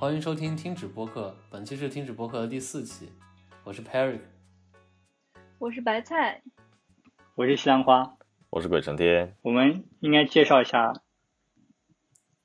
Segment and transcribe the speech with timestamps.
[0.00, 3.12] 欢迎收听听止播客，本期是听止播客的第四期，
[3.64, 4.20] 我是 Perry，
[5.58, 6.40] 我是白菜，
[7.34, 8.14] 我是西兰花，
[8.48, 9.36] 我是鬼成天。
[9.42, 10.94] 我们应该介绍一下，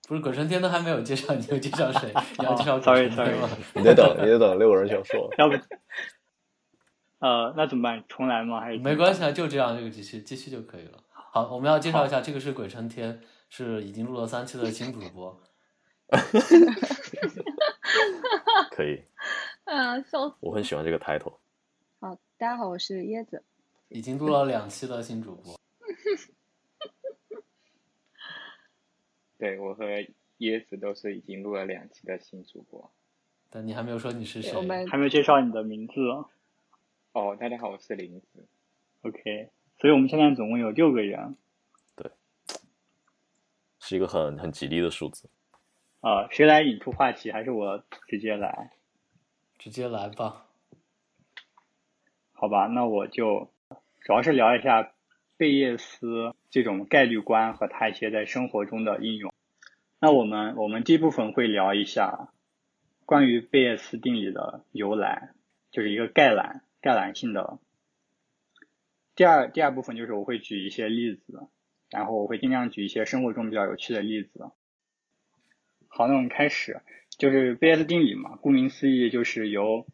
[0.05, 2.13] 不是鬼成天都还没有介绍，你就介绍谁？
[2.40, 3.49] 你要介绍哦 sorry，鬼成天吗？
[3.74, 5.34] 你得等，你得等六个人先说。
[5.40, 5.55] 要不，
[7.20, 8.04] 呃，那怎么办？
[8.10, 8.60] 重来吗？
[8.60, 11.02] 还是没关系啊，就这样，这个继续继续就可以了。
[11.32, 15.41] 好，我们要介绍一下，这个是鬼成天，是已经录了三期的新主播。
[18.76, 19.02] 可以，
[19.64, 20.36] 啊， 笑死！
[20.41, 21.38] 我很喜欢这个 title。
[22.02, 23.41] 好，大家好，我是椰子。
[23.88, 25.58] 已经录了两期的新主播，
[29.40, 29.86] 对我和
[30.40, 32.91] 椰子都是已经录了两期的新主播。
[33.49, 34.54] 但你还没有说你是谁。
[34.58, 35.94] 我们还没有介绍你的名字
[37.14, 38.46] 哦，大家好，我是林子。
[39.04, 41.38] ？OK，所以我们现在总共有六个人。
[41.96, 42.12] 对
[43.80, 45.30] 是一个很很吉利的数字。
[46.06, 47.32] 啊、谁来引出话题？
[47.32, 48.70] 还是我直接来？
[49.58, 50.46] 直接来吧。
[52.32, 53.52] 好吧，那我就
[54.02, 54.94] 主要是聊一下
[55.36, 59.34] 贝叶斯这种概率观和它一些在生活中的应用。
[60.00, 62.30] 那我们我们第一部分会聊一下
[63.08, 65.31] 关于贝叶斯定理的由来，
[65.72, 67.58] 就是一个概览概览性的。
[69.16, 71.48] 第二第二部分就是我会举一些例子，
[71.90, 74.52] 然后我会尽量举一些生活中比较有趣的例子。
[75.97, 76.81] 好，那我们开始，
[77.18, 79.88] 就是贝叶斯定理嘛，顾名思义就是由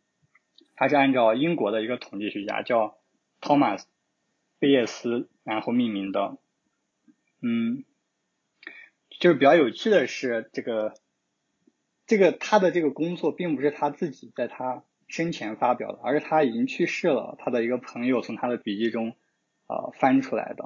[0.75, 2.97] 它是按照英国的一个统计学家叫
[3.39, 3.83] Thomas
[4.57, 6.39] 贝叶斯然后命名的。
[7.43, 7.85] 嗯，
[9.19, 10.95] 就是比较有趣的是，这个
[12.07, 19.15] 这个他的这个工作并不是他自己在他生前发表的，而是他已经去世了，他的一个朋友从他的笔记中
[19.67, 20.65] 呃翻出来的。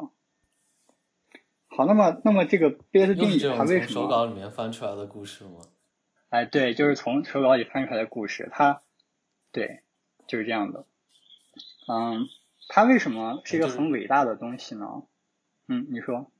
[1.75, 3.91] 好，那么那么这个贝叶斯定理又是这种它为什么？
[3.91, 5.59] 手稿里面翻出来的故事吗？
[6.29, 8.81] 哎，对，就是从手稿里翻出来的故事，它
[9.51, 9.81] 对
[10.27, 10.85] 就是这样的。
[11.87, 12.27] 嗯，
[12.69, 14.85] 它为什么是一个很伟大的东西呢？
[15.67, 16.31] 嗯，你说。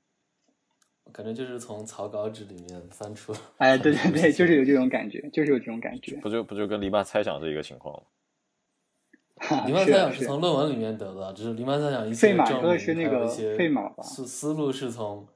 [1.11, 3.35] 感觉就是从草稿纸里面翻出。
[3.57, 6.15] 哎，对对对，就是有这种感觉，就是有这种感觉。
[6.17, 8.01] 不就不就跟黎曼猜想是一个情况吗？
[9.65, 15.27] 黎曼是猜想是从论文里面得的，只是黎曼猜想一些证明是那个还有一些费马吧思思路是从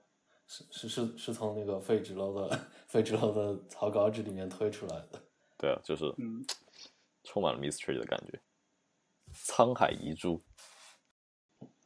[0.47, 5.21] 是是是是从那个费纸楼的费纸楼的草稿纸里面推出来的。
[5.57, 6.45] 对啊，就是嗯，
[7.23, 8.39] 充满了 mystery 的感觉。
[9.33, 10.41] 沧海遗珠，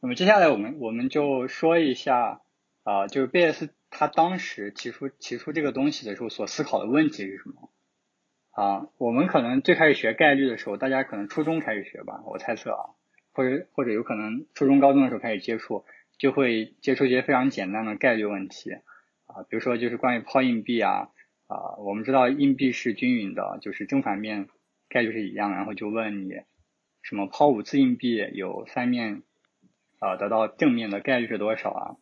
[0.00, 2.40] 那么接下来我们我们就说一下
[2.84, 7.70] 啊、就是贝叶斯他当时提出提出这个东西的时候所思考的问题是什么？
[8.54, 12.94] 啊，我们可能最开始学概率的时候，大家可能初中开始学吧，我猜测啊，
[13.32, 15.84] 或者或者有可能初中高中的时候开始接触，
[16.18, 18.70] 就会接触一些非常简单的概率问题
[19.26, 21.08] 啊，比如说就是关于抛硬币啊
[21.48, 24.48] 啊，我们知道硬币是均匀的，就是正反面
[24.88, 26.34] 概率是一样，然后就问你
[27.02, 29.22] 什么抛五次硬币有三面
[29.98, 31.96] 啊得到正面的概率是多少啊？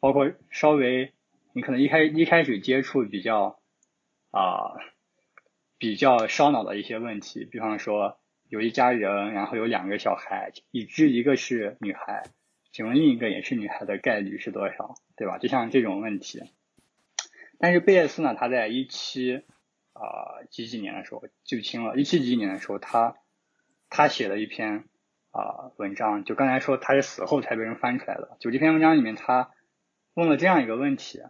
[0.00, 1.14] 包括稍微
[1.54, 3.58] 你可能一开一开始接触比较
[4.30, 4.74] 啊、
[5.78, 8.18] 比较烧脑的一些问题，比方说
[8.48, 12.24] 有一家人，然后有两个小孩，已知一个是女孩，
[12.72, 14.94] 请问另一个也是女孩的概率是多少？
[15.16, 15.38] 对吧？
[15.38, 16.42] 就像这种问题。
[17.58, 19.42] 但是贝叶斯呢，他在一七
[19.92, 23.16] 啊几几年的时候记不清了，一七几几年的时候，他
[23.88, 24.84] 他写了一篇
[25.30, 28.36] 啊、文章，就刚才说他是死后才被人翻出来的。
[28.40, 29.50] 就这篇文章里面，他
[30.14, 31.22] 问了这样一个问题，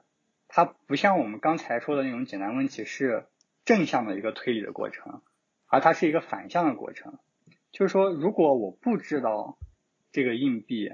[0.49, 3.27] 它不像我们刚才说的那种简单问题是
[3.65, 5.23] 正向的一个推理的过程，
[5.67, 7.19] 而它是一个反向的过程。
[7.73, 9.59] 就是说，如果我不知道
[10.13, 10.91] 这个硬币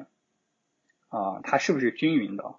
[1.09, 2.55] 啊、它是不是均匀的，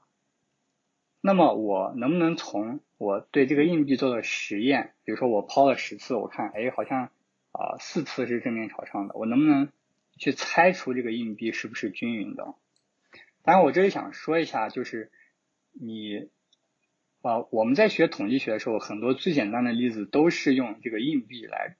[1.21, 7.11] 那么我能不能从我对这个硬币做的实验，比如说我抛了十次，我看哎好像
[7.53, 9.69] 啊、四次是正面朝上的，我能不能
[10.17, 12.55] 去猜出这个硬币是不是均匀的？
[13.43, 15.11] 当然，我这里想说一下，就是
[15.71, 16.29] 你
[17.21, 21.75] 啊、我们在学统计学的时候，很多最简单的例子都是用这个硬币来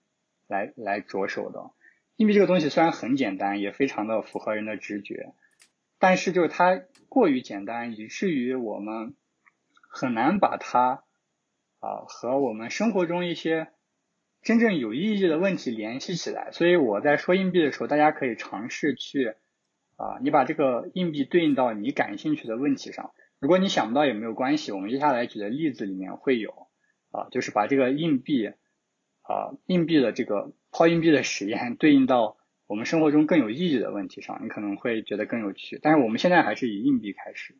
[0.47, 1.71] 来来着手的。
[2.17, 5.33] 硬币这个东西虽然很简单，也非常的符合人的直觉，
[5.97, 6.79] 但是就是它
[7.09, 9.15] 过于简单，以至于我们
[9.89, 11.03] 很难把它
[11.79, 13.69] 啊、和我们生活中一些
[14.43, 16.51] 真正有意义的问题联系起来。
[16.51, 19.33] 所以我在说硬币的时候，大家可以尝试去
[19.95, 23.11] 啊、你把这个硬币对应到你感兴趣的问题上。
[23.41, 26.67] 如果你想不到也没有关系，我们接下来举的例子里面会有
[27.09, 28.45] 啊，就是把这个硬币
[29.23, 35.79] 啊硬币的这个抛硬币的实验对应到我们生活中更有意义的问题上，你可能会觉得更有趣。
[35.81, 37.57] 但是我们现在还是以硬币开始。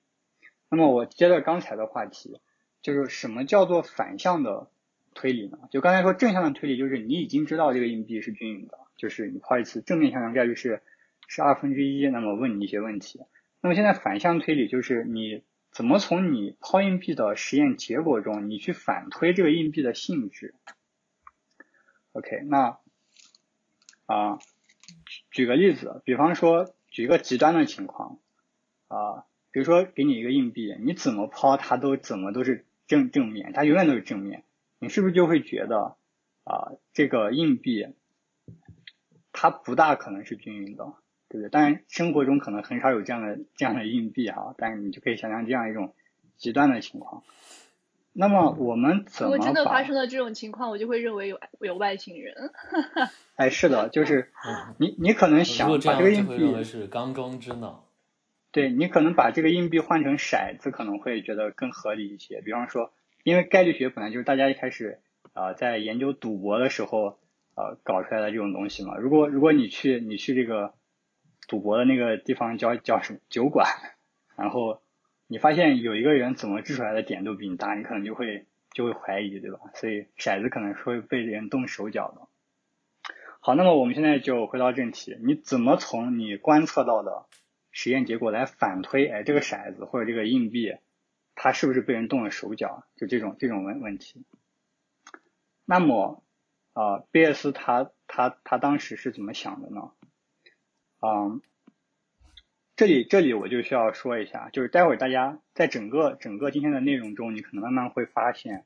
[0.70, 2.40] 那么我接着刚才的话题，
[2.84, 4.70] 就是什么叫做反向的
[5.16, 5.58] 推理呢？
[5.72, 10.84] 就刚才说正向的推理，就是你已经知道这个硬币是均匀的，就是你抛一次正面向上概率是
[11.28, 13.20] 是二分之一，那么问你一些问题。
[13.62, 20.54] 那么现在反向推理就是你怎么从你抛硬币的实验结果中，你去反推这个硬币的性质。
[22.12, 22.78] OK，那
[24.06, 24.40] 啊，
[25.32, 28.20] 举个例子，比方说举一个极端的情况
[28.90, 34.44] 啊，比如说给你一个硬币，你怎么抛它都怎么都是正正面，它永远都是正面，
[34.78, 35.96] 你是不是就会觉得
[36.44, 37.88] 啊这个硬币
[39.32, 40.94] 它不大可能是均匀的，
[41.32, 41.50] 对不对？
[41.50, 45.94] 当然生活中可能很少有这样的这样的硬币哈，但是你就可以想象这样一种
[46.36, 47.24] 极端的情况。
[48.14, 52.36] 那么我们怎么如果真的发生了这种情况，我就会认为有有外星人。
[53.38, 54.30] 哎，是的，就是
[54.78, 57.86] 你你可能想把这个硬就会认为币，是缸中之脑。
[58.52, 62.42] 对你可能把这个硬币换成骰子，可能会觉得更合理一些。
[62.42, 62.92] 比方说，
[63.24, 65.00] 因为概率学本来就是大家一开始
[65.32, 67.18] 啊、呃在研究赌博的时候
[67.56, 68.98] 呃搞出来的这种东西嘛。
[68.98, 70.74] 如果如果你去你去这个
[71.52, 73.68] 赌博的那个地方叫叫什么酒馆，
[74.38, 74.82] 然后
[75.28, 79.60] 你发现有一个人怎么掷出来的点都比你大，你可能就会就会怀疑，对吧？
[79.74, 82.30] 所以骰子可能是会被人动手脚的。
[83.42, 87.26] 好，那么我们现在就回到正题，你怎么从你观测到的
[87.72, 90.78] 实验结果来反推，哎，这个骰子或者这个硬币，
[91.36, 92.86] 它是不是被人动了手脚？
[92.96, 94.24] 就这种这种问问题。
[95.66, 96.24] 那么，
[96.72, 99.92] 啊、贝叶斯他他他当时是怎么想的呢？
[101.02, 101.42] 嗯，
[102.76, 108.66] 这里这里我就需要说一下，就是待会儿大家在整个整个今天的内容中，你可能慢慢会发现，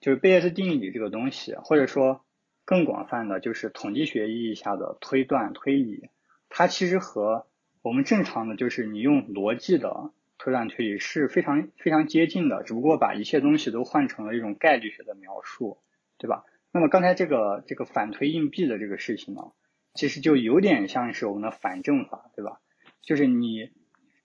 [0.00, 2.24] 就是贝叶斯定理这个东西，或者说
[2.64, 6.08] 更广泛的就是统计学意义下的推断推理，
[6.48, 7.46] 它其实和
[7.82, 15.78] 我们正常的就是你用逻辑的推断推理是非常非常接近的，只不过把一切东西都换成了一种概率学的描述，
[16.16, 16.44] 对吧？
[16.70, 19.52] 那么刚才这个这个反推硬币的这个事情呢，
[19.96, 22.60] 其实就有点像是我们的反证法，对吧？
[23.02, 23.70] 就是你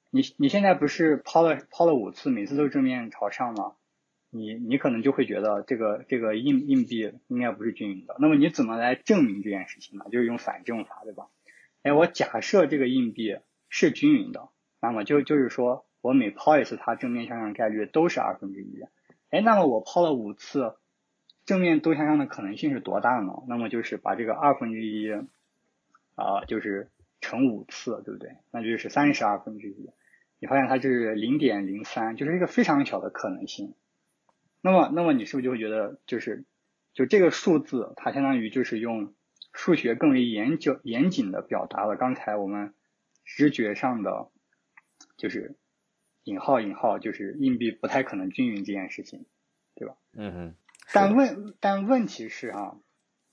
[0.09, 3.73] 你你现在不是抛了抛了五次，每次都正面朝上吗？
[4.29, 8.15] 你你可能就会觉得这个这个硬硬币应该不是均匀的。
[8.19, 10.05] 那么你怎么来证明这件事情呢？
[10.11, 11.27] 就是用反证法，对吧？
[11.83, 14.49] 哎，我假设这个硬币是均匀的，
[14.81, 18.79] 那么就就是说我每抛一次它正面向上概率都是二分之一。
[19.31, 20.75] 哎，那么我抛了五次，
[21.45, 23.33] 正面都向上的可能性是多大呢？
[23.47, 25.11] 那么就是把这个二分之一
[26.15, 28.37] 啊、就是乘五次，对不对？
[28.51, 29.91] 那就是三十二分之一。
[30.39, 33.75] 你发现它就是零点零三，就是一个非常小的可能性。
[34.61, 36.45] 那么，那么你是不是就会觉得，就是
[36.93, 39.13] 就这个数字，它相当于就是用
[39.53, 42.73] 数学更为严谨严谨的表达了刚才我们
[43.23, 44.29] 直觉上的，
[45.17, 45.55] 就是
[46.23, 49.25] 引号引号，就是硬币不太可能均匀这件事情，
[49.75, 49.95] 对吧？
[50.13, 50.55] 嗯哼，
[50.93, 52.77] 但问但问题是啊，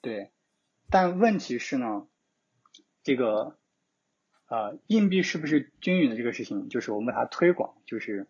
[0.01, 0.31] 对，
[0.91, 2.07] 但问题是呢，
[3.09, 3.57] 这个
[4.49, 8.27] 呃硬币是不是均匀的这个事情，就是我们把它推广，就是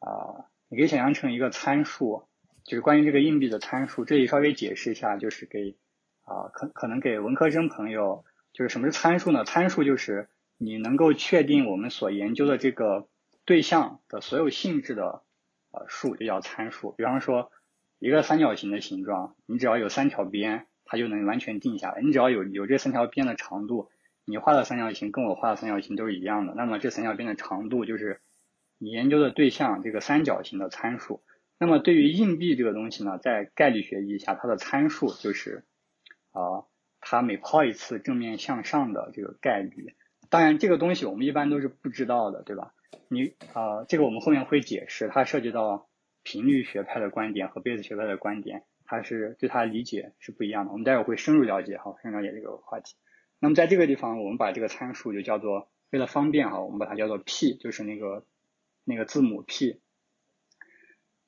[0.00, 2.24] 啊、你可以想象成一个参数，
[2.64, 4.04] 就是关于这个硬币的参数。
[4.04, 5.76] 这里稍微解释一下，就是给
[6.24, 9.44] 啊、可可能给文科生朋友，就是什么是参数呢？
[9.44, 10.28] 参数就是
[10.58, 13.06] 你能够确定我们所研究的这个
[13.44, 15.22] 对象的所有性质的
[15.70, 16.90] 呃数，就叫参数。
[16.90, 17.52] 比方说
[18.00, 22.02] 一个三角形的形状，你只要有三条边，它就能完全定下来。
[22.02, 23.88] 你只要有有这三条边的长度，
[24.26, 28.20] 你画的三角形跟我画的三角形都是一样的，那么这三条边的长度就是
[28.76, 31.22] 你研究的对象这个三角形的参数。
[31.58, 35.64] 那么对于硬币这个东西呢，在概率学意义下，它的参数就是
[36.32, 36.66] 啊、
[37.00, 39.94] 它每抛一次正面向上的这个概率。
[40.28, 42.74] 当然，这个东西我们一般都是不知道的，对吧？
[43.08, 45.88] 你啊、这个我们后面会解释，它涉及到
[46.22, 50.72] 频率学派的观点和贝斯学派的观点，它是对它理解是不一样的。
[50.72, 52.94] 我们待会儿会深入了解哈，深入了解这个话题。
[53.38, 58.26] 那么在这个地方，我们把这个参数就叫做，为了方便哈，我们把它叫做 p，就是那个
[58.84, 59.80] 那个字母 p。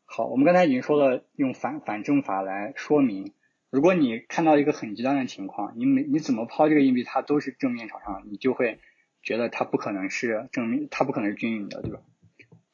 [0.05, 3.33] 好，我们刚才已经说了，用反反证法来说明，
[3.71, 8.79] 如果你看到一个很极端的情况，你每你怎么抛这个硬币，它都是正面朝上，你就会
[9.23, 12.03] 觉得它不可能是正面，它不可能是均匀的，对吧？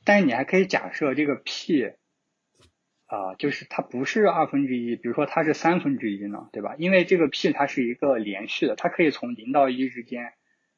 [0.04, 1.92] 但是你还可以假设这个 p
[3.10, 6.76] 啊、就是它不是二分之一，比如说它是三分之一呢，对吧？
[6.78, 10.34] 因为这个 p 它是一个连续的，它可以从零到一之间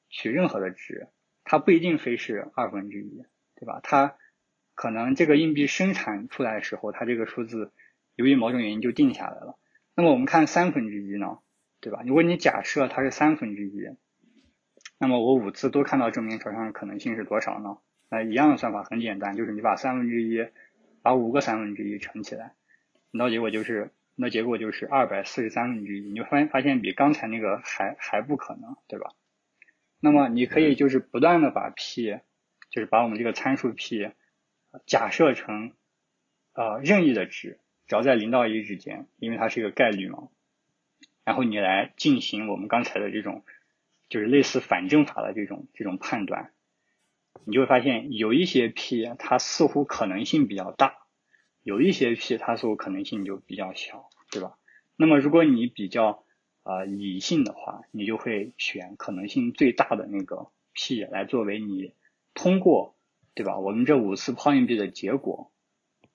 [0.09, 1.09] 取任何的值，
[1.45, 3.81] 它不一定非是二分之一，对吧？
[3.83, 4.17] 它
[4.75, 7.71] 可能这个硬币生产出来的时候，它这个数字
[8.15, 9.59] 由于某种原因就定下来了。
[9.95, 11.41] 那么我们看三分之一呢，
[11.83, 12.03] 对吧？
[12.07, 13.91] 如果你假设它是三分之一，
[14.99, 17.77] 那么我五次都看到正面朝上的可能性是多少呢？
[18.09, 20.47] 那一样的算法很简单，就是你把三分之一，
[21.03, 22.55] 把五个三分之一乘起来，
[23.11, 29.11] 那结果就是那结果就是二百四十三分之一，你就发现发现比刚才那个还还不可能，对吧？
[30.01, 32.19] 那么你可以就是不断的把 p，
[32.71, 34.11] 就是把我们这个参数 p
[34.87, 35.73] 假设成
[36.55, 40.29] 呃任意的值，只要在零到一之间，因为它是一个概率嘛。
[41.25, 43.45] 然后你来进行我们刚才的这种，
[44.09, 46.51] 就是类似反证法的这种这种判断，
[47.45, 50.95] 你就会发现有一些 p 它似乎可能性比较大，
[51.63, 54.59] 有一些 p 它似乎可能性就比较小，对吧？
[54.97, 56.25] 那么如果你比较
[56.63, 61.95] 啊理性的话，你就会选可能性最大的那个 p 来作为你
[62.35, 62.97] 通过，
[63.35, 63.59] 对吧？
[63.59, 65.53] 我们这五次抛硬币的结果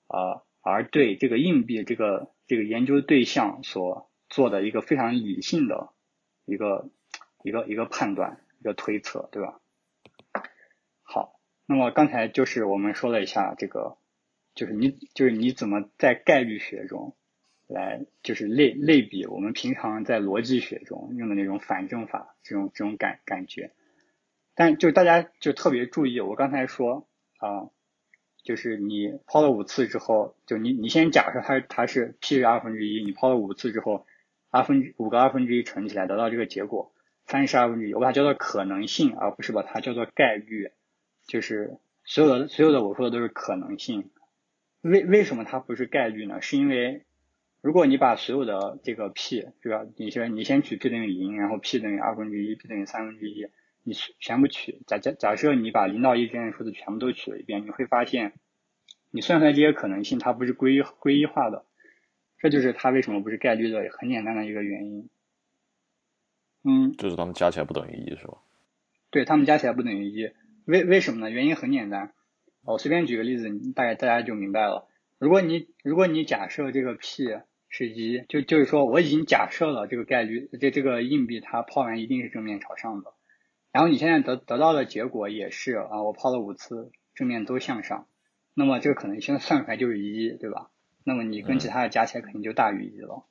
[0.06, 5.92] 啊，而对这个硬币这个这个研究对象所做的一个非常理性的
[6.46, 6.88] 一个
[7.42, 9.60] 一个一个判断，一个推测，对吧？
[11.70, 13.98] 那么刚才就是我们说了一下这个，
[14.54, 17.14] 就是你就是你怎么在概率学中
[17.66, 23.72] 来就是类类比我们平常在逻辑学中用的那种反证法这种这种感感觉，
[24.54, 27.06] 但就大家就特别注意，我刚才说
[27.36, 27.68] 啊，
[28.42, 34.06] 就是你抛了五次之后，就你你先假设它它是 p 是二分之一，你抛了五次之后。
[34.50, 36.94] 二分之五个二分之一乘起来得到这个结果，
[37.26, 40.70] 三十二分之一，我把它叫做可能性，而不是把它叫做概率。
[41.28, 44.10] 就是所有的所有的我说的都是可能性。
[44.80, 46.40] 为为什么它不是概率呢？
[46.40, 47.04] 是因为
[47.60, 49.86] 如果你把所有的这个 p，对吧？
[49.96, 53.46] 你先你先取 p 等于零，然后 p 等于二分之一，p 等于三分之一，
[53.84, 54.80] 你全部取。
[54.86, 58.32] 假假假设你把零到一之间的数字全部都取了一遍，你会发现
[59.10, 61.64] 你算出来这些可能性它不是归归一化的。
[62.40, 65.08] 这就是它为什么不是概率的很简单的一个原因，
[66.62, 68.38] 嗯，就是它们加起来不等于一，是吧？
[69.10, 70.30] 对，它们加起来不等于一，
[70.68, 71.30] 为为什么呢？
[71.30, 72.12] 原因很简单，
[72.62, 74.86] 我随便举个例子，大概大家就明白了。
[75.18, 77.24] 如果你如果你假设这个 p
[77.70, 83.14] 是一，就就是说我已经假设了这个概率，这这个硬币它抛完一定是正面朝上的，
[83.72, 88.06] 然后你现在得得到的结果也是啊，我抛了五次正面都向上，
[88.52, 90.70] 那么这个可能性算出来就是一，对吧？
[91.02, 93.24] 那么你跟其他的加起来肯定就大于一了，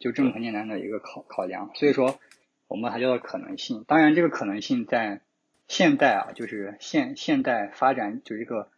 [0.00, 1.70] 就这么很简单的一个考考量。
[1.74, 2.18] 所以说，
[2.66, 3.84] 我们还叫做可能性。
[3.86, 5.20] 当然，这个可能性在
[5.68, 8.70] 现代啊，就是现现代发展，就一个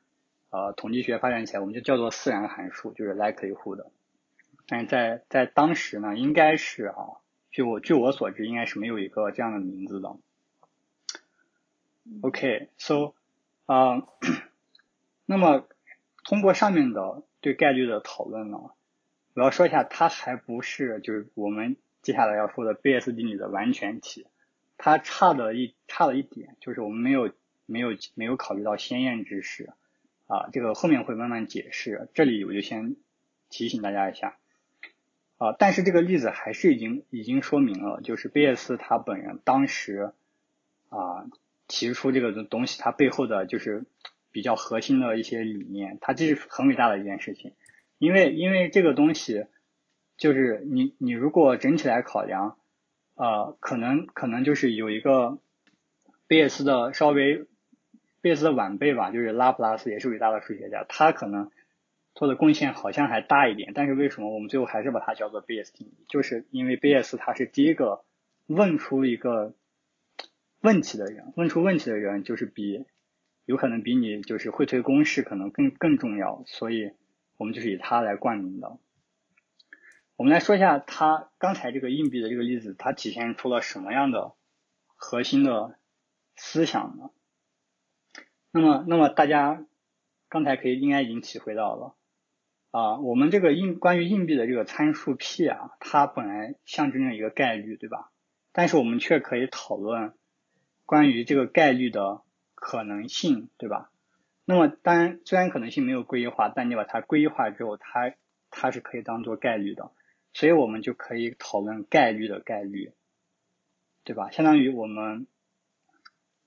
[0.51, 3.87] 呃统计学发展起来，我们就叫做自然函数，就是 likelihood。
[4.67, 6.97] 但是在在当时呢，应该是啊，
[7.51, 10.17] 据我据我所知，应该是没有一个这样的名字的。
[12.23, 13.15] OK，so
[13.67, 14.07] 啊，
[15.27, 15.69] 那么
[16.25, 17.23] 通过上面的。
[17.43, 18.59] 对概率的讨论呢，
[19.35, 24.27] 我要说一下，它还不是就是我们接下来要说的贝叶斯定理的完全体，
[24.79, 27.33] 它差的一差了一点，就是我们没有
[27.67, 29.71] 没有没有考虑到先验知识
[30.27, 32.97] 啊，这个后面会慢慢解释，这里我就先
[33.49, 34.37] 提醒大家一下
[35.39, 40.13] 啊，但是这个例子还是已经已经说明了，就是贝叶斯他本人当时
[40.89, 41.27] 啊
[41.69, 43.85] 提出这个东西，它背后的就是。
[44.33, 47.55] 比较核心的一些理念，它这是很伟大的一件事情，
[47.97, 49.47] 因为因为这个东西
[50.19, 52.59] 就是你你如果整体来考量，
[53.17, 55.39] 呃，可能可能就是有一个
[56.29, 57.47] 贝叶斯的稍微
[58.21, 61.51] 贝叶斯的晚辈吧，就是拉普拉斯也是伟大的数学家，他可能
[62.15, 66.05] 做的贡献好像还大一点，但是为什么我们最后还是把它叫做贝叶斯定理？
[66.09, 68.05] 就是因为贝叶斯他是第一个
[68.47, 69.55] 问出一个
[70.61, 72.85] 问题的人，问出问题的人就是比。
[73.47, 76.91] 有可能比你就是会推公式可能更更重要，所以
[77.37, 78.77] 我们就是以他来冠名的。
[80.17, 84.33] 我们来说一下它刚才这个硬币的这个例子，它体现出了什么样的
[84.97, 85.79] 核心的
[86.35, 87.11] 思想呢？
[88.51, 89.65] 那么，那么大家
[90.29, 91.95] 刚才可以应该已经体会到了
[92.71, 98.11] 啊，我们这个硬关于硬币的这个参数 p 啊，它本来象征着一个概率，对吧？
[98.53, 100.15] 但是我们却可以讨论
[100.85, 102.23] 关于这个概率的。
[102.59, 103.91] 可能性对吧？
[104.47, 108.15] 那么当然，虽然可能性没有归一化，但你把它归一化之后，它
[108.51, 109.93] 它是可以当做概率的，
[110.37, 112.93] 所以我们就可以讨论概率的概率，
[114.05, 114.31] 对吧？
[114.31, 115.27] 相当于我们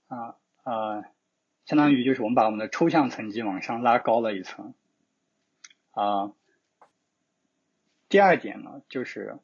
[0.06, 1.04] 啊呃，
[1.66, 4.76] 相当于就是我们把我们的抽象层级往上拉高了一层
[5.90, 6.32] 啊。
[8.10, 9.40] 第二点呢，就是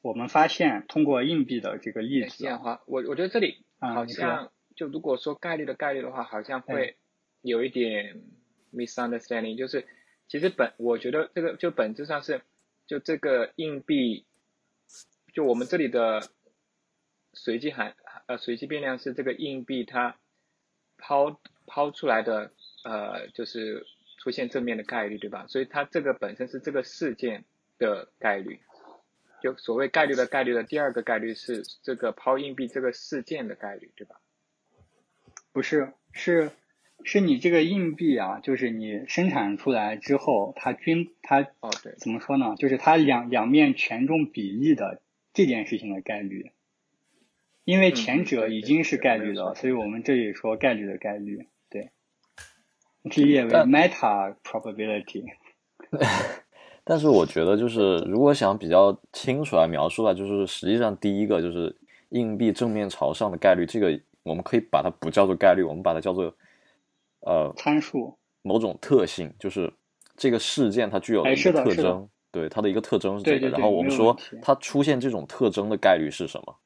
[0.00, 2.48] 我们发现通过硬币的这个例子，
[2.86, 4.50] 我我觉得这里好像。
[4.74, 6.96] 就如果说概率的概率的话，好像会
[7.42, 8.22] 有一点
[8.72, 9.58] misunderstanding。
[9.58, 9.88] 就是
[10.28, 12.42] 其实本我觉得这个就本质上是
[12.88, 14.24] 就这个硬币，
[15.32, 16.28] 就我们这里的
[17.32, 17.94] 随机函
[18.26, 20.16] 呃随机变量是这个硬币它
[20.96, 22.50] 抛抛出来的
[22.82, 23.86] 呃就是
[24.18, 25.46] 出现正面的概率对吧？
[25.46, 27.44] 所以它这个本身是这个事件
[27.78, 28.58] 的概率。
[29.40, 34.20] 就所谓概率的概率的第二个概率是这个抛硬币这个事件的概率，对吧？
[35.52, 36.50] 不是，是
[37.04, 42.54] 是你这个硬币啊，就是你生产出来之后，它均它哦对，怎么说呢？
[42.58, 45.00] 就是它两两面权重比例的
[45.32, 46.50] 这件事情的概率。
[47.64, 51.90] 因为前者已经是概率了，所以我们这里说概率的概率，对，
[53.02, 55.24] 你可以列为 meta probability。
[56.82, 61.76] 但是我觉得，就是如果想比较清楚来描述的话，就是实际上第一个就是
[62.08, 66.34] 硬币正面朝上的概率，这个我们可以把它不叫做概率，我们把它叫做
[67.28, 69.72] 呃参数，某种特性，就是
[70.16, 73.50] 这个事件它具有的一个特征，对它的一个特征是这个。
[73.50, 76.58] 然后我们说它出现这种特征的概率是什么？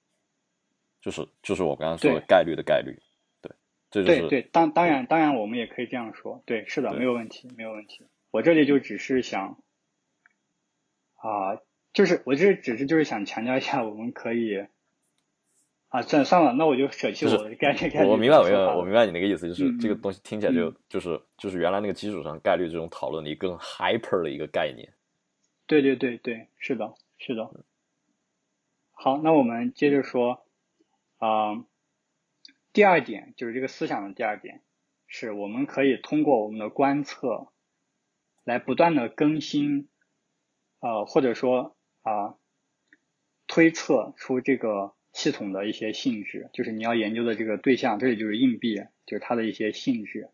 [1.01, 2.97] 就是就是我刚刚说的概率的概率，
[3.41, 3.51] 对，
[3.91, 8.07] 这就是对对，当当然当然我们也可以这样说，对，是的，没有问题，没有问题。
[8.31, 9.59] 我这里就只是想。
[11.17, 11.59] 啊，
[11.93, 14.67] 就是我这只是就是想强调一下，我们可以
[15.93, 18.09] 啊，算算了，那我就舍弃我的概念概率。
[18.09, 24.95] 我 明白，我明白，我明白你那个意思，就是这个东西听起来就就是就是原来那个基础上概率这种讨论的一个更 hyper 的一个概念。
[25.67, 27.51] 对对对对，是的，是的。
[28.93, 30.43] 好，那我们接着说
[31.19, 31.63] 啊，
[32.73, 34.63] 第二点就是这个思想的第二点，
[35.07, 37.49] 是我们可以通过我们的观测
[38.45, 39.89] 来不断的更新。
[40.81, 42.35] 呃，或者说啊，
[43.47, 50.29] 推测出这个系统的一些性质，就是你要研究的这个对象，这里就是硬币，就是它的一些性质。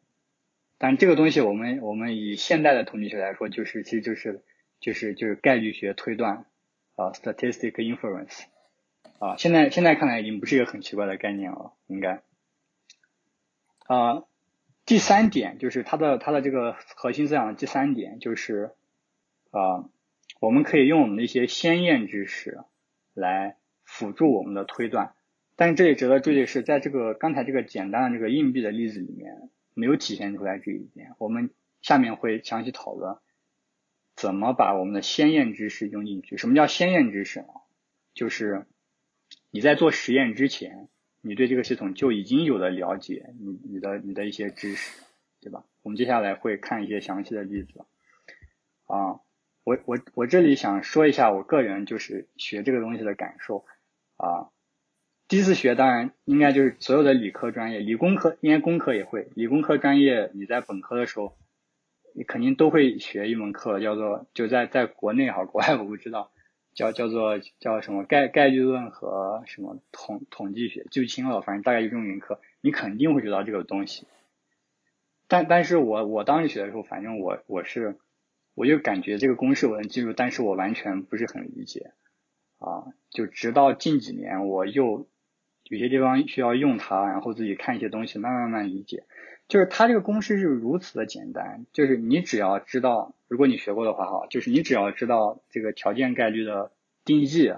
[0.79, 4.43] 但这个东西，我们我们以现代的统计学来说，就是其实就是
[4.81, 6.47] 就是就是概率学推断
[6.97, 8.45] 啊，statistic inference
[9.19, 12.23] 啊，现在现在看来已经不是一个很奇怪的概念了，应该。
[13.87, 14.25] 啊，
[14.87, 18.73] 第三点就是它的它的这个核心思想的第三点就是
[19.51, 19.89] 啊。
[20.41, 22.61] 我们可以用我们的一些先验知识
[23.13, 23.57] 来
[23.91, 25.15] 辅助我们的推断，
[25.57, 31.15] 但是这里值得注意的是，在这个刚才这个简单的这个硬币的例子里面，没有体现出来这一点。
[31.19, 33.17] 我们下面会详细讨论
[34.15, 36.37] 怎么把我们的先验知识用进去。
[36.37, 37.47] 什么叫先验知识呢？
[38.13, 38.67] 就是
[39.51, 40.89] 你在做实验之前，
[41.23, 45.03] 你对这个系统就已经有了了解，你你的你的一些知识，
[45.41, 45.65] 对吧？
[45.83, 47.87] 我们接下来会看一些详细的例子
[48.87, 49.21] 啊。
[49.65, 53.67] 我我我这里想说一下我个人就是学这个东西的感受
[54.19, 54.51] 啊，
[55.29, 61.37] 第一次学当然应该就是所有的理科专业，理工科应该工科也会，理工科专业你在本科的时候，
[62.15, 66.33] 你肯定都会学一门课叫做就在在国内哈国外我不知道
[66.75, 74.07] 叫叫做叫什么概概率论和什么统统计学记不清了，反正大概就这么一门课，你肯定会学到这个东西，
[75.29, 77.99] 但但是我我当时学的时候，反正我我是。
[78.55, 81.93] 我就感觉这个公式我能记住，但是我完全不是很理解
[82.59, 82.93] 啊！
[83.11, 85.07] 就直到近几年，我又
[85.65, 89.05] 有些地方需要用它，然后自己看一些东西，慢慢慢理解。
[89.49, 96.73] 就是它这个公式是如此的简单，就是你只要知道，如果你学过的话哈，就是你只要知道这个条件概率的
[97.05, 97.55] 定义，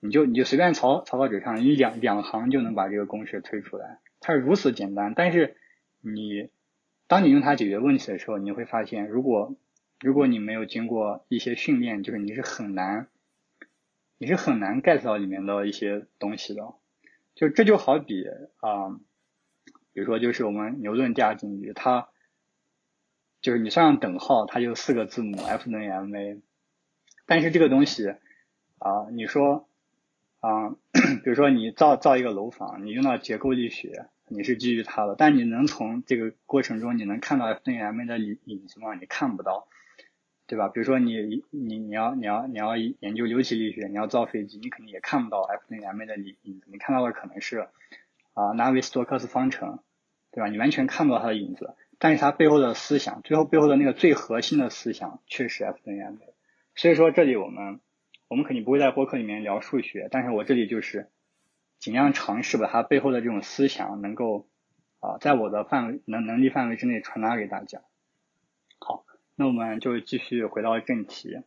[0.00, 3.98] 你就你就随便抄抄到纸上，你两两行就能把这个公式推出来。
[4.20, 5.56] 它是如此简单，但是
[6.00, 6.48] 你
[7.06, 9.54] 当你用它解决问题的时候，你会发现如果
[10.00, 13.08] 如果你没有经过一些训练，就是你是很难，
[14.18, 16.74] 你是很难 get 到里面的一些东西的。
[17.34, 18.24] 就这就好比
[18.60, 18.98] 啊，
[19.92, 22.08] 比如说就是我们牛顿第二定律，它
[23.42, 26.40] 就是你算上等号，它就四个字母 F 等于 ma。
[27.26, 28.08] 但是这个东西
[28.78, 29.68] 啊，你说
[30.40, 30.70] 啊，
[31.22, 38.94] 比如说你造造一个楼房，你用到结构力学，你是基于它的，但你能从这个过程中你能看到 F 等于 ma 的影影子吗？
[38.94, 39.68] 你看不到。
[40.48, 40.68] 对吧？
[40.68, 47.66] 比如说你你你要你要你要研究流体力学，你要造飞机，你肯定也看不到 F 等于 M 的影子，你看到的可能是
[48.34, 49.80] 啊纳维斯托克斯方程，
[50.30, 50.48] 对吧？
[50.48, 56.16] 你完全看不到它的影子，但是它背后的思想，最后背后的那个最核心的思想却是 F 等于 M。
[56.76, 57.80] 所以说这里我们
[58.28, 61.08] 我们肯定不会在播客里面聊数学，但是我这里就是
[61.80, 64.46] 尽量尝试把它背后的这种思想能够
[65.00, 67.82] 啊在我的范围能能力范围之内传达给大家。
[69.38, 71.42] 那我们就继续回到正题，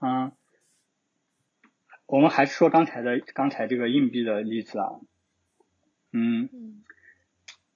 [0.00, 0.32] 嗯，
[2.06, 4.88] 我们还是说刚才的刚才这个硬币的例子啊，
[6.10, 6.82] 嗯，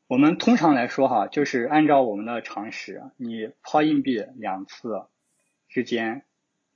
[0.09, 5.07] 我们通常来说哈，就是按照我们的常识，你抛硬币两次
[5.69, 6.25] 之间，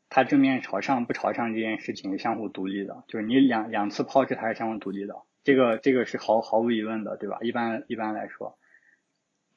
[0.09, 7.39] 它正面朝上不朝上这件事情是相互独立的，就是你两两次抛掷它是相互独立的，这个这个是毫毫无疑问的，对吧？
[7.43, 8.57] 一般一般来说。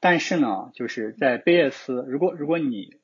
[0.00, 2.96] 但是呢，就是在贝叶斯，如果如果你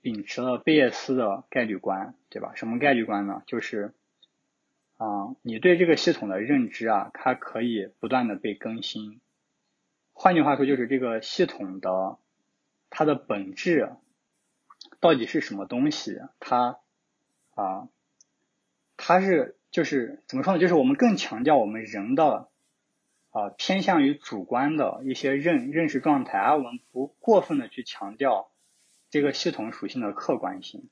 [0.00, 2.52] 秉持了贝叶斯的概率观，对吧？
[2.54, 3.42] 什么概率观呢？
[3.46, 3.94] 就是
[4.98, 9.20] 啊，你对这个系统的认知啊，它可以不断的被更新。
[10.12, 12.18] 换句话说，就是这个系统的
[12.90, 13.90] 它的本质
[15.00, 16.20] 到底是什么东西？
[16.40, 16.78] 它
[17.54, 17.88] 啊，
[18.96, 20.58] 它是就是怎么说呢？
[20.58, 22.48] 就是我们更强调我们人的
[23.32, 28.52] 啊偏向于主观的一些认认识状态，而我们不过分的去强调
[29.10, 30.88] 这个系统属性的客观性。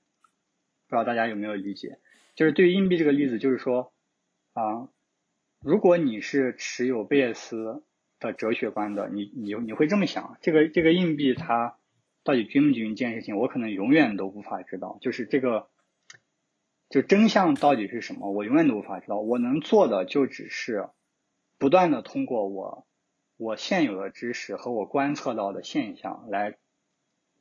[0.88, 1.98] 不知道大家有没有理解？
[2.34, 3.92] 就是对于硬币这个例子，就是说
[4.52, 4.88] 啊，
[5.60, 7.84] 如果你是持有贝叶斯
[8.18, 11.78] 的哲学观的，你你你会这么想：这个这个硬币它
[12.24, 14.98] 到底均不均这件事情，我可能永远都无法知道。
[15.00, 15.68] 就是这个。
[16.88, 19.20] 就真相到底是什么，我永远都无法知道。
[19.20, 20.88] 我能做的就只是
[21.60, 22.86] 不断的通过我
[23.36, 26.56] 我现有的知识和我观测到的现象来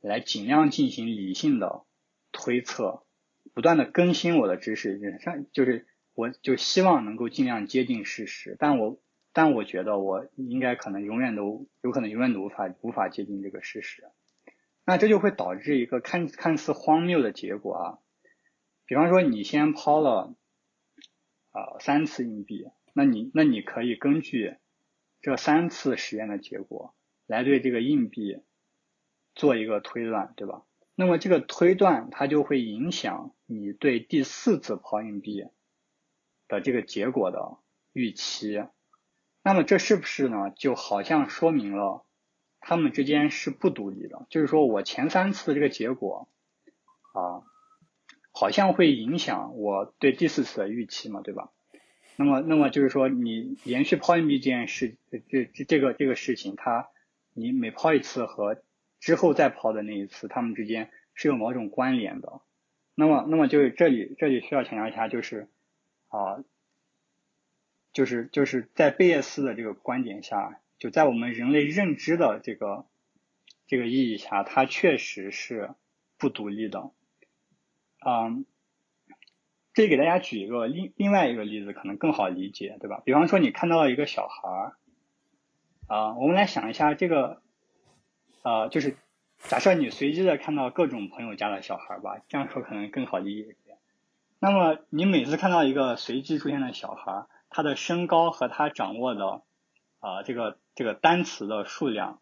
[0.00, 1.86] 来尽量进行理性的
[2.30, 3.02] 推测，
[3.54, 8.56] 不断的更新我的知识，上就是我就希望能够尽量接近事实。
[8.58, 9.00] 但我
[9.32, 14.04] 但我觉得我应该可能永远都有可能永远都无法无法接近这个事实。
[14.84, 17.98] 那这就会导致一个看看似荒谬的结果啊。
[18.84, 20.34] 比方说，你先抛了
[21.52, 24.56] 啊三次硬币，那你那你可以根据
[25.20, 26.94] 这三次实验的结果
[27.26, 28.42] 来对这个硬币
[29.34, 30.62] 做一个推断，对吧？
[30.94, 35.46] 那么这个推断它就会影响你对第四次抛硬币
[36.48, 37.58] 的这个结果的
[37.92, 38.64] 预期。
[39.42, 40.50] 那么这是不是呢？
[40.56, 42.04] 就好像说明了
[42.60, 46.28] 它们之间是不独立的，就是说我前三次这个结果
[47.12, 47.46] 啊。
[48.32, 51.50] 好像会影响我对第四次的预期嘛，对吧？
[52.16, 54.96] 那么，那么就是说，你连续抛硬币这件事，
[55.30, 56.88] 这这这个这个事情，它
[57.32, 58.62] 你每抛一次和
[58.98, 62.42] 之后再抛的那一次，它们之间是有某种关联的。
[62.94, 65.48] 那么，那么就是这里这里需要强调一下，就是
[66.08, 66.44] 啊，
[67.92, 72.86] 就是就是在贝叶斯的这个观点下，就在我们人类认知的这个
[73.66, 75.70] 这个意义下，它确实是
[76.18, 76.90] 不独立的。
[78.04, 78.44] 嗯，
[79.72, 83.02] 这里给大家举一个另另外一个例子，可能更好理解，对吧？
[83.04, 84.76] 比方说你看到了一个小孩儿，
[85.86, 87.40] 啊，我们来想一下这个，
[88.42, 88.96] 呃，就是
[89.38, 93.78] 假设你随机的看到各种朋友家的小孩吧，这样说可能更好理解一点。
[94.38, 99.42] 那么你每次看到一个随机出现的小孩儿，他的身高和他掌握的
[100.00, 102.20] 啊这个这个单词的数量，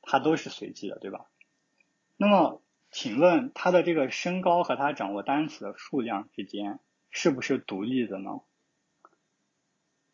[0.00, 1.26] 它都是随机的，对吧？
[2.16, 6.78] 那么请问他的这个身高和他掌握单词的数量之间
[7.16, 8.42] 是不是独立的呢？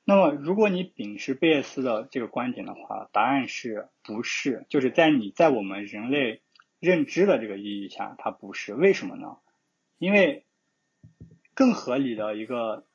[0.04, 4.66] 那么如果你秉持贝叶斯的这个观点的话，答案是不是？
[4.68, 6.42] 就是在你在我们人类
[6.78, 8.74] 认知的这个意义下，它不是。
[8.74, 9.38] 为什么呢？
[9.98, 10.46] 因为
[11.54, 12.86] 更合理的一个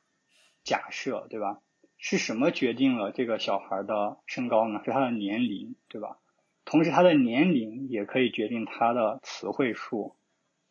[0.64, 1.60] 假设，对吧？
[1.98, 4.80] 是什么决定了这个小孩的身高呢？
[4.86, 6.18] 是他的年龄，对吧？
[6.64, 10.16] 同时，他的年龄也可以决定他的词汇数，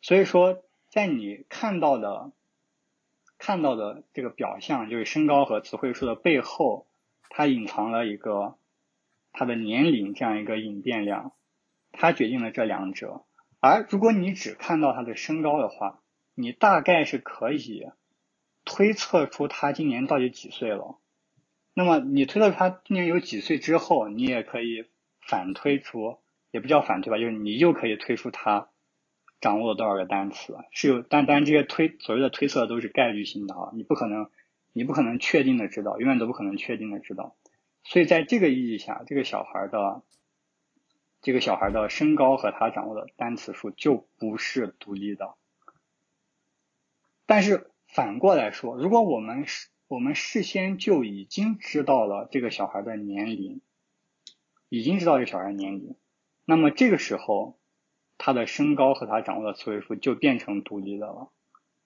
[0.00, 2.32] 所以说，在你看到的
[3.38, 6.86] 看到的这个表象，就是身高和词汇数的背后，
[7.30, 8.58] 它隐藏了一个
[9.32, 11.32] 他的年龄这样一个隐变量，
[11.92, 13.24] 它决定了这两者。
[13.60, 16.00] 而如果你只看到他的身高的话，
[16.34, 17.86] 你大概是可以
[18.64, 20.98] 推测出他今年到底几岁了。
[21.72, 24.84] 那么，你推测他今年有几岁之后，你也可以。
[25.20, 26.20] 反推出
[26.52, 28.70] 也不叫反推吧，就是你又可以推出他
[29.40, 34.30] 掌握了多少个单词，是有，但当然这些推所谓的推测都是概率性的啊，你不可能
[34.72, 37.36] 你不可能确定的知道，永远都不可能确定的知道。
[37.84, 40.02] 所以在这个意义下，这个小孩的
[41.22, 45.34] 这个小孩的身高和他掌握的单词数就不是独立的。
[47.26, 53.60] 但是反过来说，如果我们是我们事先就已经知道了这个小孩的年龄。
[54.70, 55.96] 已经知道这小孩的年龄，
[56.44, 57.58] 那么这个时候
[58.18, 61.30] 他的身高和他掌握的词汇数就变成独立的了。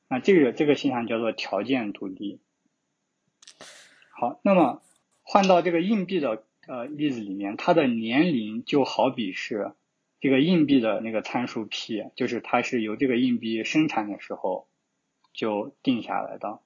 [0.08, 2.40] 那这个这个现象叫做条件独立。
[4.10, 4.82] 好，那么
[5.22, 9.72] 换到这个硬币的呃例子里面，它的年龄就好比是
[10.20, 14.66] 这个硬币的那个参数 p，就是它是由这个硬币生产的时候
[15.32, 16.60] 就定下来的。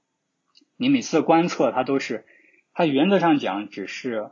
[0.76, 2.24] 你每次观测它都是，
[2.72, 4.30] 它原则上讲只是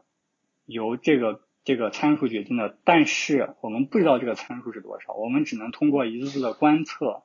[0.64, 1.43] 由这个。
[1.64, 7.22] 这个参数决定的，但是我们不知道这个参数是多少，我们只能通过一次次的观测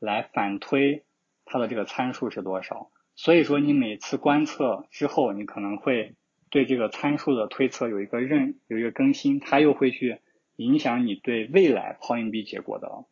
[0.00, 1.04] 来反推
[1.44, 2.90] 它的这个参数是多少。
[3.14, 6.16] 所以说，你每次观测之后，你可能会
[6.50, 10.20] 对这个参数的推测有一个认有一个更新，它又会去
[10.56, 13.04] 影响你对未来抛硬币结果的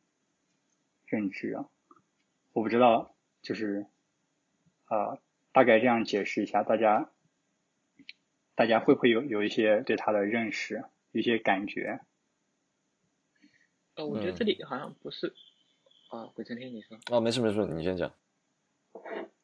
[1.07, 1.66] 认知啊。
[2.53, 3.87] 我不知道，就是
[4.87, 5.18] 啊，
[5.53, 7.11] 大概这样解释一下，大家
[8.59, 12.01] 大家会不会有有一些对它的认识，一些感觉？
[13.94, 15.33] 呃，我觉得这里好像不是
[16.11, 18.12] 啊，鬼成天你说哦，没事没事，你先讲。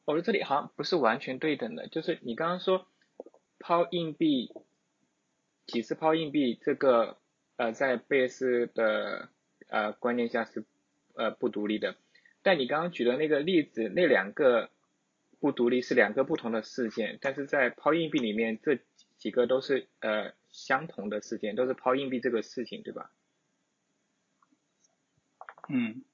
[0.04, 2.88] 我觉得这里好像不是完全对等的，就是你刚刚说
[3.60, 4.52] 抛硬币
[5.64, 7.16] 几次抛硬币这个
[7.54, 9.28] 呃，在贝斯的
[9.68, 10.64] 呃观念下是
[11.14, 11.94] 呃不独立的，
[12.42, 14.70] 但你刚刚举的那个例子，那两个
[15.38, 18.80] 不独立是两个不同的事件，但是在抛硬币里面这
[19.24, 23.10] 几个都是呃相同的事件，都是抛硬币这个事情，对吧？
[25.70, 26.04] 嗯。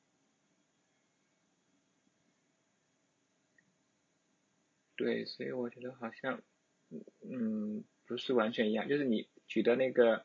[4.95, 6.41] 对，所以我觉得好像，
[7.23, 8.87] 嗯，不是完全一样。
[8.89, 10.25] 就是你举的那个，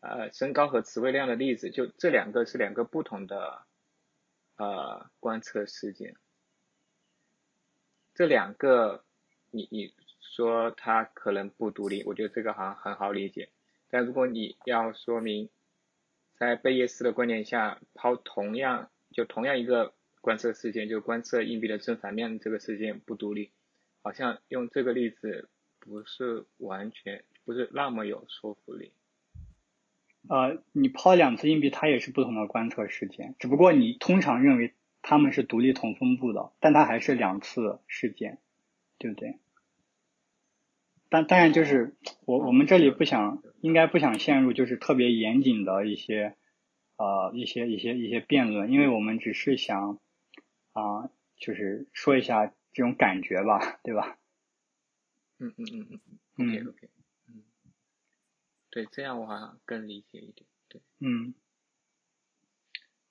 [0.00, 3.64] 呃，身高和词汇量的例子，就这两个是两个不同的，
[4.56, 6.16] 呃，观测事件。
[8.14, 9.04] 这两个，
[9.52, 9.94] 你你
[10.30, 13.48] 说它可能不独立，我觉得这个好像很好理解。
[13.90, 15.50] 但如果你要说明，
[16.38, 23.50] 在贝叶斯的观点下，抛同样就同样一个观测事件，就观测硬币的正反面这个事件不独立。
[24.02, 28.92] 好像用这个例子不是完全不是那么有说服力。
[30.28, 38.38] 呃，你抛两次硬币，它也是不同的观测事件，只不过你通常认为它们是独立同分布的，但它还是两次事件，
[38.98, 39.38] 对不对？
[41.10, 41.94] 但当然就是
[42.24, 46.34] 我我们这里不想应该不想陷入就是特别严谨的一些
[46.96, 50.00] 呃一些一些一些辩论，因为我们只是想
[50.72, 52.54] 啊就是说一下。
[52.72, 54.16] 这种感觉吧，对吧？
[55.40, 56.00] 嗯嗯嗯
[56.38, 56.88] 嗯，OK OK，
[57.26, 57.42] 嗯，
[58.70, 61.34] 对，这样我好像更理解一点，对，嗯，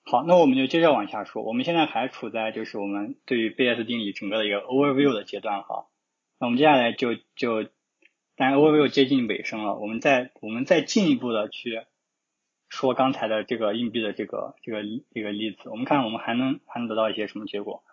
[0.04, 1.44] 好，那我们就接着往下说。
[1.44, 5.90] 我们现在还处在就是我们对于贝叶斯定理整个的一个 overview 的阶段哈。
[6.40, 7.70] 那我们接下来就就，
[8.40, 11.84] 但 OvO 接近尾声了，我们再我们再进一步的去
[12.70, 14.82] 说刚才的这个硬币的这个这个
[15.14, 17.84] 这个例子，我们看我们还能还能得到一些什么结果。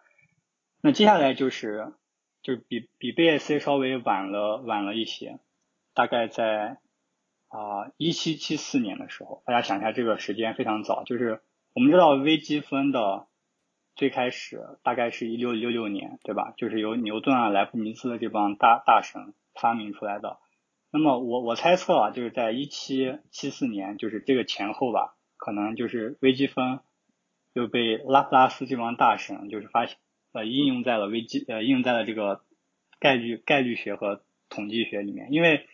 [0.81, 1.93] 那接下来就是，
[2.43, 5.41] 就是比比 BAC 稍微晚了晚了一些，
[5.95, 6.79] 大概在
[7.49, 11.41] 啊一七七四年的时候，大家想一下这个时间非常早，就是
[11.75, 13.27] 我们知道微积分的
[13.97, 16.55] 最开始大概是一六六六年，对吧？
[16.57, 20.39] 就是由牛顿啊、莱布尼兹的这帮大大神发明出来的。
[20.91, 26.81] 那么我我猜测啊，就是在一七七四年，就是这个前后吧，可能就是微积分
[27.53, 29.97] 又被拉普拉斯这帮大神就是发现。
[30.33, 32.45] 呃，应用在了微积呃，应用在了这个
[33.01, 35.33] 概率概率学和统计学里面。
[35.33, 35.67] 因为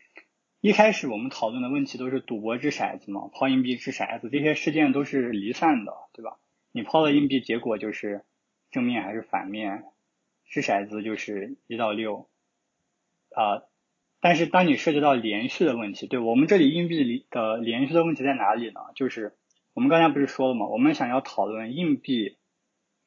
[0.61, 6.39] 一开始我们讨论的问题都是赌博掷骰子嘛，抛硬币掷骰子，这些事件都是离散的，对吧？
[6.71, 8.25] 你抛了硬币，结果就是
[8.71, 9.83] 正面还是反面，
[10.47, 12.29] 掷骰子就是一到六
[13.35, 13.65] 啊。
[14.23, 18.81] 但是当你涉及到连续的问题，对我们这里硬币的连续的问题在哪里呢？
[18.95, 19.35] 就是
[19.75, 20.67] 我们刚才不是说了吗？
[20.69, 22.39] 我们想要讨论硬币。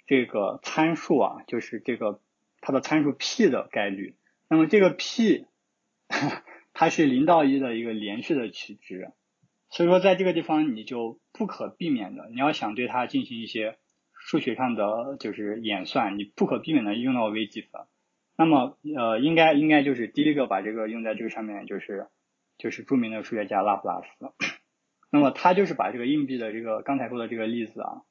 [0.07, 2.21] 这个参数啊，就是这个
[2.61, 4.15] 它的参数 p 的概率。
[4.47, 5.47] 那么这个 p
[6.73, 9.09] 它是零到一的一个连续的取值，
[9.71, 13.79] 所以说在这个地方你就不可避免的，你要想对它进行一些
[14.13, 17.81] 数学上的就是演算，你不可避免的用到微积分。
[18.37, 22.07] 那么呃，应该应该就是第一个把这个用在这个上面，就是
[22.57, 24.07] 就是著名的数学家拉普拉斯。
[25.09, 28.01] 那么他就是把这个硬币的这个刚才说的这个例子啊。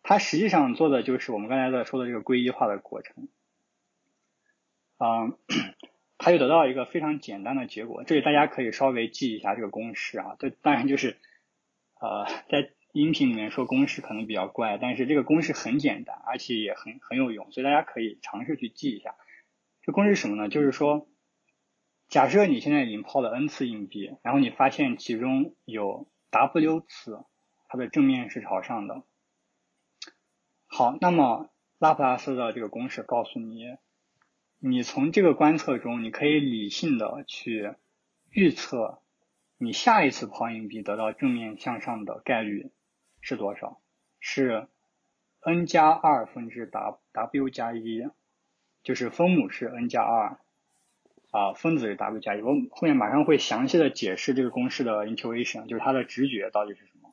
[0.00, 3.28] 它实际上做的就是我们刚才在说的这个归一化的过程，
[4.98, 5.36] 嗯，
[6.16, 8.04] 它就得到一个非常简单的结果。
[8.04, 10.36] 这里大家可以稍微记一下这个公式啊。
[10.38, 11.18] 这当然就是
[12.00, 19.14] 呃，在音频里面说公式可能比较怪，但是这个公式很简单，而且也很很有用，所以大家可以尝试去记一下。
[19.88, 20.50] 这公式是什么呢？
[20.50, 21.08] 就是说，
[22.08, 27.24] 假设你现在已经抛了 n 次硬币，然后你发现其中有 w 次
[27.68, 29.02] 它的正面是朝上的。
[30.66, 31.48] 好，那么
[31.78, 33.78] 拉普拉斯的这个公式告诉你，
[34.58, 37.72] 你从这个观测中，你可以理性的去
[38.28, 39.00] 预测
[39.56, 42.70] 你下一次抛硬币得到正面向上的概率
[43.22, 43.80] 是多少？
[44.20, 44.68] 是
[45.40, 48.06] n 加二分之 w w 加一，
[48.82, 50.38] 就是分母是 n 加二，
[51.30, 52.42] 啊，分子是 w 加一。
[52.42, 57.12] 我后面马上会详细的解释这个公式的 intuition，就是它的直觉到底是什么。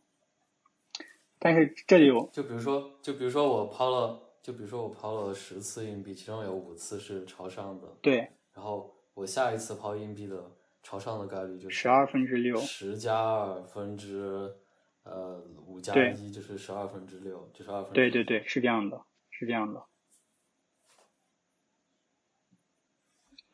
[1.39, 7.87] 但是这里有，就比如说，就比如说我抛了，就比如说我抛了十次硬币，其中有五次是朝上的。
[8.01, 8.29] 对。
[8.53, 10.51] 然后我下一次抛硬币的
[10.81, 12.57] 朝上的概率就是十二分之六。
[12.57, 14.55] 十加二分之
[15.03, 19.83] 呃，五加一就是十二分之六，就是二分之对对对，是这样的，是这样的。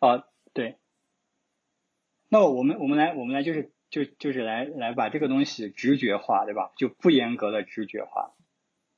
[0.02, 0.80] 啊，对。
[2.28, 6.72] 那我们我们来我们来就是就就是来来把这个东西直觉化，对吧？
[6.76, 8.34] 就不严格的直觉化。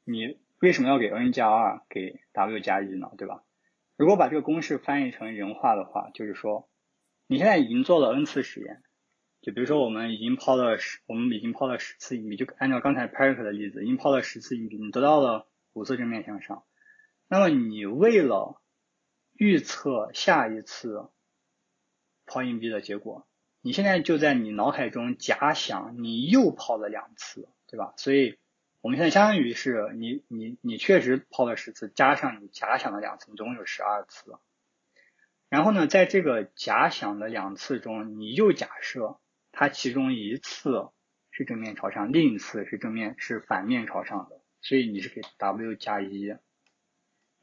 [0.06, 3.12] 你为什么要给 n 加二给 w 加一呢？
[3.18, 3.44] 对吧？
[3.98, 6.70] 如果把这个公式翻译成人话的话，就是说，
[7.28, 8.82] 你现在已经做了 n 次实验，
[9.42, 16.64] 就比如说我们已经抛了十，我们已经抛了十次硬币，就按照刚才 Patrick 的例子，已经抛了十次硬币，你得到了五次正面向上。
[17.28, 18.62] 那么你为了
[19.34, 21.10] 预测下一次
[22.26, 23.28] 抛硬币的结果，
[23.62, 27.94] 你现在就在你脑海中假想你又抛了两次，对吧？
[27.98, 28.38] 所以
[28.82, 34.38] 我们现在相当于是你你你确实抛了十次，加上你假想的两次，你总共有十二次。
[35.50, 39.20] 然后呢，在这个假想的两次中，你又假设
[39.52, 40.90] 它其中一次
[41.32, 46.36] 是正面朝上，另一次是正面是反面朝上的，所以你是给 w 加一。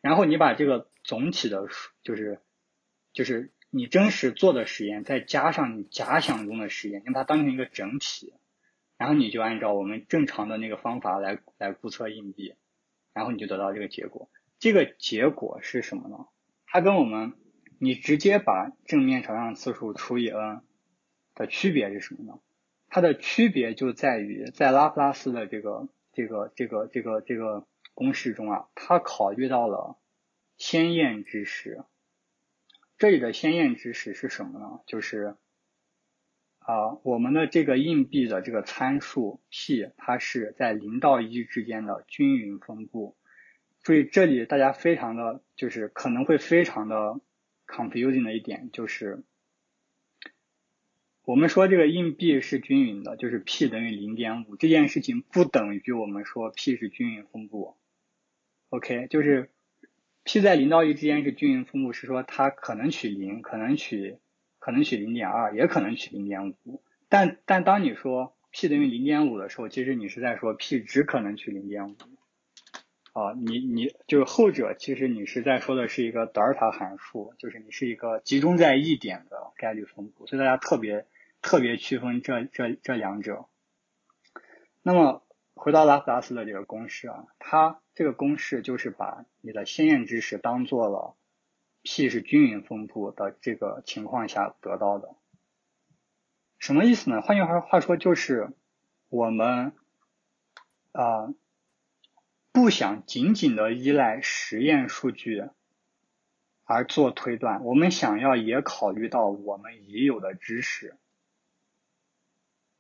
[0.01, 2.41] 然后你把这个总体的数，就是
[3.13, 8.35] 就是你真实做的实验，再加上你假想中的实验，你把它当成一个整体，
[8.97, 12.55] 然后你就按照我们正常的那个方法来来估测硬币，
[13.13, 14.31] 然后你就得到这个结果。
[14.59, 16.27] 这个结果是什么呢？
[16.67, 17.33] 它跟我们
[17.79, 20.63] 你直接把正面朝上次数除以 n
[21.35, 22.41] 的区别是什么呢？
[22.89, 27.67] 它的区别就在于在拉普拉斯的这个这个这个这个这个
[28.01, 29.99] 公式中啊，它考虑到了
[30.57, 31.85] 先验知识。
[32.97, 34.81] 这里的先验知识是什么呢？
[34.87, 35.37] 就是
[36.61, 43.19] 啊，我们的这个硬币的这个参数 p，它是在零到一之间的均匀分布。
[43.83, 47.21] 注意，这里大家非常的就是可能会非常的
[47.67, 49.23] confusing 的一点就是，
[51.27, 57.77] 我们说这个硬币是均匀的，就是 p 等于零点五，这件事情不等于我们说 p 是均匀分布。
[58.71, 59.51] OK，就是
[60.25, 64.19] p 在零到一之间是均匀分布，是说它可能取零，可能取
[64.59, 66.83] 可能取零点二，也可能取零点五。
[67.09, 71.97] 但但当你说 p 等于零点五的时候，其实你是在说 p 只可能取零点五。
[73.13, 81.07] 啊，你你就是后者，其实你是在说的是一个德尔塔函数，就是你是一个集中在一点的概率分布，所以大家特别
[81.43, 83.47] 特别区分这这这两者。
[84.83, 85.25] 那么
[85.61, 91.15] 回到拉普拉斯的这个公式啊，它这个公式就是把你的先验知识当做了
[91.83, 95.15] p 是均匀分布的这个情况下得到的。
[96.59, 97.21] 什么意思呢？
[97.21, 98.53] 换句话话说，就是
[99.11, 99.73] 我们
[100.93, 101.35] 啊。
[102.53, 105.45] 不想仅仅的依赖实验数据
[106.65, 110.97] 而做推断，我们想要也考虑到我们已有的知识。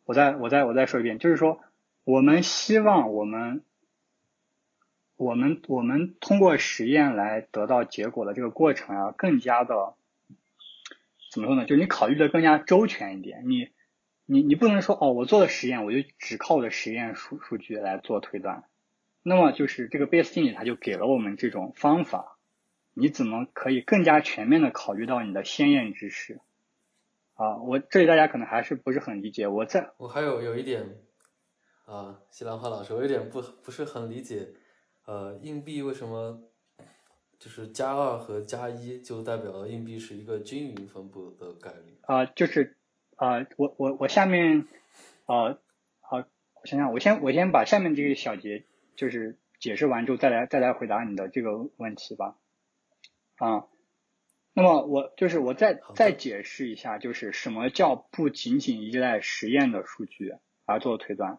[0.02, 1.60] 我再我再我再说一遍，就是说，
[2.04, 3.62] 我们希望我们
[5.16, 9.94] 我们我们通过实验来得到结果的这个过程啊，更加的
[11.30, 11.66] 怎么说呢？
[11.66, 13.48] 就是你考虑的更加周全一点。
[13.48, 13.68] 你
[14.26, 18.64] 你你不能说哦，我做了实验，我就只靠我的实验数数据来做推断。
[19.22, 22.38] 那么就是这个贝斯定理，它就给了我们这种方法，
[22.94, 26.40] 你怎么可以更加全面的考虑到你的先验知识？
[27.34, 29.46] 啊，我这里大家可能还是不是很理解。
[29.46, 30.96] 我在我还有有一点
[31.90, 34.50] 啊，西兰花老师，我有点不不是很理解，
[35.06, 36.40] 呃，硬币为什么
[37.38, 41.98] 就是加二和加一就代表了硬币是一个均匀分布的概率？
[42.02, 42.76] 啊，就是
[43.16, 44.68] 啊，我我我下面
[45.26, 45.58] 啊
[46.00, 48.64] 好，我想想，我先我先把下面这个小节。
[48.96, 52.36] 就是解释完之后再来再来回答你的这个问题吧，
[53.36, 53.66] 啊，
[54.52, 60.34] 那么我就是我再再解释一下，就是什么叫不仅仅依赖实验的数据
[60.66, 61.38] 而做推断？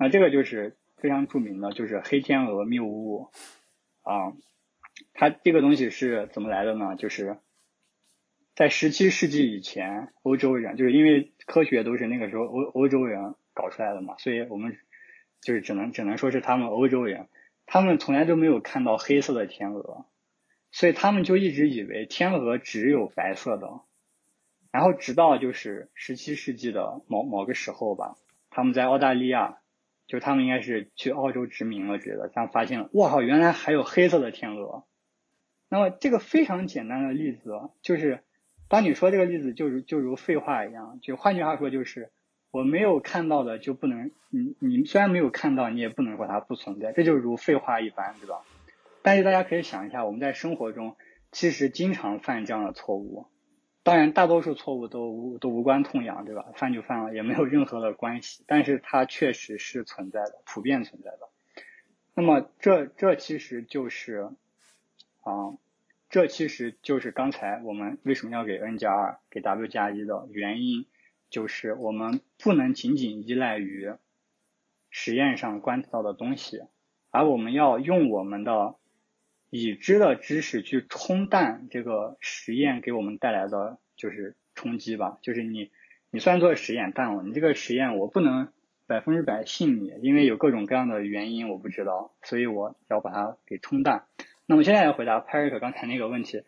[0.00, 3.28] 那这个就是非常著名的，就是黑天鹅谬误
[4.02, 4.32] 啊，
[5.14, 6.96] 它这个东西是怎么来的呢？
[6.96, 7.36] 就是
[8.56, 14.76] 在十七世纪以前，欧洲人就是因为科学都是那个时候欧欧洲人搞出来的嘛，所以我们。
[15.42, 17.26] 就是只能只能说是他们欧洲人，
[17.64, 20.04] 他们从来都没有看到黑色的天鹅，
[20.70, 23.80] 所以他们就一直以为天鹅只有白色的。
[24.70, 28.18] 然后直到就是十七世纪的某某个时候吧，
[28.50, 29.59] 他们在澳大利亚，
[30.10, 34.84] 就他们应该是去澳洲殖民了之类的，他们发现了，哇靠，原来还有黑色的天鹅。
[35.68, 38.24] 那么这个非常简单的例子，就是
[38.68, 42.10] 当你说这个例子就如就如废话一样，就换句话说就是。
[42.52, 48.42] 我没有看到的就不能，你你虽然没有看到，你也不能说它不存在，这就如废话一般，对吧？
[49.02, 50.96] 但是大家可以想一下，我们在生活中
[51.30, 53.28] 其实经常犯这样的错误，
[53.82, 56.52] 当然大多数错误都无都无关痛痒，对吧？
[56.54, 58.44] 犯就犯了，也没有任何的关系。
[58.46, 61.28] 但是它确实是存在的，普遍存在的。
[62.14, 64.30] 那么这这其实就是
[65.22, 65.56] 啊，
[66.10, 70.84] 这其实就是刚才我们为什么要给 n 加二给 w 加一的原因，
[71.30, 73.94] 就是我们不能仅仅依赖于
[74.90, 76.64] 实验上观测到的东西，
[77.10, 78.74] 而我们要用我们的
[79.50, 85.18] 已知的知识去冲淡这个实验给我们带来的就是冲击吧。
[85.20, 85.70] 就是你
[86.10, 88.52] 你虽然做实验，但我你这个实验我不能。
[88.86, 94.08] 百分之百信你，因为有各种各样的原因，我不知道，所以我要把它给冲淡。
[94.46, 96.42] 那么现在来回答 Parik 刚才那个问题，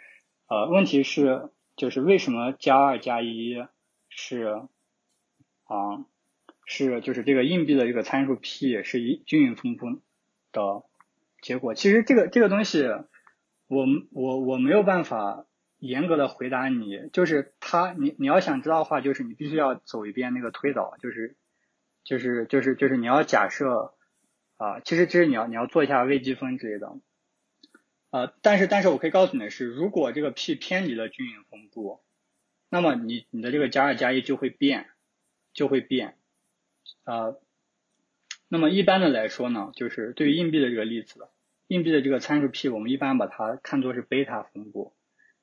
[0.49, 3.65] 呃，问题是就是为什么加二加一
[4.09, 4.61] 是
[5.63, 6.05] 啊
[6.67, 9.87] 是就是这个硬币的这个参数 p 是一均匀分布
[10.51, 10.83] 的
[11.43, 11.74] 结果？
[11.74, 12.86] 其实这个这个东西，
[13.66, 15.45] 我我我没有办法
[15.78, 21.36] 严格的回答你，就是它你你要想知道的话，就是你必须要走一遍那个推导，就是。
[22.05, 23.95] 就是就是就是你要假设
[24.57, 26.99] 啊，其实其实你要你要做一下微积分之类的，
[28.11, 32.03] 呃，但是但是我可以告诉你的是，如果这个 p 偏离了均匀分布，
[32.68, 34.88] 那么你你的这个加二加一就会变，
[35.53, 36.16] 就会变，
[37.05, 37.40] 呃，
[38.49, 41.28] 那么一般的来说呢，就是对于硬币的这个例子，
[41.73, 44.93] 硬币的这个参数 p，我们一般把它看作是贝塔分布，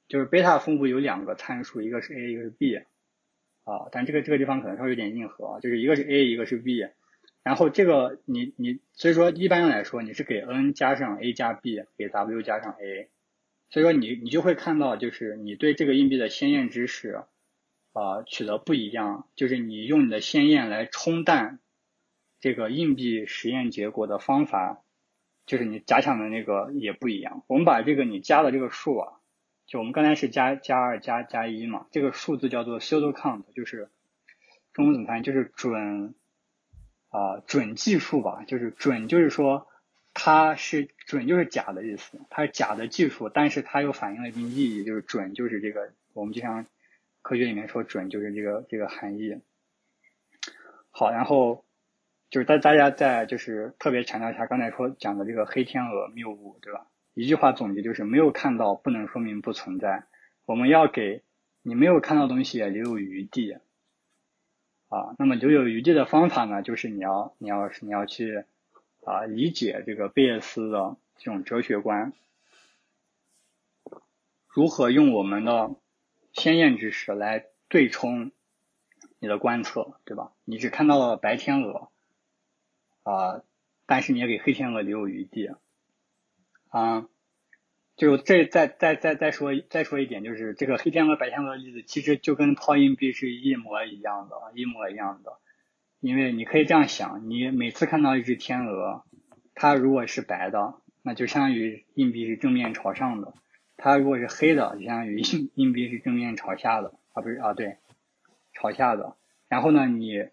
[0.07, 2.81] 就是贝塔分布有两个参数，一个是 a，一个是 b。
[3.65, 6.87] 啊，但这个这个地方可能稍微有点硬核啊，就是一个是 a，一个是 b，
[7.43, 13.09] 然后这个你你所以说一般来说你是给 n 加上 a 加 b，给 w 加上 a，
[13.69, 17.21] 所以说你你就会看到就是你对这个硬币的先验知识
[17.93, 21.59] 啊取得不一样，就是你用你的先验来冲淡
[22.39, 24.81] 这个硬币实验结果的方法，
[25.49, 27.43] 就是你假想的那个也不一样。
[27.47, 29.13] 我们把这个你加的这个数啊。
[29.65, 33.89] 就我们刚才是加加二加加一嘛，这个数字叫做 pseudo count，就是
[34.73, 35.21] 中文怎么翻译？
[35.23, 36.15] 就是准
[37.09, 39.67] 啊准计数吧，就是准就是说
[40.15, 46.65] 它是准就是假的意思，它是假的计数，但是它又反映了一定意义，就是准就是这个我们经常
[47.21, 49.39] 科学里面说准就是这个这个含义。
[50.89, 51.63] 好，然后
[52.29, 56.85] 就是大大家在就是特别强调一下刚才说讲的这个黑天鹅谬误，对吧？
[57.15, 60.05] 一句话总结就是没有看到不能说明不存在，
[60.45, 61.23] 我们要给
[61.63, 63.57] 你没有看到东西留有余地
[64.89, 65.15] 啊。
[65.17, 68.45] 那么留有余地的方法呢，就是你要你要你要去
[69.03, 72.13] 啊理解这个贝叶斯的这种哲学观，
[74.47, 75.71] 如何用我们的
[76.31, 78.31] 先验知识来对冲
[79.17, 80.31] 你的观测，对吧？
[80.45, 81.89] 你只看到了白天鹅
[83.03, 83.41] 啊，
[83.85, 85.49] 但是你也给黑天鹅留有余地。
[86.69, 87.07] 啊，
[87.95, 95.39] 就这再再再再说再说一点，就是这个黑天鹅白天鹅的例子，其实就跟抛硬币是一模一样的，一模一样的。
[95.99, 99.03] 因为你可以这样想，你每次看到一只天鹅，
[99.55, 103.33] 它如果是白的，那就相当于硬币是正面朝上的；
[103.77, 107.77] 它如果是黑的，就相当于硬硬币是正面朝下的啊，不是啊，对，
[108.53, 109.15] 朝下的。
[109.47, 110.29] 然后呢，你。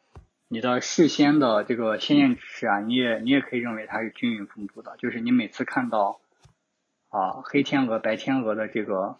[0.49, 6.21] 你的事先的这个先验知识啊，你也你也可以认为它是均匀分布的，就是你每次看到
[7.09, 9.19] 啊黑天鹅白天鹅的这个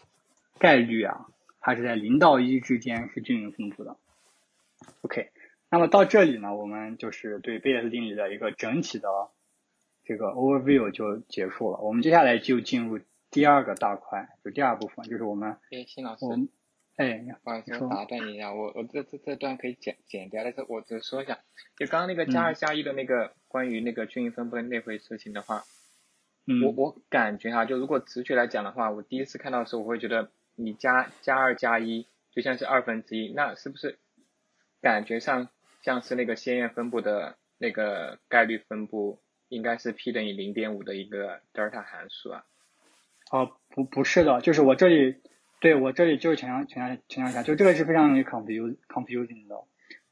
[0.59, 1.27] 概率啊，
[1.61, 3.97] 它是在零到一之间是均匀分布的。
[5.03, 5.31] OK，
[5.69, 9.09] 那么到这里呢，我们就是对贝叶斯定理的一个整体的
[10.05, 11.79] 这个 overview 就结束了。
[11.79, 13.01] 我们接下来就进入
[13.31, 16.25] 第二个大块，就第二部分，就是我们哎，辛老师。
[16.97, 21.39] 哎，不好意思，我打断你一下，我我这这这段可以剪剪掉，但是我只说一下，
[21.77, 25.65] 就刚刚那个加二加一的那个关于那个均匀分布的那回事情的话，
[26.65, 33.99] 我我感觉哈，就如果直觉来讲的话，我第一次看到的时候，我会觉得你加加二加一就像是二分之一，那是不是
[34.81, 35.51] 感觉上
[35.83, 39.21] 像是那个鲜艳分布的那个概率分布
[39.51, 42.47] 应该是 p 等于零点五的一个德尔塔函数啊？
[43.31, 45.17] 哦，不不是的，就是我这里。
[45.67, 49.65] 对我这里就是强调强调强调一下，就这个是非常容易 confuse confusing 的。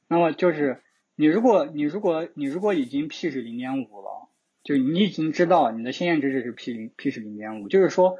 [0.08, 0.82] 那么就是
[1.14, 4.28] 你如果你如果你如果已经 p 是零点五了，
[4.64, 8.18] 就你已经知道你的先验值是 p 零 p 是零点五，就是说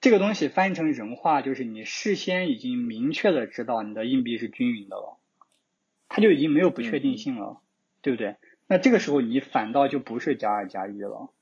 [0.00, 5.18] 这个东西翻译成人话就是你事先已经明确的知道你的硬币是均匀的了，
[6.08, 7.60] 它就已经没有不确定性了，
[8.00, 8.36] 对不对？
[8.66, 11.34] 那这个时候你反倒就不是加二加一了，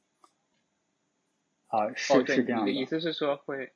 [1.68, 2.72] 啊，是是这样的。
[2.72, 3.70] 意思是说会，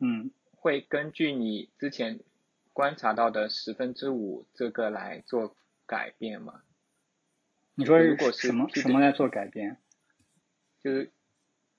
[0.00, 0.32] 嗯。
[0.60, 2.20] 会根据你之前
[2.72, 5.56] 观察到的十分之五这个来做
[5.86, 6.62] 改变吗？
[7.74, 9.78] 你说如果是什么什么来做改变？
[10.80, 11.12] 就是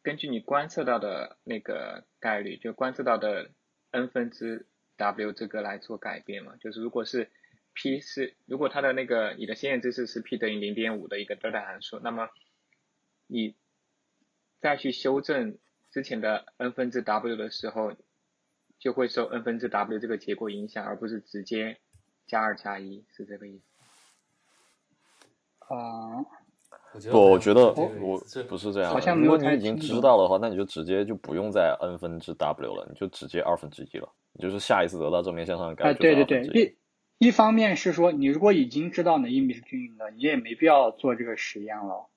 [0.02, 3.52] 根据你观测到的那个概率，就观测到的
[3.92, 4.66] n 分之
[4.96, 6.56] W 这个来做改变嘛？
[6.56, 7.30] 就是如果是
[7.74, 12.30] P 是如果它的那个你的先验知识是 P 等于零点五的一个德尔塔函数，那么
[13.28, 13.56] 你
[14.60, 15.58] 再去修正
[15.92, 17.94] 之前的 n 分之 W 的时候，
[18.80, 21.78] 就会受 n 分之 W 这个结果影响，而不是直接
[22.26, 25.74] 加二加一，是这个意思。
[25.74, 26.26] 啊，
[27.12, 28.92] 不，我觉得这个我意思不是这样。
[28.92, 34.10] 好像如果你已经知道的话，那你就直接就不用再 n 分之 W 了，你就直接二分之一了。
[34.34, 36.66] 你就是下一次得到正面向上的概哎，率就是对对对，一。
[36.66, 42.08] 一一方面是说，你如果已经知道你的硬币是均匀的，你也没必要做这个实验了。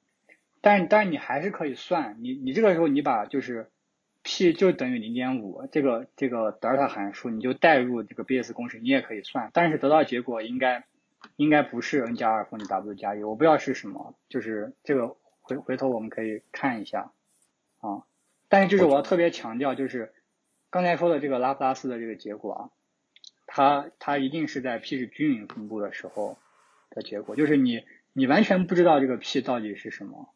[0.60, 3.68] 但是但是你还是可以算，你你这个时候你把就是
[4.22, 10.84] p 就等于零点五这个这个德尔塔函数，你就代入这个 BS 公式，你也可以算，但是得到结果应该
[11.36, 17.12] 应该不是 n 加二分之 w 加一，我不知道是什么，就是这个回回头我们可以看一下
[17.80, 18.04] 啊。
[18.48, 20.12] 但是就是我要特别强调，就是
[20.70, 22.70] 刚才说的这个拉普拉斯的这个结果啊，
[23.46, 26.38] 它它一定是在 p 是均匀分布的时候
[26.90, 30.32] 的结果，就是你你完全不知道这个 p 到底是什么，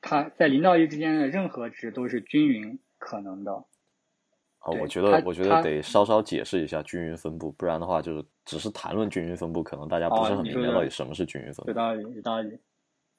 [0.00, 3.52] 它在零到一之间的任何值都是均匀可能的。
[3.52, 11.70] 啊，我觉得我觉得得稍稍解释一下均匀分布，不然的话就是只是谈论均匀分布，可能大家不是很明白到底什么是均匀分布。
[11.70, 12.58] 有道理，有道理。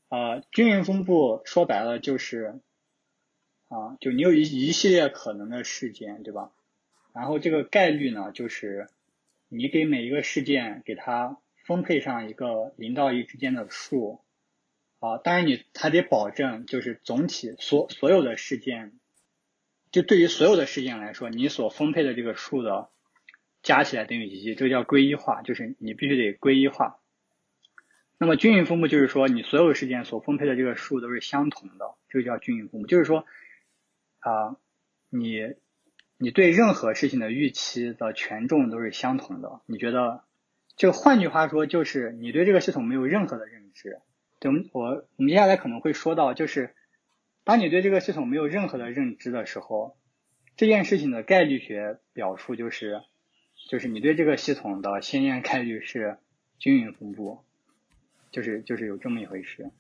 [0.10, 2.60] 啊、均匀分布说白了就是
[3.68, 6.52] 啊，就你有一一系列可能的事件，对吧？
[7.14, 8.90] 然后这个概率呢，就是
[9.48, 14.22] 你给每一个事件给它分配上一个零到一之间的数
[15.00, 19.00] 啊，当然你还得保证就是总体所所有的事件，
[19.96, 22.90] 就对于所有的事件来说，你所分配的这个数的
[23.64, 27.00] 加起来等于一，这个叫归一化，就是你必须得归一化。
[28.18, 32.88] 那么均匀分布就是说，你所有事件所分配的这个数都是相同的，这个叫均匀分布。
[32.88, 33.26] 就是说，
[34.20, 34.58] 啊、
[35.10, 35.54] 你
[36.18, 39.62] 你对任何事情的预期的权重都是相同的。
[39.66, 40.26] 你觉得，
[40.76, 44.02] 就换句话说，就是你对这个系统没有任何的认知。
[44.40, 46.75] 对，我我们接下来可能会说到，就是
[47.46, 49.96] 当你对这个系统没有任何的认知的时候，
[50.58, 53.04] 这件事情的概率学表述就是，
[53.70, 56.18] 就是你对这个系统的先验概率是
[56.60, 57.40] 均匀分布。
[58.32, 59.72] 就是就是有这么一回事，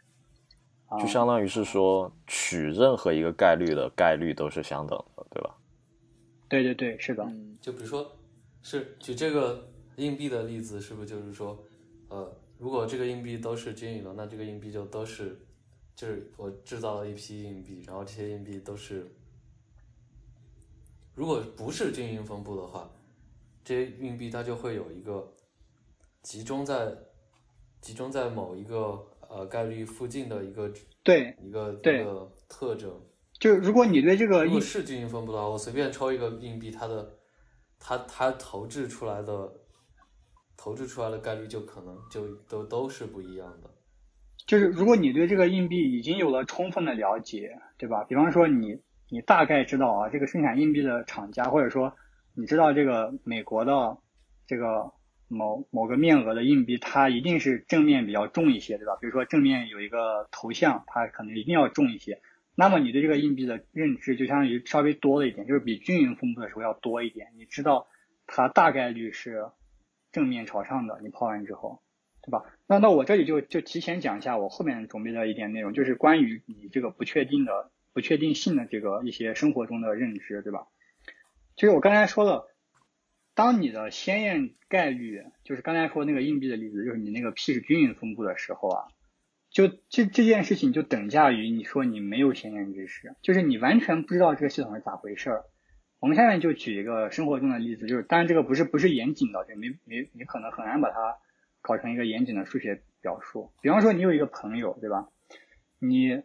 [0.87, 5.57] 啊、就相当于是说，取任何一个概率的概率都是相等的，对吧？
[6.47, 8.15] 对对对，是的，嗯，就比如说，
[8.63, 11.61] 是举这个硬币的例子，是不是就是说，
[12.07, 15.37] 呃，如果这个硬币都是均匀的，那这个硬币就都是，
[15.95, 19.09] 就是我制造了一批硬币，然后这些硬币都是，
[21.13, 22.89] 如果不是均匀分布的话，
[23.63, 25.33] 这些硬币它就会有一个
[26.21, 26.93] 集中在
[27.79, 30.69] 集中在某一个呃概率附近的一个
[31.01, 33.01] 对，一个对一个特征。
[33.39, 37.17] 就是如果你对这个硬如果是均匀分布的话，我随便抽一个硬币，它的
[37.79, 39.53] 它它投掷出来的
[40.57, 43.69] 投掷出来的概率就可能就都都是不一样的。
[44.45, 48.03] 就是如果你对这个硬币已经有了充分的了解，对吧？
[48.03, 48.79] 比方说你
[49.09, 51.93] 你大概知道啊，这个生产硬币的厂家，或者说
[52.35, 53.97] 你知道这个美国的
[54.45, 54.91] 这个
[55.27, 58.95] 某某个面额的硬币，它一定是正面比较重一些，对吧？
[59.01, 62.21] 比如说正面有一个头像，它可能一定要重一些。
[62.55, 67.33] 那么你对这个硬币的认知就相当于稍微多了一点，就是比均匀分布的时候要多一点。
[67.35, 67.87] 你知道
[68.27, 69.49] 它大概率是
[70.11, 71.81] 正面朝上的，你抛完之后，
[72.25, 72.43] 对吧？
[72.67, 80.67] 那那我这里就就提前讲一下我后面准备的一点内容，就是关于你这个不确定的不确定性的这个一些生活中的认知，对吧？
[81.55, 82.47] 就是我刚才说了，
[83.33, 88.87] 当你的先验概率，就是刚才说那个硬币的例子，就是你那个 p 是均匀分布的时候啊，
[89.51, 95.43] 就这这件事情就等价于你说你没有先验知识，就是你完全不知道这个系统是咋回事儿。
[95.99, 101.15] 我们下面就举一个生活中的例子，就是当然这个不是不是严谨的，就没没你可能很难把它
[101.65, 103.51] 搞成一个严谨的数学表述。
[103.59, 105.09] 比方说你有一个朋友，对吧？
[105.79, 106.21] 你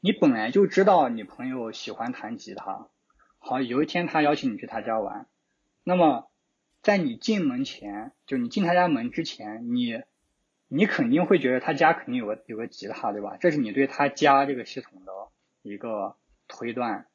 [0.00, 2.90] 你本来就知道你朋友喜欢弹吉他，
[3.38, 5.26] 好，有一天他邀请你去他家玩，
[5.84, 6.30] 那么
[6.82, 10.02] 在你进门前，就你进他家门之前，你
[10.68, 13.38] 你肯定会觉得他家肯定有个有个吉他，对吧？
[13.40, 15.12] 这是你对他家这个系统的
[15.62, 17.06] 一个推断。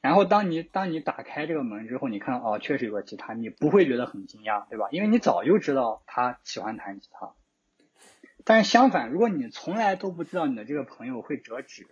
[0.00, 4.88] 然后当你当你打开这个门之后，你看到哦，确实有个吉他，你不会觉得很惊讶，对吧？
[4.90, 7.32] 因为你早就知道他喜欢弹吉他。
[8.44, 11.86] 但是相反，如果你从来都不知道你的这个朋友会折纸，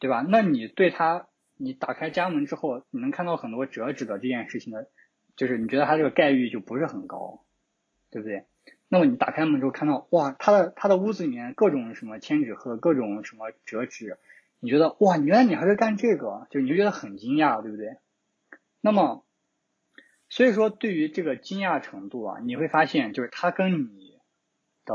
[0.00, 0.26] 对吧？
[0.28, 4.88] 那你对他，你打开家门之后，你能看到很多折纸的这件事情的，
[5.36, 7.44] 就是你觉得他这个概率就不是很高，
[8.10, 8.46] 对不对？
[8.88, 14.18] 那么你打开门之后看到，哇，他的他的屋子里面各种什么千纸鹤，各种什么折纸，
[14.64, 17.98] 你觉得哇，原来你还会干这个，就你就觉得很惊讶，对不对？
[18.80, 19.26] 那么，
[20.30, 24.18] 所以说对于这个惊讶程度啊，你会发现就是它跟你
[24.86, 24.94] 的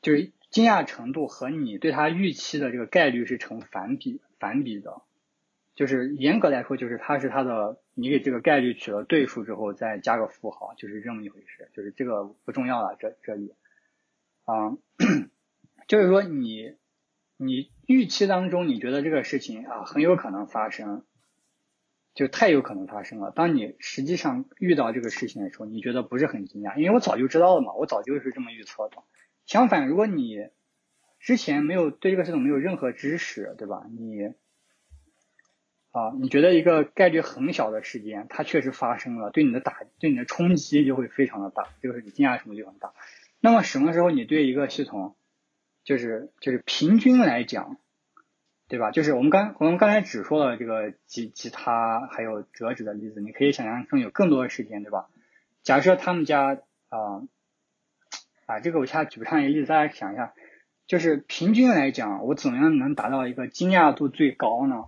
[0.00, 5.02] 就是惊讶程度和你对他预期的这个概率是成反比反比的。
[5.74, 11.68] 就是严格来说，就是它是它的，你给这个概率取了对数之后再加个负号，就是这么一回事。
[11.74, 13.52] 就是这个不重要了，这这里，
[14.44, 14.78] 啊，
[15.88, 16.76] 就是说你
[17.36, 21.04] 你预期当中你觉得这个事情啊很有可能发生，
[22.14, 23.32] 就太有可能发生了。
[23.32, 28.98] 当你实际上遇到这个事情的时候，你觉得不是很惊讶，因为我早就知道了嘛，我早就是这么预测的。
[29.46, 30.48] 相反，如果你
[31.18, 33.84] 之前没有对这个系统没有任何知识，对吧？
[33.90, 34.32] 你
[35.90, 42.94] 啊，你觉得一个概率很小的事件，它确实发生了，对你的打，对你的冲击就会非常的大，就是你惊讶程度就很大。
[43.40, 45.16] 那么什么时候你对一个系统，
[45.84, 47.76] 就是就是平均来讲，
[48.68, 48.90] 对吧？
[48.90, 55.08] 就是我们刚我们刚才只说了这个吉吉他还有折纸的例子，你可以想象中有更多的时间，对吧？
[55.62, 56.58] 假设他们家
[56.88, 57.22] 啊
[58.46, 60.34] 啊，这个我现在举不上一个例子，大家想一下，
[60.86, 64.84] 就是平均来讲，我怎么样能达到一个惊讶度最高呢？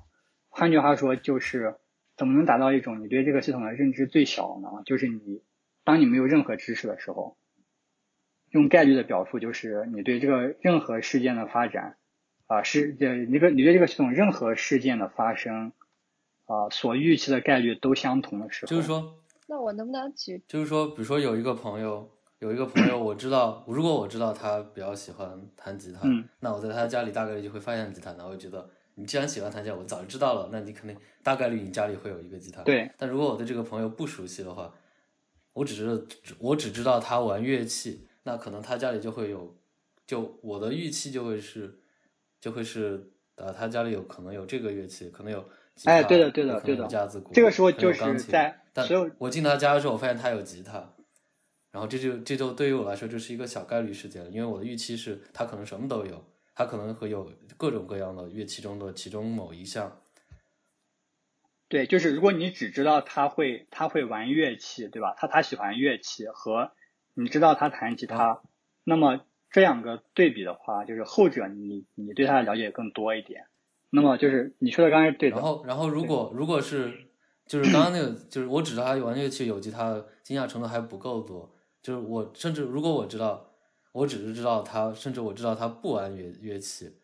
[0.48, 1.76] 换句话说，就是
[2.16, 4.68] 怎么能达到一种你对这个系统的认知最小呢？
[4.86, 5.42] 就是你
[5.84, 7.36] 当你没有任何知识的时候，
[8.56, 11.96] 用概率的表述，就是你对这个任何事件的发展
[12.46, 15.72] 啊，是呃你个你对这个系统任何事件的发生
[16.46, 20.42] 啊所预期的概率都相同的时候，就是说，那我能不能举？
[20.48, 28.68] 就是说，比如说有一个朋友，有一个朋友，我知道，如果我知道他比较喜欢弹吉他，嗯那我在他家里大概率就会发现吉他，那我就觉得。
[28.98, 32.62] 你既然喜欢弹吉他，我早就知道了，那你肯定大概率你家里会有一个吉他。
[32.62, 32.90] 对。
[32.96, 34.72] 但如果我对这个朋友不熟悉的话，
[35.52, 36.06] 我只是
[36.38, 39.56] 我只知道他玩乐器，那可能他家里就会有，
[40.04, 41.78] 就我的预期就会是，
[42.40, 45.40] 就会是呃，他家里有可能有这个乐器，可能有
[45.76, 46.84] 吉他，哎，对的，对的，对的。
[46.88, 48.84] 架子鼓，这个时候就是在但
[49.18, 50.92] 我进他家的时候，我发现他有吉他，
[51.70, 60.00] 然后这就这就对于我来说就是一个小概率事件了，因为我的预期是他可能什么都有，他可能会有各种各样的乐器中的其中某一项。
[61.68, 65.14] 对，就是如果你只知道他会他会玩乐器，对吧？
[65.16, 66.72] 他他喜欢乐器和
[67.16, 68.42] 你知道他弹吉他，
[68.84, 73.46] 那么这两个对比的话，就是后者你你对他的了解更多一点。
[73.90, 76.92] 那么就是你说的刚才对的然，后然后如果如果是
[77.46, 81.54] 就是刚刚那个就是我只知道他玩乐器有吉他，惊讶程度还不够多。
[81.82, 83.48] 就是我甚至如果我知道，
[83.92, 86.98] 我只是知道他，甚至我知道他不玩乐乐器，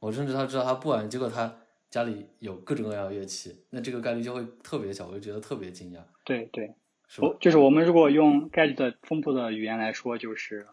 [0.00, 1.54] 我甚至他知道他不玩，结果他
[1.90, 6.74] 家里有各种各样的乐器，那这个概率就会特别小，我就觉得特别惊讶，对对。
[7.06, 7.36] 是吧我？
[7.40, 10.66] 就是我们如果用概率的丰富的语言来说，就是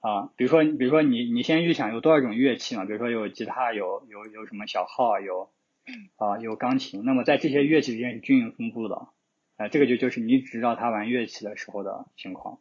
[0.00, 5.50] 啊，比如说比如说你你先预想有多少种乐器嘛，比如说有吉他，有有有什么小号，有
[6.16, 9.08] 啊有钢琴，那么在这些乐器之间是均匀分布的，
[9.56, 12.60] 啊，这个就就是你只知道他玩乐器的时候的情况。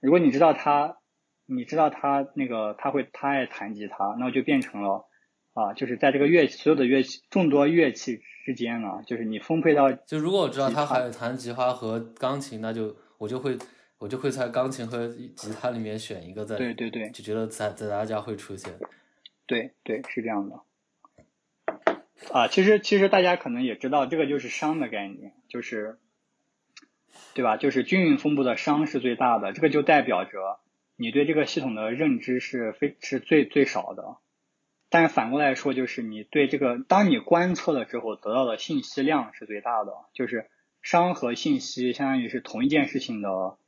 [0.00, 0.98] 如果你知道他，
[1.46, 5.06] 你知道他那个他会他爱弹吉他，那就变成了
[5.56, 13.56] 啊，就是在这个乐器所有的乐器众多乐器之间呢，就是你分配到就如果我知道吉他他还有弹吉他和钢琴，那就我就会
[13.96, 18.70] 我就会在钢琴和吉他里面选一个在，对对对就觉得在在大家会出现。
[19.46, 20.60] 对对，是这样的。
[22.32, 25.96] 啊，其实其实大家可能也知道，这个就是熵的概念，就是，
[27.32, 27.56] 对吧？
[27.56, 30.60] 就是均匀分布的熵是最大的，这个就代表着
[30.96, 34.18] 你对这个系统的认知是非是最最少的。
[34.96, 40.48] 但是反过来说，就是你对这个，当你观测了之后得到的信息量是最大的，就是
[40.82, 43.58] 熵和信息相当于是同一件事情的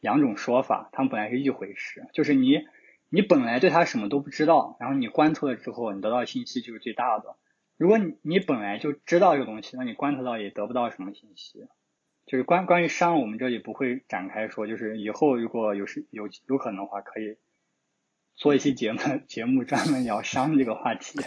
[0.00, 2.66] 两种说法，它们本来是一回事，就是你
[3.08, 7.36] 你本来对它什么都不知道，然后你观测了之后，你得到的信息就是最大的。
[7.78, 11.66] 如果你你本来就知道这个东西，那你观测到也得不到什么信息。
[12.26, 17.38] 就是关关于熵，我们这里不会展开说，就是以后如果有是有有可能的话，可以
[18.36, 21.20] 做一期节目 节目专门聊商这个话题。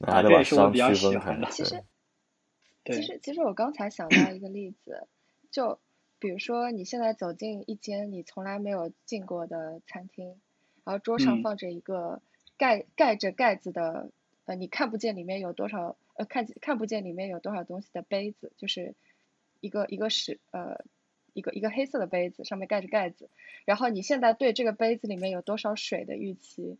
[0.00, 1.48] 啊这也是我比较喜欢的。
[1.50, 1.84] 其实
[2.84, 5.06] 其实其实我刚才想到一个例子，
[5.52, 5.78] 就
[6.18, 10.40] 比如说你现在走进一间你从来没有进过的餐厅，
[10.84, 12.20] 然后桌上嗯放着一个
[12.56, 14.10] 盖盖着盖子的，
[14.46, 18.94] 呃，你看不见里面有多少，呃，看看不见里面有多少东西的杯子，就是
[19.60, 20.84] 一个一个是呃
[21.38, 23.30] 一个一个黑色的杯子，上面盖着盖子，
[23.64, 26.76] 然后你现在对这个杯子里面有多少水的预期，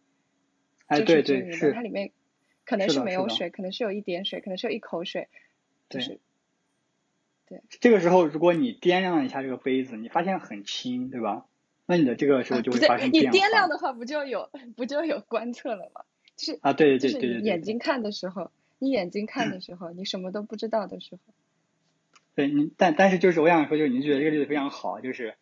[0.87, 2.11] 哎，这对对是均匀的，是它，里面
[2.65, 5.29] 可能是没有水，可能是有一点水，可能是有一口水，
[5.89, 11.47] 就对这个时候如果你掂量一下这个杯子，你发现很轻，对吧？
[11.87, 13.39] 那你的这个时候就不对你发生变化。
[13.39, 16.05] 掂量的话，不就有不就有观测了吗？
[16.37, 21.33] 就是啊，对对对对对对你眼睛看的时候，你眼睛看的 时候，你什么都不知道的时候，
[22.39, 25.35] 对你，但但是就是我想说，就是您觉得这个例子非常好，就是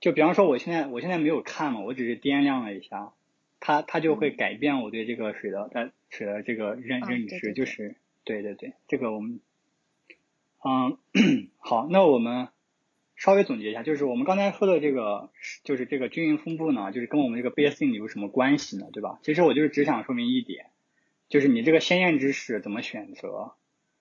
[0.00, 3.12] 就比方说我现在我现在没有看嘛，我只是掂量了一下，
[3.60, 9.40] 它它就会改变我对这个水的在水的这个认认知，就是对对对，这个我们
[10.64, 10.96] 嗯
[11.60, 12.48] 好，那我们
[13.16, 15.28] 稍微总结一下，就是我们刚才说的这个
[15.62, 18.86] 就是这个均匀分布呢，就是跟我们这个 Bayes 定理有什么关系呢？
[18.94, 19.18] 对吧？
[19.22, 20.70] 其实我就是只想说明一点，
[21.28, 23.52] 就是你这个先验知识怎么选择，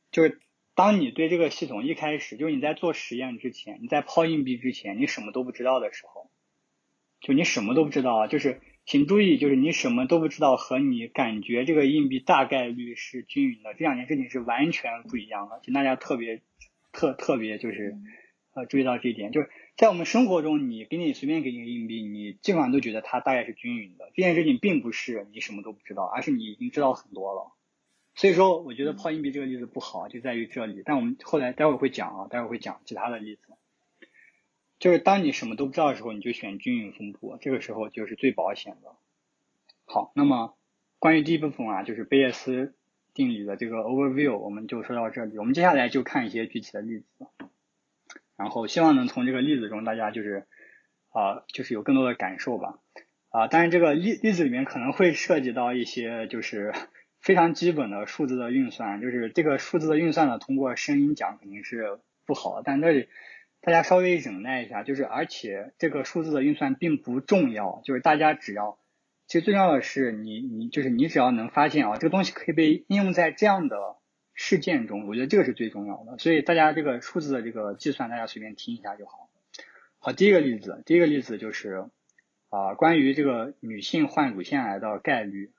[0.10, 0.40] 就是。
[0.80, 6.32] 当你对这个系统一开始就是你在做实验之前，你在抛硬币之前，你什么都不知道的时候，
[7.20, 16.44] 就你什么都不知道啊，就是请注意，就是你什么都不知道和你感觉这个硬币大概率是均匀的这两件事情是完全不一样的，请大家特别
[16.94, 17.98] 特特别就是
[18.54, 27.52] 呃注意到这一点，就是在我们生活中，你给你随便给你个硬币，你基本上都觉得它大概是均匀的，这件事情并不是你什么都不知道，而是你已经知道很多了。
[28.20, 30.84] 所以说，我觉得抛硬币这个例子不好，就在于这里。
[30.84, 33.44] 但我们后来待会儿会讲啊，待会儿会讲其他的例子。
[34.78, 38.98] 就是当你什么都不知道的时候，你就选均匀分布，这个时候就是最保险的。
[39.86, 40.58] 好，那么
[40.98, 42.76] 关于第一部分啊，就是贝叶斯
[43.14, 45.38] 定理的这个 overview，我们就说到这里。
[45.38, 47.06] 我们接下来就看一些具体的例子，
[48.36, 50.46] 然后希望能从这个例子中，大家就是
[51.14, 52.82] 啊，就是有更多的感受吧。
[53.30, 56.74] 啊，当然这个例例子里面可能会涉及到一些就是。
[57.20, 63.10] 非常基本的数字的运算，就是这个数字的运算呢，通过声音讲肯定是不好，但这里
[63.62, 68.80] 大家稍微忍耐一下，就是而且这个数字的运算并不重要，就是大家只要，
[69.28, 73.98] 其实最重要的是你你就是你只要能发现啊，这个东西可以被应用在这样的
[74.34, 79.30] 事件中，我觉得这个是最重要的，所以大家这个数字的这个计算，大家随便听一下就好。
[80.00, 81.90] 好，第一个例子，第一个例子就是
[82.48, 85.52] 啊，关于这个女性患乳腺癌的概率。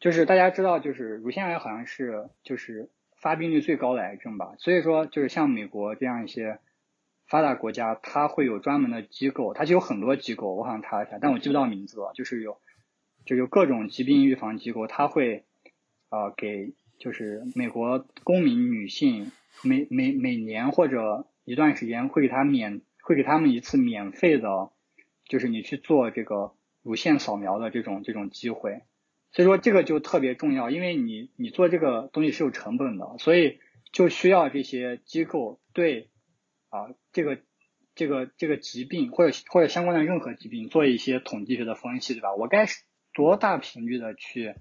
[0.00, 6.60] 就是大家知道，就是乳腺癌好像是就是发病率最高的癌症吧，所以说就是像美国这样一些
[7.26, 12.60] 发达国家，它会有专门的机构，它就有很多机构，我好像查了一下，但我记不到名字了，就是有
[13.24, 15.44] 就有各种疾病预防机构，它会
[16.10, 19.32] 啊给就是美国公民女性
[19.64, 24.70] 每每每年或者一段时间会给他免会给他们一次免费的，
[25.24, 28.82] 就是你去做这个乳腺扫描的这种这种机会。
[29.30, 33.60] 所以说这个就特别重要，因为你你做这个东西是有成本的，所以
[33.92, 36.08] 就需要这些机构对
[36.70, 37.38] 啊这个
[37.94, 42.34] 这个这个疾病或者或者相关的任何疾病做一些统计学的分析，对吧？
[42.34, 42.66] 我该
[43.12, 44.54] 多大频率的去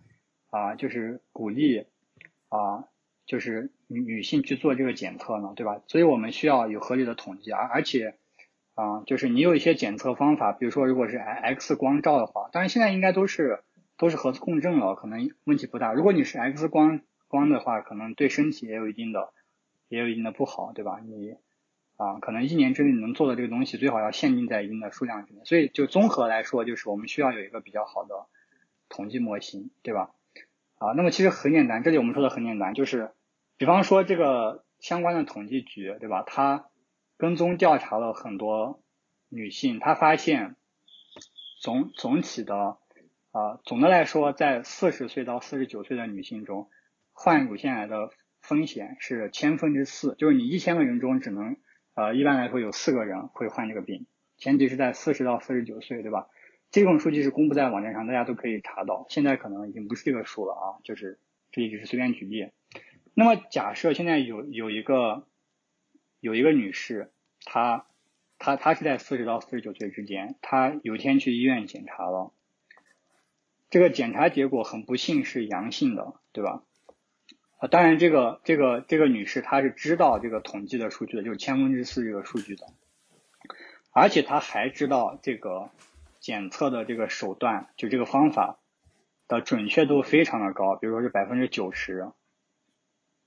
[0.50, 1.86] 啊就是鼓励
[2.50, 2.90] 啊
[3.26, 5.82] 就是女女性去做这个检测呢，对吧？
[5.88, 8.16] 所以我们需要有合理的统计，而而且
[8.76, 13.64] 啊就是你有一些检测方法，比如说如果是 X 光照的话，当然现在应该都是。
[13.98, 15.92] 都是核磁共振了，可能问题不大。
[15.92, 19.34] 如果你是 X 光光的话，可能对身体也有一定的，
[19.90, 21.00] 也有一定的不好，对吧？
[21.04, 21.36] 你
[21.98, 25.42] 啊，可能一年之内能做的这个东西，最好要限定在一定的数量之内。
[25.46, 28.28] 所以就综合来说，就是我们需要有一个比较好的
[28.88, 30.12] 统计模型，对吧？
[30.78, 33.12] 啊，那么其实很简单，这里我们说的很简单，就是
[33.58, 36.22] 比方说这个相关的统计局，对吧？
[36.22, 36.70] 他
[37.18, 38.80] 跟踪调查了很多
[39.28, 40.56] 女性，他发现
[41.60, 42.78] 总总体的。
[43.38, 46.72] 啊，总的来说，在四十岁到四十九岁的女性中，
[47.14, 48.10] 患乳腺癌的
[48.42, 51.56] 风险是千分之四，就是你一千个人中只能，
[51.94, 54.08] 呃，一般来说有四个人会患这个病，
[54.38, 56.30] 前提是在四十到四十九岁，对吧？
[56.72, 59.06] 这种数据是公布在网站上，大家都可以查到。
[59.08, 61.20] 现在可能已经不是这个数了啊，就是
[61.52, 62.50] 这里只是随便举例。
[63.14, 65.28] 那么假设现在有有一个
[66.20, 67.12] 有一个女士，
[67.46, 67.86] 她
[68.40, 72.34] 她她是在四十到四十九岁之间，她有一天去医院检查了。
[73.70, 76.64] 这个检查结果很不幸是阳性的，对吧？
[77.58, 82.68] 啊，当然这个这个这个女士她是知道这个统计的数据的，就是千分之四这个数据的，
[83.92, 85.70] 而且她还知道这个
[86.22, 88.58] 检测的这个手段，就这个方法
[89.28, 92.12] 的准确度非常的高，比如说是百分之九十。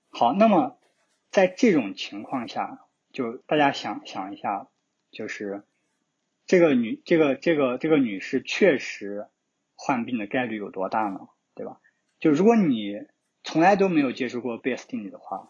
[0.09, 0.79] 好，那么
[1.31, 4.69] 在这种情况下，就大家想想一下，
[5.11, 5.65] 就是
[6.47, 9.27] 这个女这个这个这个女士确实。
[9.83, 11.21] 患病的概率有多大呢？
[11.55, 11.81] 对吧？
[12.19, 13.07] 就如果你
[13.43, 15.49] 从来都没有接触过贝斯定理的话，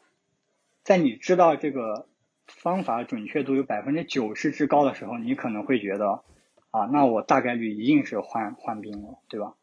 [0.85, 2.09] 在你知道这个
[2.47, 6.23] 方法准确度有百分之九十之高的时候，你可能会觉得
[6.71, 9.57] 啊，那我大概率一定是患患病了，对吧？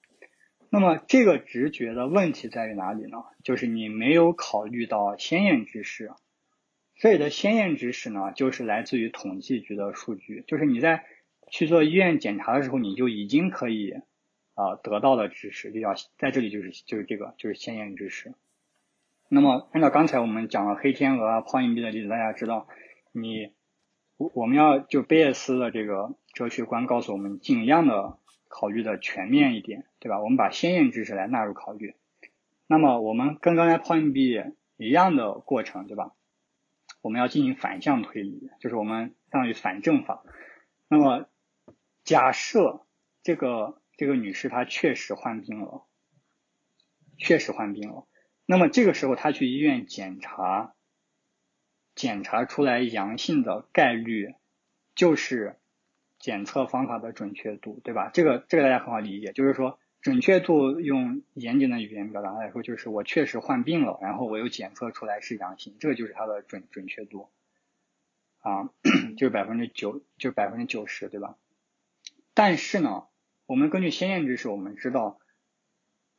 [0.69, 3.23] 那么这个直觉的问题在于哪里呢？
[3.45, 6.11] 就是你没有考虑到先验知识。
[6.95, 11.05] 这里的先验知识呢，就是来自于统计局的数据，就是你在
[11.49, 13.95] 去做医院检查的时候，你就已经可以。
[14.57, 18.33] 啊，得到的知识就叫在这里就是就是这个就是先验知识。
[19.29, 22.67] 那么按照刚才我们讲了黑天鹅啊、抛硬币的例子，大家知道
[23.11, 23.51] 你
[24.17, 30.19] 我我们要就贝叶斯的这个哲学观告诉我们，尽量的考虑的全面一点，对吧？
[30.19, 31.93] 我们把先验知识来纳入考虑。
[32.65, 34.41] 那么我们跟刚才抛硬币
[34.77, 36.13] 一样的过程，对吧？
[37.01, 40.23] 我们要进行反向推理，就是我们相当于反证法。
[40.89, 41.27] 那么
[42.03, 42.81] 假设
[43.21, 45.83] 这个这个女士她确实患病了，
[47.17, 48.07] 确实患病了，
[48.45, 50.73] 那么这个时候她去医院检查，
[51.95, 54.35] 检查出来阳性的概率
[54.95, 55.57] 就是
[56.19, 58.09] 检测方法的准确度，对吧？
[58.13, 59.77] 这个这个大家很好理解，就是说。
[59.99, 67.29] 准确度用严谨的语言表达来说，就是我确实患病了，然后我又检测出来是阳性，这个就是它的准准确度
[68.39, 68.69] 啊，
[69.17, 71.35] 就是百分之九，就是百分之九十，对吧？
[72.35, 73.07] 但是呢，
[73.47, 75.19] 我们根据先验知识，我们知道，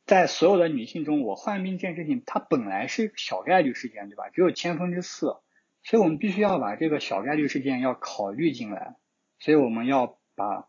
[0.05, 4.27] 在所有的女性中，我患病这件事情它本来是小概率事件，对吧？
[4.29, 5.37] 只有千分之四，
[5.83, 8.97] 所以我们必须要把这个小概率事件要考虑进来，
[9.39, 10.67] 所以我们要把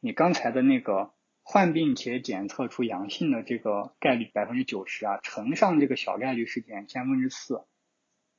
[0.00, 1.12] 你刚才的那个。
[1.42, 7.64] 患病且检测出阳性的这个概率百分之九十啊，乘上这个小概率事件千分之四，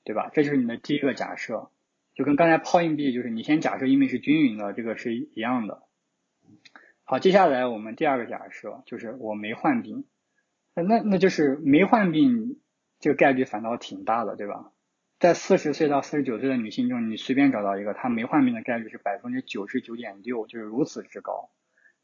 [0.05, 0.29] 对吧？
[0.33, 1.71] 这就是你的第一个假设，
[2.13, 5.83] 就跟刚才抛硬币，就是你先假设硬币是均匀的，这个是一样的。
[7.11, 10.05] 好，接下来我们第二个假设就是我没患病，
[10.73, 12.61] 那那就是没患病
[13.01, 14.71] 这个概率反倒挺大的，对吧？
[15.19, 21.49] 在四十岁到四十九岁的女性中，你随便找到一个，她没患病的概率是百分之九十九点六，就是如此之高。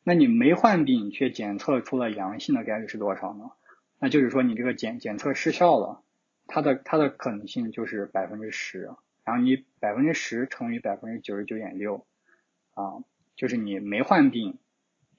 [0.03, 3.51] 那你没患病却检测出了阳性的概率是多少呢？
[4.01, 6.03] 那就是说你这个检检测失效了，
[6.47, 8.89] 它的它的可能性就是百分之十，
[9.23, 12.05] 然后你百分之十乘以百分之九十九点六，
[12.73, 12.99] 啊，
[13.37, 14.59] 就是你没患病，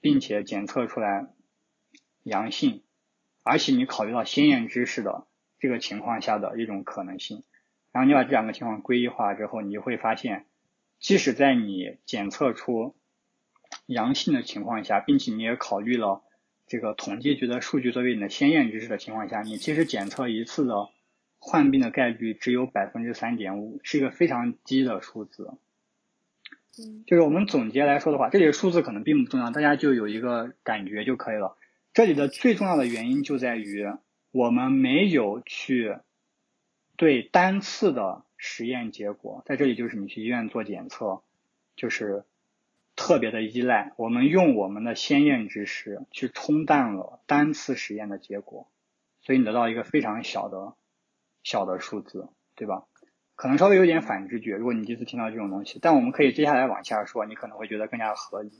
[0.01, 1.27] 并且检测出来
[2.23, 2.81] 阳性，
[3.43, 5.27] 而且你考虑到先验知识的
[5.59, 7.43] 这个情况下的一种可能性，
[7.91, 10.45] 然后你把这两个情况归一化之后，你就会发现，
[10.99, 12.95] 即使在你检测出
[13.85, 16.23] 阳性的情况下，并且你也考虑了
[16.67, 20.89] 这个统计局的数据作为你的先验知识的情况下，你其实检测一次的
[21.39, 25.57] 患病的概率只有百分之三点五，是一个非常低的数字。
[27.05, 31.57] 就是我们总结来说的话，这里的数字可能并不重要，大家就有一个感觉就可以了。
[31.93, 33.85] 这里的最重要的原因就在于
[34.31, 35.97] 我们没有去
[36.95, 41.21] 对单次的实验结果，在这里就是你去医院做检测，
[41.75, 42.23] 就是。
[43.01, 48.67] 特别的依赖，我们用我们的先验知识去冲淡了单次实验的结果，
[49.21, 50.73] 所以你得到一个非常小的
[51.41, 52.83] 小的数字，对吧？
[53.39, 58.51] 可能稍微有点反直觉，如果你第一次听到这种东西，但我们可以接下来往下说，你可能会觉得更加合理。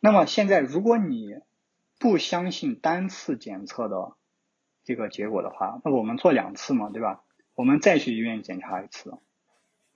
[0.00, 1.36] 那么现在，如果你
[2.00, 4.16] 不相信单次检测的
[4.82, 7.22] 这个结果的话，那我们做两次嘛，对吧？
[7.54, 9.16] 我们再去医院检查一次。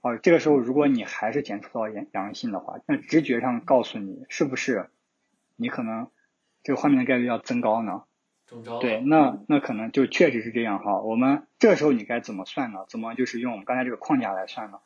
[0.03, 4.89] 哦，这个时候如果你还是检测到阳阳性的话，那直觉上告诉你是不是
[5.57, 6.09] 你可能
[6.63, 8.05] 这个患病的概率要增高呢？
[8.81, 11.01] 对，那那可能就确实是这样哈。
[11.01, 12.85] 我们这时候你该怎么算呢？
[12.89, 14.79] 怎么就是用我们刚才这个框架来算呢？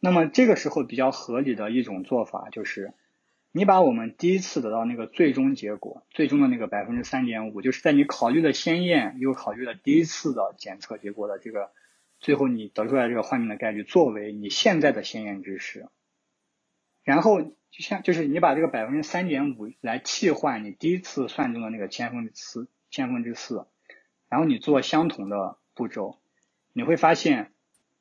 [0.00, 2.92] 那么这个时候比较合理的一种做法就是，
[3.52, 11.70] 你把我们第一次得到那个最终结果，最终的那个百分之三点五，就是在你考虑了先验又考虑了第一次的检测结果的这个。
[12.20, 15.86] 最后你得出来这个患病的概率作为你现在的先验知识，
[17.04, 23.66] 然后就像就是你把这个百分之三点五来替换你第一次算中的那个千分之四千分之四，
[24.28, 26.18] 然后你做相同的步骤，
[26.72, 27.52] 你会发现，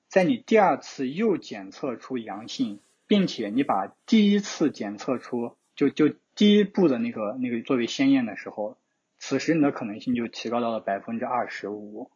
[0.08, 8.78] 在你第二次又检测出阳性，并且你把第一次检测出就就第一步的那个那个作为先验的时候，
[9.18, 12.12] 此时你的可能性就提高到了百分之二十五。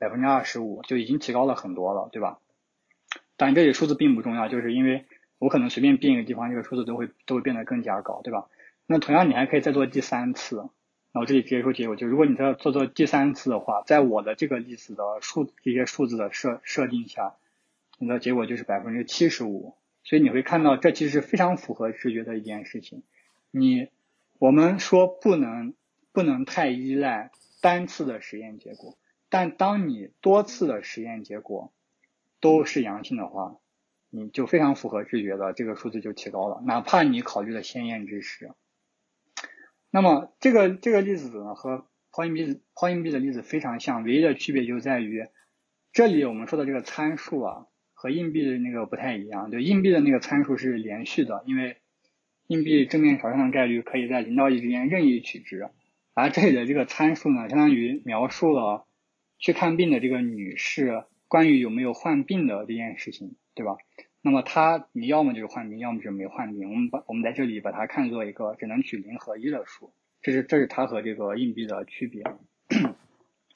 [0.00, 2.38] 百分之二十五就已经提高了很多了，对吧？
[3.36, 5.06] 但这里数字并不重要，就是因为
[5.40, 8.46] 我可能随便变一个地方，这个数字都会都会变得更加高，对吧？
[8.86, 10.70] 那同样你还可以再做第三次，
[11.12, 17.36] 那我这里直接说结果，就如果你在做做第三次的话，在我的这个例子的数这些数字的设设定下，
[17.98, 23.02] 你的结果就是百分之七十五，所以你会看到这其实是非常符合直觉的一件事情。
[23.50, 23.88] 你
[24.38, 25.74] 我们说不能
[26.12, 27.30] 不能太依赖
[27.62, 28.98] 单次的实验结果。
[29.30, 31.72] 但当你多次的实验结果
[32.40, 33.56] 都是阳性的话，
[34.10, 38.52] 你就非常符合直觉的这个数字就提高了，哪怕你考虑了先验知识。
[39.90, 45.26] 那么这个这个例子呢和抛硬币抛硬币的例子非常像，唯一的区别就在于
[45.92, 51.76] 这里我们说的这个参数啊和硬币的那个不太一样，就硬币的那个参数是连续的，因为
[52.46, 55.68] 硬币正面朝上的概率可以在零到一之间任意取值，
[56.14, 58.84] 而这里的这个参数呢，相当于描述了。
[59.40, 63.76] 去看病的这个女士，关于有没有患病的这件事情，对吧？
[64.20, 66.70] 那么它你要么就是患病，要么就是没患病。
[66.70, 69.92] 我们把我们在这里把它看作一个只能取零和一的数，
[70.22, 72.24] 这是这是它和这个硬币的区别。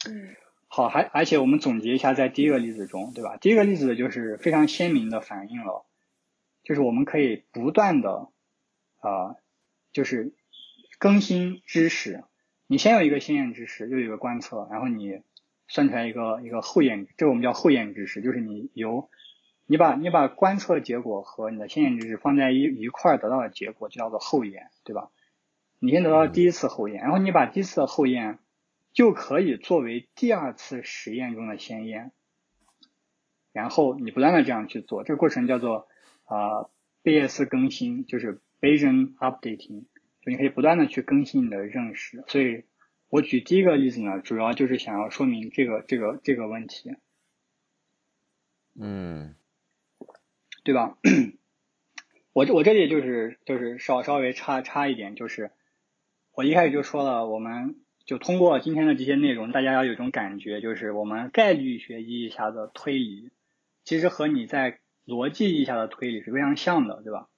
[0.08, 0.36] 嗯
[0.68, 3.36] 好，还而且我们总结一下，在第一个例子中，对吧？
[3.36, 5.84] 第一个例子就是非常鲜明的反映了，
[6.62, 8.30] 就是我们可以不断的
[9.00, 9.36] 啊、
[9.92, 10.32] 就是
[10.98, 12.24] 更新知识。
[12.68, 15.20] 你先有一个先验知识，又有一个观测，然后你
[15.68, 19.10] 算出来一个一个后验，这个我们叫后验知识，就是你由
[19.72, 25.08] 你把你把观测结果和你的先验知识放在一一块儿得到的结果，就叫做后验，对吧？
[25.78, 28.38] 你先得到第一次后验，然后你把第一次的后验
[28.92, 32.12] 就可以作为第二次实验中的先验，
[33.54, 35.88] 然后你不断的这样去做，这个过程叫做
[36.26, 36.70] 啊、呃
[37.02, 39.84] 贝叶斯更新，就是 Bayesian updating，
[40.20, 42.22] 就你可以不断的去更新你的认识。
[42.26, 42.64] 所以
[43.08, 46.94] 我举第一个例子呢，主要就是想要说明这个这个这个问题，
[48.78, 49.34] 嗯
[50.64, 50.96] 对吧？
[52.32, 55.50] 我我这里就是就是稍稍微差差一点，就是
[56.34, 63.30] 我一开始就说了，我们就通过今天的这些内容，大家要有一种感觉，就是我们概率学意义下的推理，
[63.84, 67.28] 其实和你在逻辑意义下的推理是非常像的，对吧？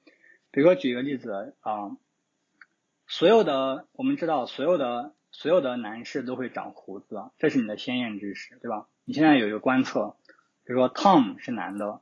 [0.51, 1.97] 比如说举个例子啊、
[3.09, 8.87] 所有的我们知道，所有的所有的男士都会长胡子，这是你的先验知识，对吧？
[9.05, 10.17] 你现在有一个观测，
[10.65, 12.01] 比如说 Tom 是男的，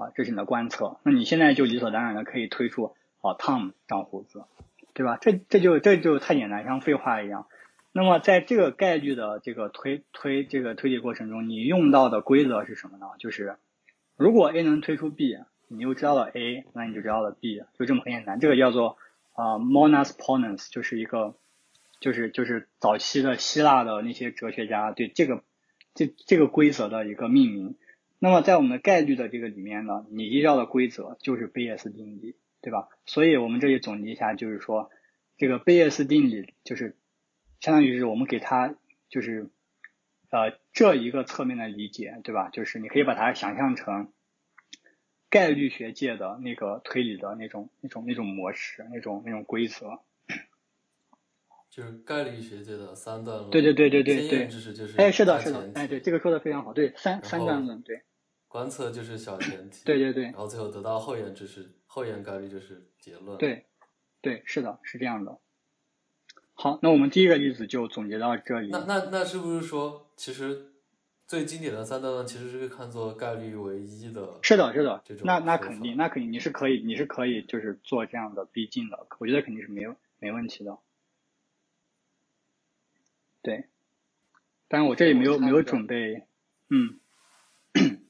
[0.00, 4.44] 啊，这是你的观测，那你现在就理所当然的可以推出，啊，Tom 长胡子，
[4.94, 5.18] 对吧？
[5.20, 7.46] 这这就这就太简单，像废话一样。
[7.92, 13.08] 那么在这个概率的这个推推这个推理过程中，你用到的规则是什么呢？
[13.18, 13.56] 就是
[14.16, 15.36] 如果 A 能推出 B，
[15.68, 18.40] 你又知道了 A，那你就知道了 B，就这么很简单。
[18.40, 18.96] 这个叫做
[19.34, 21.34] 啊、monas ponens，就是一个
[21.98, 25.42] 就是就是早期的希腊的那些哲学家对这个
[25.94, 27.76] 这这个规则的一个命名。
[28.22, 32.88] 那么在我们的概率的这个里面呢，你依照的规则就是贝叶斯定理，对吧？
[33.06, 34.90] 所以我们这里总结一下，就是说
[35.38, 36.96] 这个贝叶斯定理就是
[37.60, 38.76] 相当于是我们给它
[39.08, 39.50] 就是
[40.30, 42.50] 呃这一个侧面的理解，对吧？
[42.50, 44.12] 就是你可以把它想象成
[45.30, 50.00] 概率学界的那个推理的那种那种那种模式，那种那种规则。
[51.70, 53.50] 就是概率学界的三段论。
[53.50, 58.02] 对对对对对先对验知识就是哎，是的，是的哎，对，这个说的非常好，对，三三段论，对，
[58.50, 59.84] 观测就是小前提。
[59.84, 63.66] 对对对然后最后得到后验知识，后验概率就是结论。，对，
[64.20, 65.38] 对，是的，是这样的。
[66.54, 68.70] 好，那我们第一个例子就总结到这里。
[68.70, 70.72] 那那那是不是说，其实
[71.28, 74.40] 最经典的三段论其实是看作概率为一的？
[74.42, 80.76] 是的，是的这，种那那肯定，那肯定你是可以，你是可以就是做这样的逼近的，我觉得肯定是没有没问题的。
[83.42, 83.68] 对，
[84.66, 86.26] 但是我这里没有没有准备，
[86.68, 86.98] 嗯，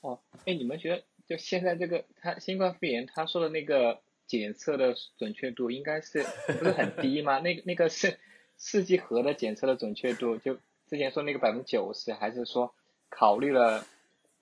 [0.00, 7.38] 哦，哎，你们觉得就现在这个他新冠肺炎他说的那个检测的准确度应该是不是很低吗？
[7.40, 8.18] 那个那个是
[8.58, 10.54] 试剂盒的检测的准确度，就
[10.86, 12.74] 之前说那个百分之九十，还是说
[13.08, 13.84] 考虑了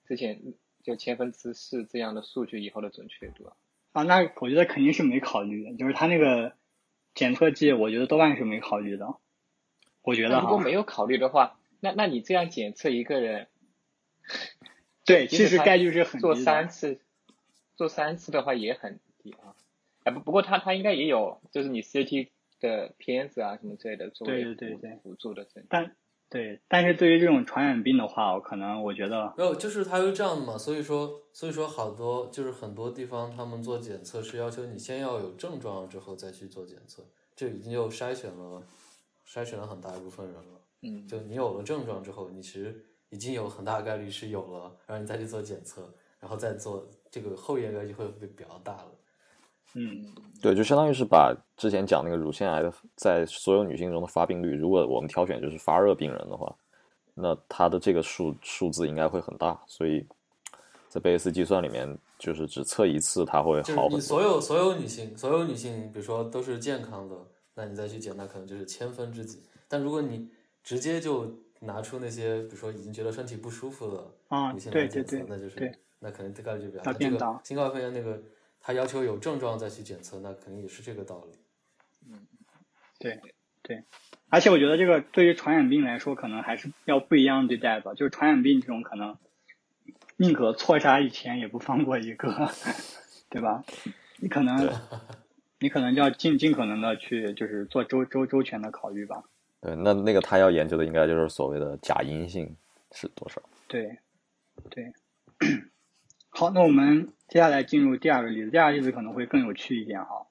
[0.05, 0.41] 之前
[0.83, 3.55] 就千分之四这样的数据以后的准确度啊？
[3.91, 6.53] 啊，那我觉得肯定是没考虑的，就是他那个
[7.15, 9.15] 检测剂，我觉得多半是没考虑的。
[10.01, 13.47] 我觉得哈，如果没有考虑的话，那那你这样检测一个人，
[15.09, 16.35] 对，其实概率是很低做。
[16.35, 16.99] 三次，
[17.75, 19.55] 做三次的话也很低啊。
[20.03, 22.29] 哎不不过他他应该也有，就是你 CT
[22.59, 25.63] 的片子啊什么之类的作为对对对对辅辅助的证。
[25.69, 25.95] 但
[26.29, 37.03] 对，但是对于这种传染病的话，我可能我觉得，没有，就是它是这样的嘛，所以说，所以说好多就是很多地方他们做检测是要求你先要有症状之后再去做检测，
[37.35, 38.63] 这已经又筛选了，
[39.27, 40.61] 筛选了很大一部分人了。
[40.81, 45.81] 嗯，就你有了症状之后，你其实已经有很大概率是有了，然后你再去做检测，
[46.19, 48.91] 然后再做这个后验概率会会比较大了。
[49.75, 50.03] 嗯，
[50.41, 56.55] 对，就相当于是把之前讲那个乳腺癌的在所有女性中的发病率，如果我们挑选就是发热病人的话，
[57.13, 60.03] 那它的这个数数字应该会很大，所以
[60.87, 63.89] 在贝叶斯计算里面，就是只测一次它会好很多。
[63.89, 67.15] 你所有所有女性，所有女性，比如说都是健康的，
[67.53, 69.43] 那你再去检，那可能就是千分之几。
[69.67, 70.27] 但如果你
[70.63, 71.31] 直接就
[71.61, 76.93] 拿出那些，比如说已经觉得身体不舒服了啊女性对对来检测，对那就是对那可能概率就比较要大。
[76.93, 78.21] 这个新冠肺炎那个，
[78.61, 81.37] 他要求有症状再去检测，那肯定也是这个道理。
[82.09, 82.27] 嗯
[82.97, 83.19] 对
[83.61, 83.83] 对，
[84.29, 87.93] 而且我觉得这个对于传染病来说，可能还是要不一样对待吧。
[87.93, 89.17] 就是传染病这种可能
[90.17, 92.51] 宁可错杀一千，也不放过一个，
[93.29, 93.63] 对吧？
[94.17, 94.69] 你可能
[95.59, 99.23] 你可能就要尽尽可能的去就是做周周周全的考虑吧。
[99.61, 102.55] 对，那那个他要研究的应该就是所谓的假阴性
[102.91, 103.41] 是多少？
[103.67, 103.99] 对
[104.69, 104.93] 对，
[106.29, 110.27] 好，那我们接下来进入第二个例子，第二个例子可能会更有趣一点哈。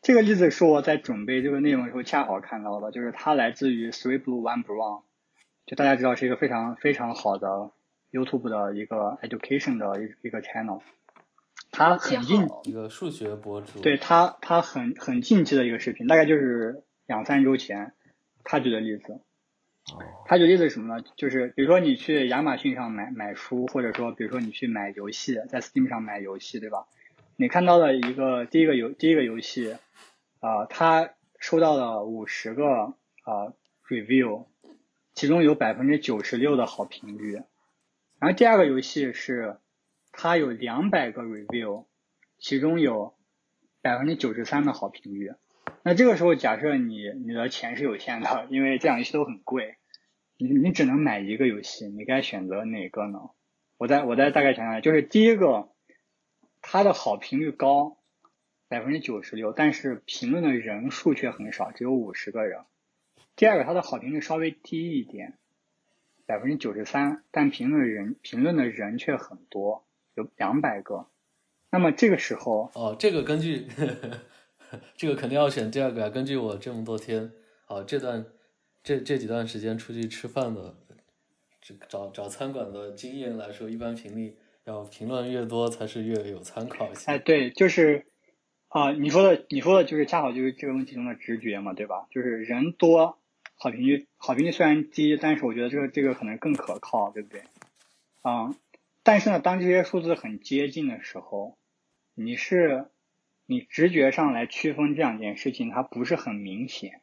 [0.00, 5.02] 这个例子是我在准备这个内容的时候恰好看到的，就是它来自于 Three Blue One Brown，
[5.66, 7.72] 就大家知道是一个非常非常好的
[8.12, 10.80] YouTube 的一个 education 的一一个 channel，
[11.72, 17.92] 它很近一个数学博主，对他，他很很近期的一个视频，大概就是两三周前，
[18.50, 19.20] 他举的例子。
[20.24, 21.04] 他举例子是什么呢？
[21.16, 26.86] 就是比如说你去亚马逊上买买书，或者说比如说你去买游戏，在 Steam 上买游戏，对吧？
[27.36, 29.76] 你看到了一个第一个游第一个游戏，
[30.40, 33.52] 啊，它收到了五十个啊
[33.86, 34.46] review，
[35.12, 37.42] 其中有百分之九十六的好评率。
[38.18, 39.58] 然后第二个游戏是
[40.10, 41.84] 它有两百个 review，
[42.38, 43.14] 其中有
[43.82, 45.32] 百分之九十三的好评率。
[45.82, 49.76] 那这个时候假设你你的钱是有限的，因为这两游戏都很贵。
[50.40, 53.18] 你你只能买一个游戏，你该选择哪个呢？
[53.76, 55.68] 我再我再大概想想，就是第一个，
[56.62, 57.98] 它的好评率高，
[58.68, 62.60] 百分之九十六，但是评论的人数却很少，只有五十个人。
[63.34, 65.38] 第二个，它的好评率稍微低一点，
[66.24, 71.08] 百分之九十三，但评论人评论的人却很多，有两百个。
[71.70, 74.20] 那么这个时候，哦，这个根据呵呵
[74.96, 76.08] 这个肯定要选第二个啊。
[76.08, 77.32] 根据我这么多天，
[77.66, 78.24] 啊这段。
[78.80, 80.74] 这这几段时间出去吃饭的，
[81.60, 87.12] 这找找餐馆的经验来说，一般评论要评论越多才是越有参考性。
[87.12, 88.06] 哎，对，就是
[88.68, 92.06] 啊，你说的你说的就是恰好就是这个问题中的直觉嘛，对吧？
[92.10, 93.18] 就是人多，
[93.56, 97.42] 好评率好评率虽然低，但是我觉得这个这个可能更可靠，对不对？
[98.22, 98.54] 啊，
[99.02, 101.58] 但是呢，当这些数字很接近的时候，
[102.14, 102.86] 你是
[103.50, 107.00] 你直觉上来区分这两件事情，它不是很明显。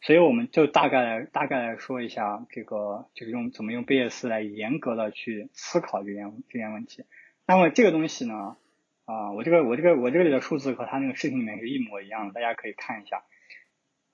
[0.00, 7.04] 所以我们就大概来大概来说一下这个，就是用怎么用贝叶斯来严格的去思考这件这件问题。
[7.46, 8.56] 那么这个东西呢，
[9.04, 13.22] 啊，我这个我这个我这里的数字和他那个视频里面是一模一样的，大家可以看一下。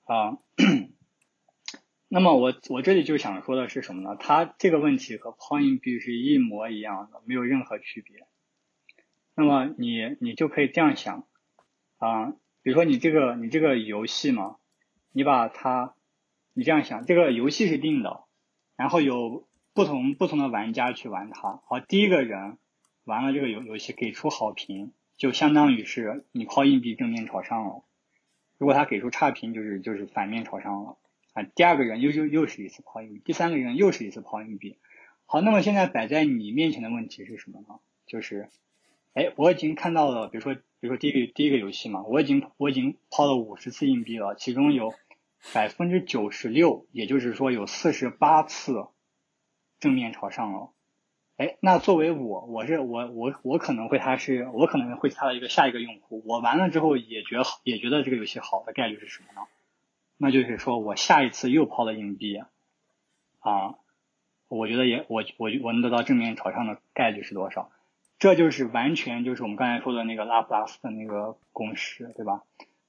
[0.03, 0.37] 啊，
[2.07, 4.15] 那么我我这里就想说的是什么呢？
[4.19, 8.27] 它这个问题和抛硬币是一模一样的，没有任何区别。
[9.33, 11.25] 那么你你就可以这样想，
[11.97, 14.57] 啊，比如说你这个你这个游戏嘛。
[15.13, 15.95] 你把它，
[16.53, 18.25] 你这样想，这个游戏是定的，
[18.75, 21.59] 然后有不同不同的玩家去玩它。
[21.65, 22.59] 好，第一个人
[23.03, 27.83] 玩了这个游游戏给出好评，就相当于是你抛硬币正面朝上了。
[28.59, 30.97] 如果他给出差评，就是就是反面朝上了。
[31.33, 34.77] 啊，第二个人又又又是一次抛硬币，第三个人又是一次抛硬币。
[35.25, 37.79] 好，那么现在摆在你面前的问题是什么呢？
[38.05, 38.49] 就是，
[39.15, 44.93] 哎，我已经看到了，比如说比如说第一个第一个游戏嘛，我已经我已经抛了五十次硬币了，其中有。
[45.53, 48.87] 百分之九十六，也就是说有四十八次
[49.79, 50.71] 正面朝上了。
[51.37, 59.47] 哎，那作为我，我是我我我可能会他是我可能会他的一个下一个用户，我玩了之后也觉好，也觉得这个游戏好的概率是什么呢？
[60.17, 62.35] 那就是说我下一次又抛了硬币
[63.39, 63.75] 啊，
[64.47, 67.69] 我觉得也我我我能得到正面朝上的概率是多少？
[68.19, 72.43] 这就是完全就是我们刚才说的那个拉普拉斯的那个公式，对吧？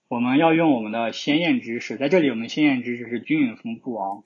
[0.09, 4.23] 我们要用我们的先验知识，在这里我们先验知识是均匀分布啊，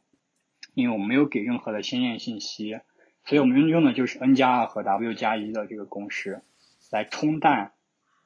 [0.74, 2.78] 因为我们没有给任何的先验信息，
[3.24, 6.42] 所以我们用用的就是 n 加二和 w 加一的这个公式
[6.90, 7.72] 来冲淡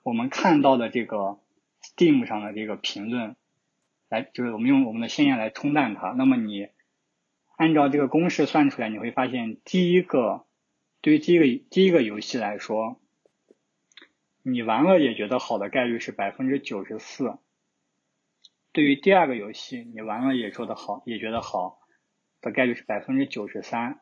[0.03, 1.39] 我们看到的这个
[1.83, 3.37] Steam 上的这个评论，
[4.11, 6.09] 来就是我们用我们的先验来冲淡它。
[6.11, 6.69] 那么你
[7.57, 10.45] 按照这个公式算出来，你会发现第一个
[11.07, 13.01] 对于第一个第一个游戏来说，
[14.43, 17.39] 你玩了也觉得好的概率是百分之九十四。
[18.73, 21.79] 对于第二个游戏，你玩了也说的好，也觉得好
[22.41, 24.01] 的概率是百分之九十三。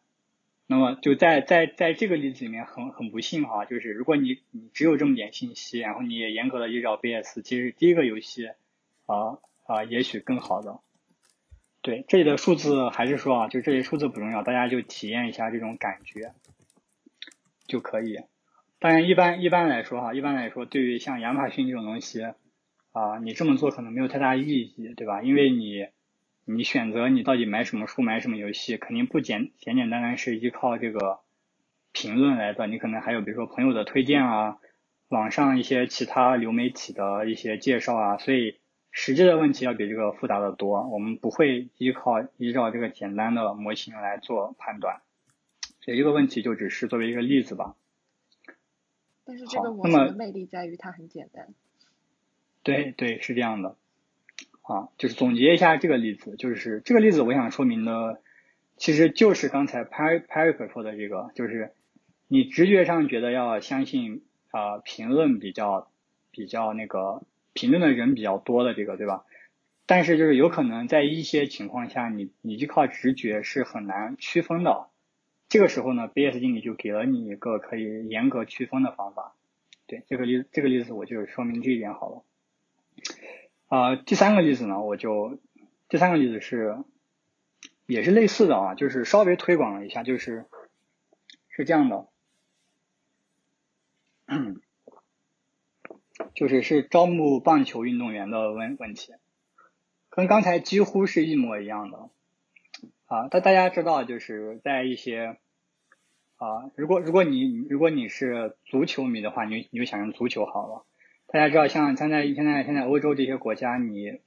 [0.67, 8.47] 那么就在在在这个例子里面，很很不幸哈，就是如果你你只有这么点信息，然后你也严格的依照 BS，其实第一个游戏
[9.05, 10.81] 啊啊也许更好的。
[11.83, 16.33] 对这里的数字还是说啊，就这些数字不重要，大家就体验一下这种感觉
[17.67, 18.19] 就可以。
[18.79, 22.27] 当然一般一般来说哈，一般来说对于像亚马逊这种东西。
[22.97, 25.21] 啊，你这么做可能没有太大意义，对吧？
[25.21, 25.89] 因为你，
[26.45, 31.19] 你选择你到底买什么书、买什么游戏，肯定不简简简单单是依靠这个
[31.91, 34.59] 评论来的，你可能还有比如说朋友的推荐啊，
[35.09, 38.61] 网上一些其他流媒体的一些介绍啊，所以
[38.93, 40.89] 实际的问题要比这个复杂的多。
[40.89, 45.03] 我们不会依靠依照这个简单的模型来做判断，
[45.85, 47.77] 这个问题就只是作为一个例子吧。
[49.25, 51.55] 但是这个模型的魅力在于它很简单。
[52.63, 53.77] 对对是这样的，
[54.63, 58.21] 啊，就是总结一下这个例子，就是这个例子我想说明的，
[58.77, 61.73] 其实就是刚才 Par Par 说的这个，就是
[62.29, 65.91] 你直觉上觉得要相信啊评论比较
[66.31, 69.25] 比较那个评论的人比较多的这个，对吧？
[69.87, 74.89] 但是就是有可能在一些情况下，你你依靠直觉是很难区分的。
[75.55, 79.37] 这个时候呢，BS 经理就给了你一个可以严格区分的方法。
[79.87, 82.25] 对这个例这个例子，我就说明这一点好了。
[83.69, 85.39] 啊，第三个例子呢，我就
[85.89, 86.79] 第三个例子是
[87.87, 90.47] 也是类似的啊，就是稍微推广了一下，就是
[91.49, 92.09] 是这样的，
[96.35, 99.13] 就是是招募棒球运动员的问问题。
[100.11, 102.11] 跟刚才几乎是一模一样的
[103.07, 103.29] 啊！
[103.31, 105.39] 但大家知道，就是在一些
[106.37, 110.85] 啊，如果如果你如果你是足球迷的话，你你就想用足球好了。
[111.27, 114.21] 大家知道，像现在现在现在欧洲这些国家，你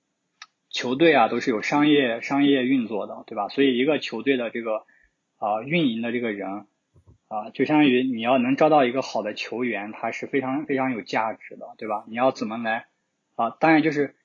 [0.70, 3.48] 球队啊都是有商业商业运作的，对吧？
[3.48, 4.84] 所以一个球队的这个
[5.38, 6.66] 啊运营的这个人
[7.28, 12.04] 啊，就相当于你要能招到一个好的球员，他是非常非常有价值的，对吧？
[12.08, 12.86] 你要怎么来
[13.36, 13.50] 啊？
[13.58, 14.16] 当然就是。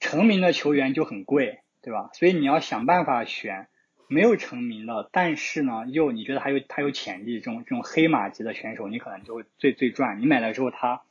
[0.00, 2.10] 成名的球员就很贵，对吧？
[2.12, 3.66] 所以你要想办法选
[4.08, 10.20] 没有成名的，但是呢，又你觉得他有他有潜力这种这种黑马级的选手，你可能就会最最赚。
[10.20, 11.02] 你买了之后他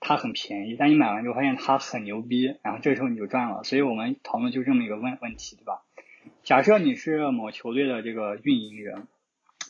[0.00, 3.64] 他很便宜，但你买完之后发现他很牛逼，然后这时候你就赚了。
[3.64, 5.82] 所以我们讨论就这么一个问问题，对吧？
[6.44, 9.06] 假设你是某球队的这个运营人，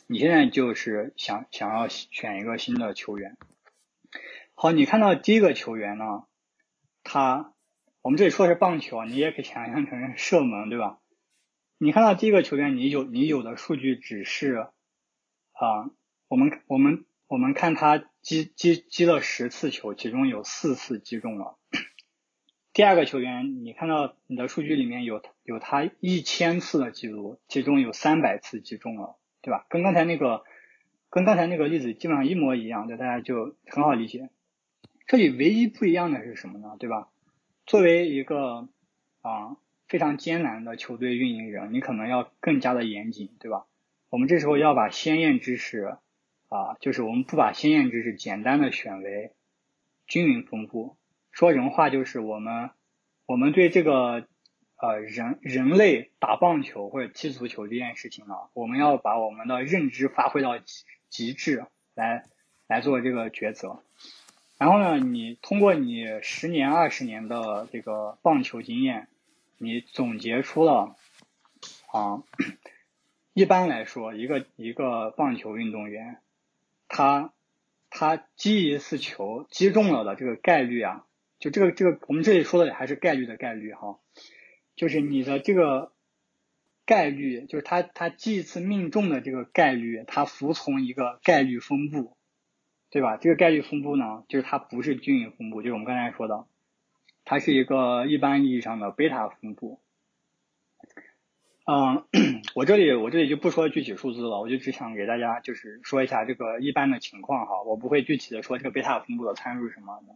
[0.05, 3.37] 你现在就是想想要选一个新的球员。
[4.55, 6.23] 好，你看到第一个球员呢，
[7.03, 7.53] 他。
[8.03, 10.97] 我们这里说的是棒球，你也可以想象成射门，对吧？
[11.79, 14.67] 你看到第一个球员，你有你有的数据只是
[15.53, 15.91] 啊，
[16.27, 21.57] 我们我们我们看他击击击了十次球，其中有四次击中了。
[22.73, 29.67] 第二个球员，你看到你的数据里面有有他一千次的记录，其中有三百次击中了，对吧？
[29.69, 30.43] 跟刚才那个
[31.11, 34.31] 跟刚才那个例子基本上一模一样，对大家就很好理解。
[35.05, 36.75] 这里唯一不一样的是什么呢？
[36.79, 37.09] 对吧？
[37.67, 38.67] 作为一个
[39.21, 43.65] 啊非常艰难的球队运营人，你可能要更加的严谨，对吧？
[44.09, 45.97] 我们这时候要把鲜艳知识
[46.49, 49.33] 啊，就是我们不把鲜艳知识简单的选为
[50.05, 50.95] 均匀分布，
[51.31, 52.69] 说人话就是我们
[53.25, 54.27] 我们对这个
[54.77, 62.23] 呃人人类打棒球或者踢足球这件事情呢，我们要把我们的认知发挥到极极致来
[62.67, 63.81] 来做这个抉择。
[64.57, 69.07] 然后呢，你通过你十年、二十年的这个棒球经验，
[69.57, 70.95] 你总结出了
[71.91, 72.23] 啊，
[73.33, 76.21] 一般来说，一个一个棒球运动员，
[76.87, 77.33] 他
[77.89, 81.05] 他击一次球击中了的这个概率啊，
[81.39, 83.99] 就这个这个我们这里说的还是概率的概率哈，
[84.75, 85.91] 就是你的这个
[86.85, 92.15] 概率，就是他他击一次命中的这个概率，它服从一个概率分布。
[92.89, 93.17] 对吧？
[93.17, 96.47] 这个概率分布呢，就是它不是均匀分布，就是我们刚才说的，
[97.29, 99.81] 它是一个一般意义上的贝塔分布。
[101.65, 102.05] 嗯，
[102.55, 110.15] 我这里我这里就不说具体数字了，我就只想给大家就是说一下这个一般的情况哈，我不会具体的说这个贝塔分布的参数什么的。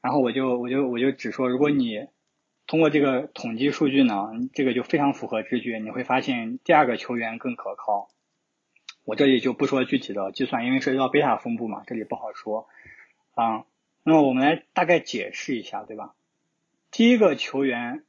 [0.00, 2.06] 然后我就我就我就只说，如果你
[2.66, 8.08] 通过这个统计数据呢，这个就非常符合直觉，你会发现第二个球员更可靠。
[9.04, 12.66] 我这里就不说具体的计算，因为涉及到贝塔分布嘛，这里不好说
[13.34, 13.66] 啊。
[14.04, 16.14] 那么我们来大概解释一下，对吧？
[16.96, 18.06] 第一个球员，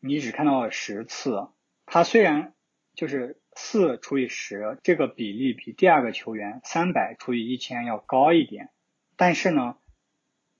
[0.00, 1.48] 你只看到了十次，
[1.86, 2.52] 他虽然
[2.94, 8.68] 就是四除以十这个比例比第二个球员三百除以一千要高一点，
[9.16, 9.78] 但是呢，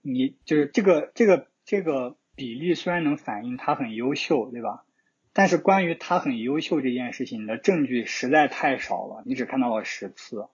[0.01, 4.87] 你就是这个这个这个比例虽然能反映他很优秀，对吧？
[5.35, 10.49] 但是关于他很优秀这件事情，你的证据实在太少了，你只看到了十次。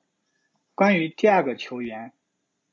[0.74, 2.12] 关于第二个球员，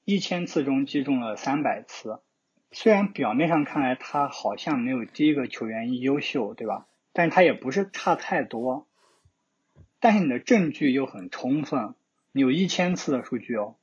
[0.03, 2.23] 一千次中击中了三百次，
[2.71, 6.87] 虽然表面上看来他好像没有第一个球员优秀，对吧？
[7.13, 8.87] 但是他也不是差太多。
[9.99, 11.95] 但是你的证据又很充分，
[12.31, 13.75] 你有一千次的数据哦。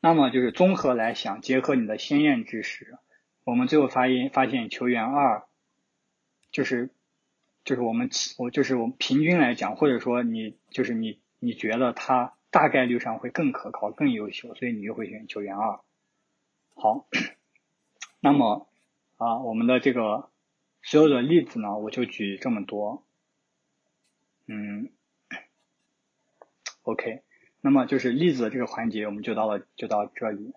[0.00, 2.98] 那么就是综合来想，结合你的鲜艳知识，
[3.44, 5.44] 我们最后发现发现球员二
[6.50, 6.90] 就是。
[7.64, 15.80] 就是我们，我就是我们平均来讲，或者说你就是你，你觉得他大概率上会更可靠、更优秀，所以你就会选球员二。
[16.74, 17.06] 好，
[18.24, 18.66] 那么
[19.18, 20.30] 啊，我们的这个
[20.82, 23.04] 所有的例子呢，我就举这么多。
[24.46, 24.88] 嗯
[26.82, 27.22] ，OK，
[27.60, 30.54] 那么就是例子的这个环节，我们就到了，就到这里。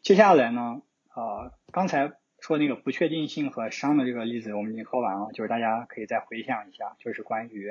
[0.00, 2.14] 接下来呢，啊，刚才。
[2.40, 7.70] 说那个不确定性和熵的这个例子，我们已经说完了，就是大家可以再回想一下，就是关于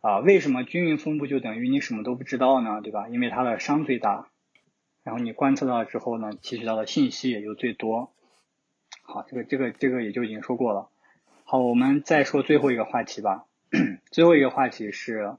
[0.00, 2.80] 啊为什么均匀分布就等于你什么都不知道呢？
[2.80, 3.06] 对吧？
[3.10, 4.30] 因为它的熵最大。
[5.02, 8.14] 然后你观测到之后呢，提取到的信息也就最多。
[9.08, 10.90] 好，这个这个这个也就已经说过了。
[11.44, 13.46] 好，我们再说最后一个话题吧。
[14.10, 15.36] 最后一个话题是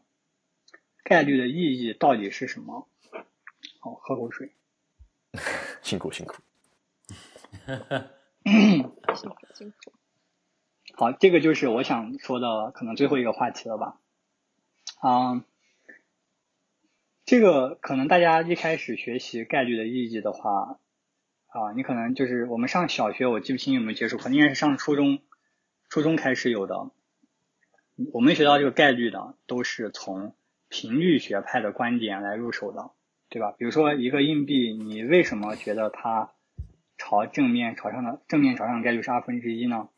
[1.04, 2.88] 概率的意义到底是什么？
[3.80, 4.54] 好，喝口水。
[5.82, 6.36] 辛 苦辛苦。
[8.46, 9.94] 辛苦辛苦。
[10.94, 14.00] 好，这个就是我想说的可能最后一个话题了吧。
[15.02, 15.44] 啊，
[17.26, 20.80] 这个可能大家一开始学习概率的意义的话，
[21.48, 25.20] 啊，你可能就是我们上小学，我记不清有没有接触，可能应该是上初中，
[25.90, 26.92] 初中开始有的。
[28.14, 30.36] 我们学到这个概率呢，都是从
[30.70, 32.92] 频率学派的观点来入手的，
[33.30, 33.56] 对吧？
[33.58, 36.32] 比如说一个硬币，你为什么觉得它
[36.98, 39.90] 朝正面朝上的正面朝上的概率是二分之一呢？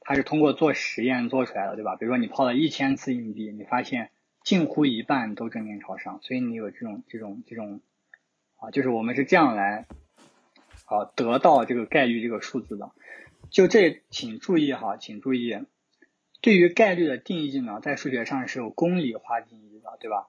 [0.00, 1.96] 它是通过做实验做出来的，对吧？
[1.96, 4.10] 比如说你抛了一千次硬币，你发现
[4.42, 7.80] 近乎一半都正面朝上，所以你有这种这种这种
[8.56, 9.86] 啊，就是我们是这样来
[10.84, 12.92] 啊得到这个概率这个数字的。
[13.50, 15.58] 就这，请注意哈，请注意，
[16.40, 20.28] 对于概率的定义呢，在数学上是有公理化定义的，对吧？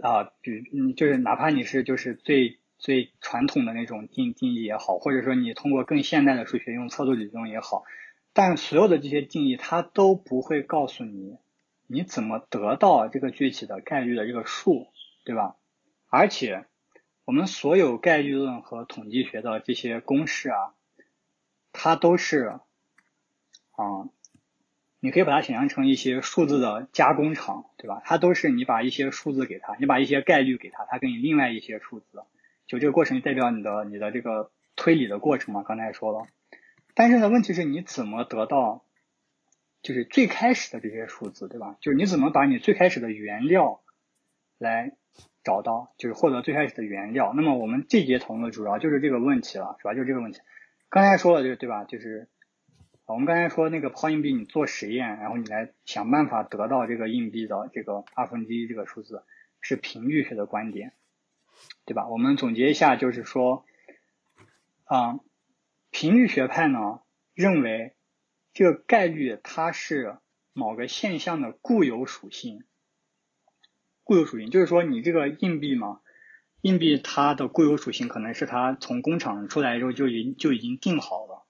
[0.00, 7.84] 啊，比嗯，就是哪怕你是就是最最传统的那种定定义也好，或者说你通过更现代的数学用测度理论也好。
[8.32, 11.38] 但所有的这些定义，它都不会告诉你
[11.86, 14.86] 你怎么得到这个具体的概率的这个数，
[15.24, 15.56] 对吧？
[16.08, 16.66] 而且
[17.28, 20.72] 我们所有概率论和统计学的这些公式啊，
[21.72, 22.58] 它都是
[23.72, 24.08] 啊，
[24.98, 28.00] 你可以把它想象成一些数字的加工厂，对吧？
[28.06, 32.22] 它都是你把一些数字给它，你把一些概率给它，它给你另外一些数字，
[32.66, 35.62] 就这个过程代表你的你的这个推理的过程嘛？
[35.62, 36.26] 刚才说了。
[36.94, 38.86] 但是呢，问题是你怎么得到，
[39.82, 41.76] 就是最开始的这些数字，对吧？
[41.82, 43.82] 就是你怎么把你最开始的原料
[44.56, 44.96] 来
[45.48, 47.32] 找到，就是获得最开始的原料。
[47.34, 49.94] 那么我们这节讨论的主要就是这个问题了，是吧？
[49.94, 50.40] 就是这个问题。
[50.90, 51.84] 刚才说了，这个对吧？
[51.84, 52.28] 就是
[53.06, 59.22] 我们刚才说那个抛硬币，你做实验，然后你来想办法得到这个硬币的这个二分之一这个数字，
[59.62, 60.92] 是频率学的观点，
[61.86, 62.06] 对吧？
[62.08, 63.64] 我们总结一下，就是说，
[64.84, 65.18] 啊。
[65.90, 67.00] 频率学派呢
[67.32, 67.94] 认为，
[68.52, 70.18] 这个概率它是
[70.52, 72.62] 某个现象的固有属性。
[74.08, 76.00] 固有属性就是说，你这个硬币嘛，
[76.62, 81.44] 硬币它的固有属性可能是它从工厂出来之后就已就已经定好了。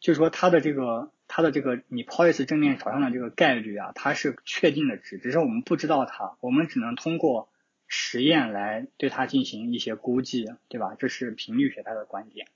[0.00, 7.50] 就是说，它的这个它的这个你抛一次正面朝上的这个概率啊，它是确定的值，只是我们不知道它，我们只能通过
[7.86, 10.96] 实验来对它进行一些估计，对吧？
[10.98, 12.46] 这是频率学派的观点。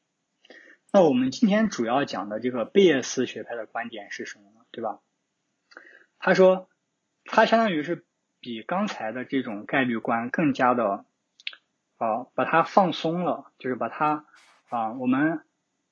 [0.95, 4.65] 那我们今天主要讲的这个贝叶斯学派的观点是什么呢？
[4.71, 5.01] 对吧？
[6.19, 6.71] 他说，
[7.27, 8.07] 他相当于是
[8.43, 11.07] 比刚才的这种概率观更加的
[11.97, 14.27] 啊，把它放松了，就是把它
[14.69, 15.41] 啊，我们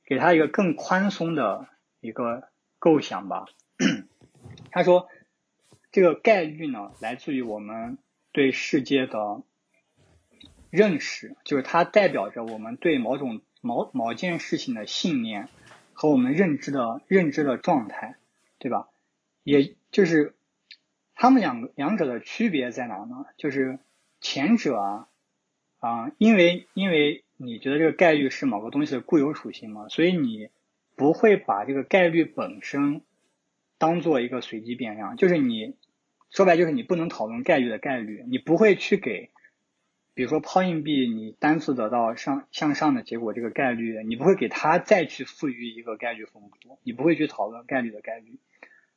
[0.05, 1.67] 给他一个更宽松的
[2.01, 3.47] 一个构想吧。
[4.71, 5.09] 他说，
[5.91, 7.97] 这个概率呢，来自于我们
[8.33, 9.43] 对世界的
[10.69, 13.41] 认识，就是它代表着我们对某种。
[13.63, 15.51] 某某件事情的信念
[15.93, 18.17] 和我们认知的认知的状态，
[18.59, 18.89] 对吧？
[19.43, 20.35] 也就是
[21.21, 23.27] 他们两个两者的区别在哪呢？
[23.37, 23.79] 就是
[24.23, 25.09] 前者啊
[25.79, 30.49] 啊，因为因为你觉得这个概率是某个东西的固有属性嘛，所以你
[30.97, 33.03] 不会把这个概率本身
[33.77, 35.75] 当做一个随机变量，就是你
[36.31, 39.29] 说白就是你不能讨论概率的概率，你不会去给。
[40.15, 48.39] 比如说抛硬币，你单次得到上向上的结果，这个概率，你不会给它再去赋予一个概率分布，你不会去讨论概率的概率。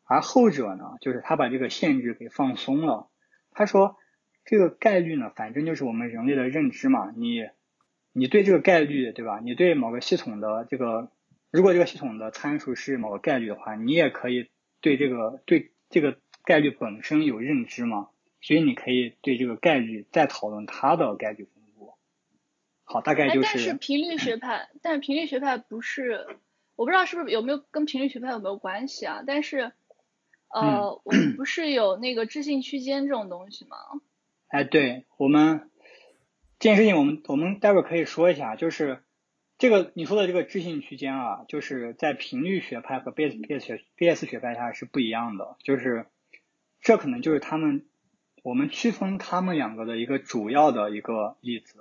[0.06, 3.10] 而后者呢，就是他把这个限制给放松了。
[3.52, 3.98] 他说，
[4.46, 7.12] 这个概率呢，反正就是我们人类的认知嘛。
[7.16, 7.48] 你
[8.12, 9.40] 你对这个概率，对吧？
[9.44, 11.12] 你对某个系统的这个，
[11.52, 14.50] 如果这个系统的参数是某个概率的话，你也可以
[14.82, 18.10] 对这个对这个概率本身有认知嘛。
[18.42, 21.94] 所以你可以对这个概率再讨论它的概率分布。
[22.84, 23.48] 好，大概就是。
[23.54, 26.28] 但是频率学派，但是频率学派不是，
[26.76, 29.24] 我不知道是不是有没有跟频率学派有没有关系啊？
[29.26, 29.72] 但是，
[30.54, 33.78] 呃，我们不是有那个置信区间这种东西吗？
[34.48, 35.70] 哎，对我们
[36.60, 39.04] 这件事情，我们我们待会儿可以说一下，就是
[39.58, 46.06] 这个你说的这个置信区间啊，就是在频率学派和 B S B S 学 B S 学派下是不一样的，就是
[46.82, 47.86] 这可能就是他们。
[48.44, 51.80] 我们区分他们两个的一个主要的一个例子，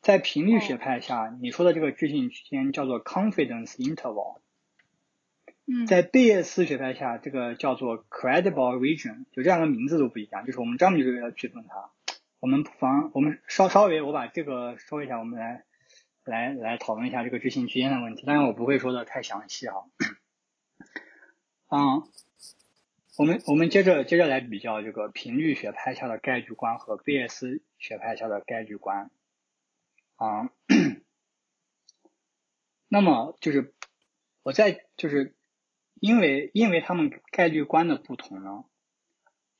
[0.00, 4.38] 在频率学派下，你说的这个置信区间叫做 confidence interval。
[5.86, 11.90] 在贝叶斯学派下，这个叫做 credible region，就这两个名字都不一样，就是我们专门就是为了区分它。
[12.40, 15.64] 我们不妨我们稍稍微我把这个说一下，我们来
[16.24, 19.84] 来来讨论一下这个置信区间的问题，但是我不会说的太详细哈。
[21.68, 22.02] 嗯，
[23.18, 29.10] 我们我们接着接着来比较这个频率学派下的概率观和贝叶斯学派下的概率观。
[30.16, 30.50] 啊，
[32.88, 33.72] 那么就是
[34.42, 35.34] 我在就是
[36.00, 38.64] 因为因为他们概率观的不同呢。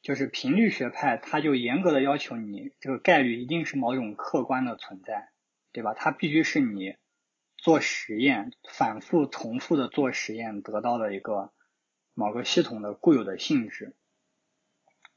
[0.03, 5.29] 就是频率学派，它就严格的要求你这个概率一定是某种客观的存在，
[5.73, 5.93] 对吧？
[5.93, 6.97] 它必须是你
[7.59, 11.53] 做实验反复重复的做实验得到的一个
[12.15, 13.95] 某个系统的固有的性质。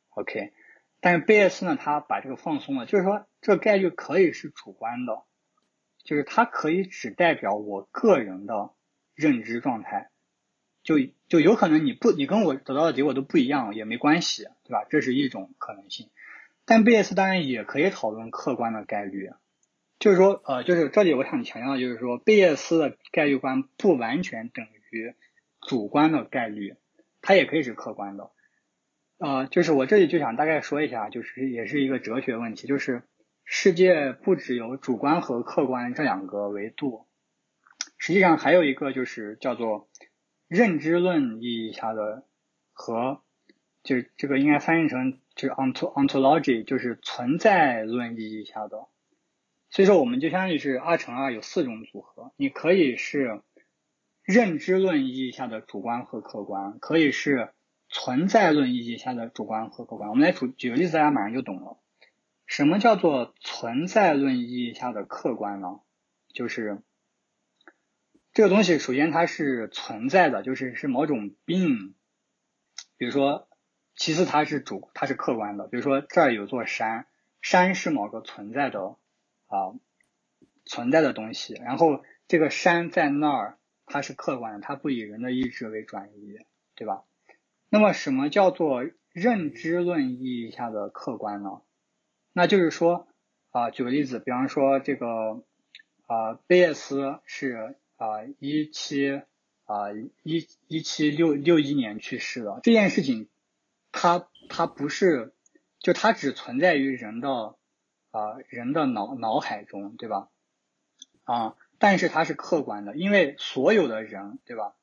[0.09, 0.51] OK，
[0.99, 5.23] 但是贝叶斯呢，他把这个放松了，就是说这个概率可以是主观的，
[6.03, 8.73] 就是它可以只代表我个人的
[9.15, 10.09] 认知状态。
[10.83, 10.95] 就
[11.29, 14.85] 就有可能你不你跟我得到的结果都不一样也没关系，对吧？
[14.89, 16.09] 这是一种可能性。
[16.65, 19.31] 但贝叶斯当然也可以讨论客观的概率，
[19.97, 25.13] 就是说呃，就是这里我想强调的就是说，贝叶斯的概率观不完全等于
[25.61, 26.75] 主观的概率，
[27.21, 28.31] 它也可以是客观的。
[29.17, 33.03] 呃，就是我这里就想大概说一下，就是也是一个哲学问题，就是
[33.45, 37.07] 世界不只有主观和客观这两个维度，
[37.97, 39.87] 实际上还有一个就是叫做。
[40.53, 42.27] 认知论意义下的
[42.73, 43.23] 和
[43.81, 48.85] 就这个应该翻译成就是 ont ontology 就是存在论意义下的，
[49.71, 53.41] 所以说我们就相当于是二乘二有四种组合，你可以是
[54.21, 57.49] 认知论意义下的主观和客观，可以是
[57.89, 60.11] 存在论意义下的主观和客观。
[60.11, 61.79] 我们来举举个例子，大家马上就懂了。
[62.45, 65.79] 什么叫做存在论意义下的客观呢？
[66.31, 66.83] 就是。
[68.33, 71.93] 这个东西首先它是存在的，就是是某种病
[72.97, 73.47] 比如说，
[73.95, 77.05] 其次它是主，它是客观的，比如说这儿有座山，
[77.43, 78.97] 山是某个存在的
[79.45, 79.77] 啊
[80.65, 86.39] 存在的东西，然后这个山在那儿，它是客观的，它不以人的意志为转移，
[86.73, 87.03] 对吧？
[87.69, 91.61] 那么什么叫做认知论意义下的客观呢？
[92.31, 93.07] 那就是说
[93.51, 95.43] 啊，举个例子，比方说这个
[96.07, 97.77] 啊贝叶斯是。
[98.03, 99.21] 啊，一七
[99.63, 99.93] 啊
[100.23, 103.29] 一一七六六一年去世的这件事情，
[103.93, 105.33] 它它不是，
[105.79, 107.55] 就它只存在于人的
[108.11, 110.27] 啊人的脑脑海中，对吧？
[111.23, 114.75] 啊，但是它是客观的，因为所有的人，对吧？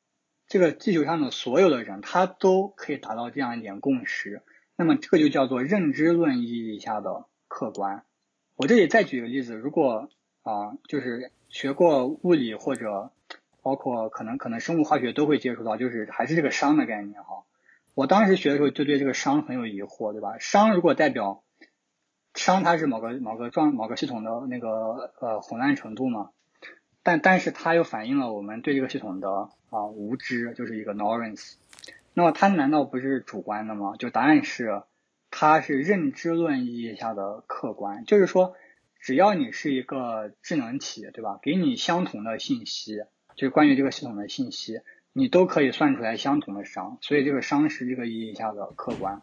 [0.47, 4.43] 这个地球上的所有的人，他都可以达到这样一点共识，
[4.77, 8.07] 那么这个就叫做认知论意义下的客观。
[8.57, 10.09] 我这里再举个例子，如果
[10.43, 11.31] 啊，就是。
[11.53, 13.11] 学过物理或者
[13.61, 17.43] 包括可能可能生物化学都会接触到，就是还是这个熵的概念哈。
[17.97, 20.39] 我当时学的时候就对这个熵很有疑惑，对吧？
[20.39, 21.43] 熵如果代表
[22.35, 26.31] 熵，它是某个某个状某个系统的那个呃混乱程度嘛，
[27.03, 31.55] 但但是它又反映了我们对这个系统的啊无知，就是一个 ignorance。
[32.15, 33.95] 那么它难道不是主观的吗？
[33.99, 34.85] 就答案是，
[35.33, 38.55] 它是认知论意义下的客观，就是说。
[39.01, 41.39] 只要你是一个智能体，对吧？
[41.43, 43.03] 给你相同的信息，
[43.35, 44.81] 就关于这个系统的信息，
[45.13, 49.23] 你都可以算出来相同的商，所以这个商是这个意义下的客观。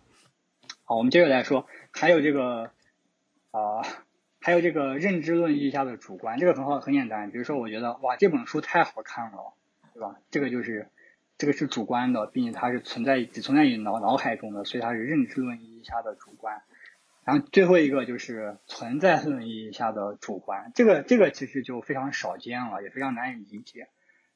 [0.83, 2.71] 好，我们接着来说，还有这个
[3.51, 3.81] 啊，
[4.41, 7.29] 还有这个认知论意义下的主观，这个很好，很简单。
[7.29, 9.53] 比如说，我觉得哇，这本书太好看了，
[9.93, 10.15] 对吧？
[10.31, 10.89] 这个就是
[11.37, 16.63] 这个是主观的，并且它是存在只存在于脑脑海中的，所以它是认知论意义下的主观。
[17.27, 23.89] 然后最后一个就是存在论意义下的主观，这个这个其实就非常少见了，也非常难以理解。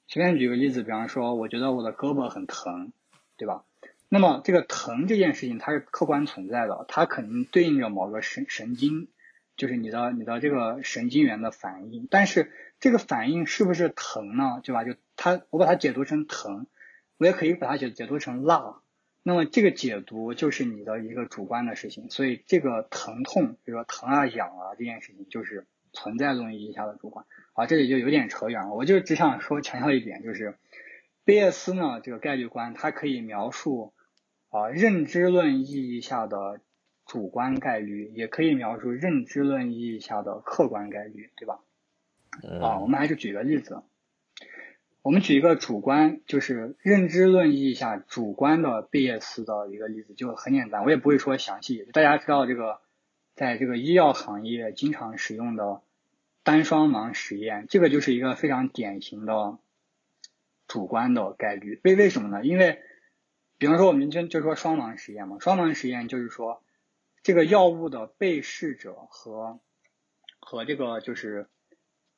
[0.07, 2.91] 随便举个例子，比方说，我觉得我的胳膊很疼，
[3.37, 3.63] 对吧？
[4.09, 9.07] 那么这个疼这件事情它是客观存在的，它肯定对应着某个神神经，
[9.55, 12.09] 就是你的你的这个神经元的反应。
[12.11, 12.51] 但是
[12.81, 14.59] 这个反应是不是疼呢？
[14.65, 14.83] 对吧？
[14.83, 16.67] 就它我把它解读成疼，
[17.15, 18.80] 我也可以把它解解读成辣。
[19.23, 27.25] 那么这个解读就是你的一个主观的事情，所以这个疼痛，比如说疼啊、痒啊这件事情，就是存在论意义下的主观。
[27.53, 30.57] 啊，这里就有点扯远了，我就只想说强调一点，就是
[31.23, 33.93] 贝叶斯呢这个概率观，它可以描述
[34.49, 36.61] 啊认知论意义下的
[37.05, 41.59] 主观概率，也可以描述认知论意义下的客观概率，对吧？
[42.61, 43.83] 啊，我们还是举个例子。
[45.03, 51.87] 我们举一个主观，就是认知论意义下主观的贝叶斯的一个例子，就很简单，我也不会说详细。
[51.91, 52.81] 大家知道这个，
[53.33, 55.81] 在这个医药行业经常使用的
[56.43, 59.57] 单双盲实验，这个就是一个非常典型的
[60.67, 61.81] 主观的概率。
[61.83, 62.45] 为为什么呢？
[62.45, 62.79] 因为，
[63.57, 66.61] 比方说我们就就说双盲实验嘛，双盲实验就是说，
[67.23, 69.59] 这个药物的被试者和
[70.39, 71.47] 和这个就是。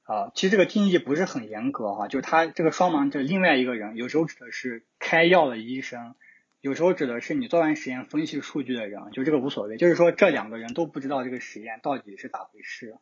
[0.06, 6.16] 啊，其实这个定义不是很严格哈，就是他这个双盲的另外一个人，有时候指的是开药的医生，
[6.60, 12.98] 有时候指的是你做完实验分析数据的人，就这个无所谓，就是说这两个人都不知道这个实验到底是咋回事，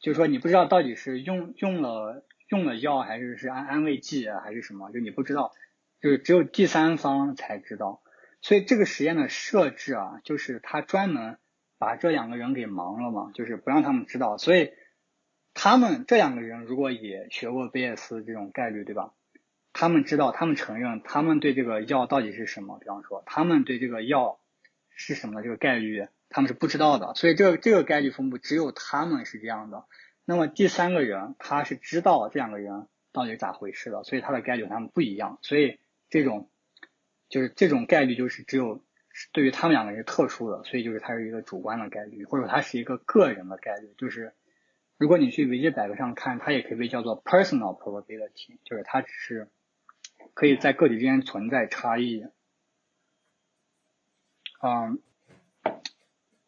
[0.00, 5.52] 就是说你不知道到底是用用了用了药还是是安安慰剂还是什么，就你不知道，
[6.00, 8.02] 就是只有第三方才知道，
[8.42, 11.38] 所以这个实验的设置啊，就是他专门
[11.78, 14.72] 把这两个人给盲了嘛，就是不让他们知道，所以。
[15.58, 19.14] 他们这两个人如果也学过贝叶斯这种概率，对吧？
[19.72, 22.78] 他们知道，他们承认，他们对这个药到底是什么？
[22.78, 24.38] 比方说，他们对这个药
[24.90, 27.14] 是什么这个概率，他们是不知道的。
[27.14, 29.86] 所以，这个这个概率分布只有他们是这样的。
[30.26, 35.38] 那么第三个人他是知道这两个人到底咋回事的，所以他的概率他们不一样。
[35.40, 35.78] 所以
[36.10, 36.50] 这种
[37.30, 38.84] 就是这种概率就是只有
[39.32, 44.34] 对于他们两个人是特殊的，所以就是它是一个主观的概率，或者它是一个个人的概率，就是。
[44.98, 49.50] 如果你去维基百科上看，它也可以被叫做 personal probability，就是它只是
[50.32, 52.24] 可以在个体之间存在差异。
[54.62, 55.02] 嗯，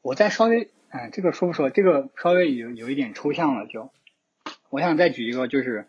[0.00, 1.68] 我再稍微，嗯，这个说不说？
[1.68, 3.92] 这个稍微有有一点抽象了，就
[4.70, 5.86] 我想再举一个就是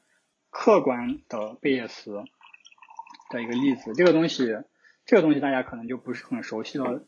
[0.49, 2.25] 客观的贝叶斯
[3.29, 3.93] 的一个例子。
[3.93, 4.57] 这个东西，
[5.05, 7.05] 这个东西大家可能就不是很熟悉了，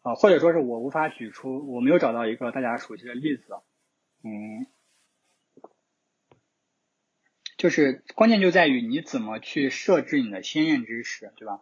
[0.00, 3.52] 啊，或者说是我无法举出，我没有找到一个大家熟悉的例子，
[4.24, 4.66] 嗯。
[7.58, 11.60] 就是关键就在于你怎么去设置你的先验知识，对吧？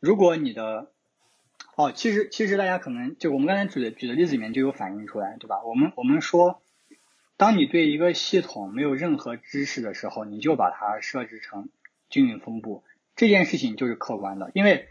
[0.00, 0.90] 如果你的，
[1.76, 5.62] 哦，其实其实大家可能就我们刚才举的举的例子里面就有反映出来，对吧？
[5.64, 6.60] 我们我们说，
[7.36, 11.68] 当你对一个系统没有任何知识的时候，你就把它设置成
[12.10, 12.82] 均匀分布，
[13.14, 14.50] 这件事情就是客观的。
[14.54, 14.88] 因为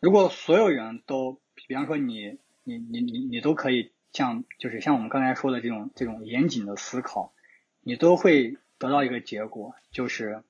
[0.00, 7.32] 如果所有人都，比方说你你你你你都可以像就是像我们刚才说的这种这种严谨的思考，
[7.80, 8.56] 你都会。
[8.82, 10.42] 得到一个结果就是，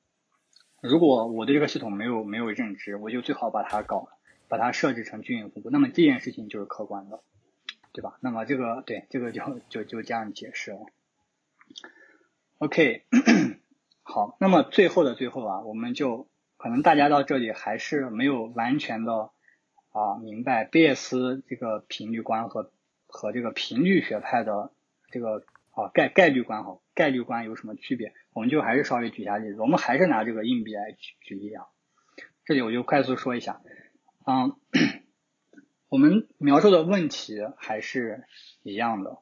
[0.81, 4.09] 如果我对这个系统没有没有认知，我就最好把它搞，
[4.49, 5.69] 把它设置成均匀分布。
[5.69, 7.21] 那么这件事情就是客观的，
[7.93, 8.17] 对吧？
[8.21, 10.79] 那么这个对这个就就就这样解释了。
[12.57, 13.05] OK，
[14.03, 16.27] 好，那么最后的最后啊，我们就
[16.57, 19.31] 可能大家到这里还是没有完全的
[19.91, 22.73] 啊明白贝叶斯这个频率观和
[23.07, 24.73] 和这个频率学派的
[25.11, 26.79] 这个啊概概率观哈。
[26.95, 28.13] 概率观有什么区别？
[28.33, 29.61] 我们就还是稍微举一下例子。
[29.61, 31.65] 我们还是拿这个硬币来举举例啊。
[32.45, 33.61] 这里我就快速说一下，
[34.27, 34.57] 嗯，
[35.89, 38.25] 我们描述的问题还是
[38.63, 39.19] 一样的，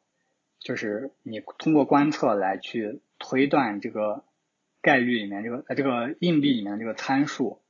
[0.59, 4.24] 就是你通过观测来去推断这个
[4.80, 7.60] 概率里面这个呃这个硬币里面这个参数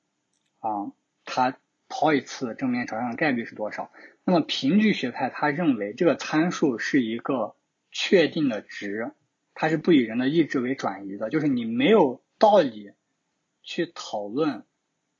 [0.60, 0.92] 啊，
[1.24, 1.58] 它
[1.88, 3.90] 抛一次正面朝上的概率是多少？
[4.24, 7.56] 那么频率学派他认为这个参数是一个
[7.90, 9.10] 确定的值。
[9.54, 12.92] 它是不以人的意志为转移的，就是你没有道理
[13.62, 14.64] 去讨论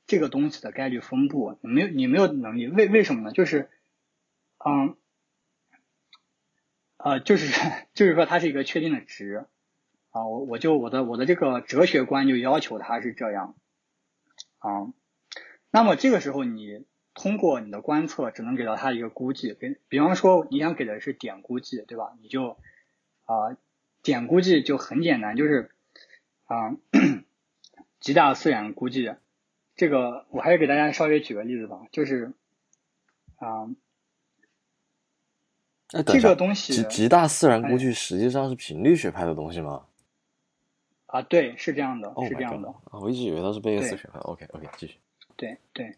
[0.07, 3.31] 这个东西的概率分布，你没有你没有能力，为为什么呢？
[3.31, 3.69] 就是，
[4.65, 4.97] 嗯，
[6.97, 7.53] 呃，就是
[7.93, 9.45] 就是说它是一个确定的值
[10.09, 13.55] 啊，我我就我的我的这个哲学观就要求它是这样
[14.57, 14.91] 啊，
[15.69, 22.17] 那么这个时候你通过你的观测只能给到它一个估计，比比方说你想给的是点估计，对吧？
[22.21, 22.57] 你就
[23.25, 23.55] 啊。
[24.03, 25.69] 点估计就很简单，就是
[26.45, 26.75] 啊，
[27.99, 29.13] 极大自然估计，
[29.75, 32.33] 这个我还是给大家稍微举个例子吧，就是
[33.37, 33.69] 啊，
[36.05, 39.85] 这个东西极极大自然估计实际上是频率学派的东西吗？
[41.05, 42.69] 啊，对，是这样的，是这样的。
[42.69, 44.19] 啊，我一直以为它是贝叶斯学派。
[44.19, 44.95] OK OK，继续。
[45.35, 45.95] 对对。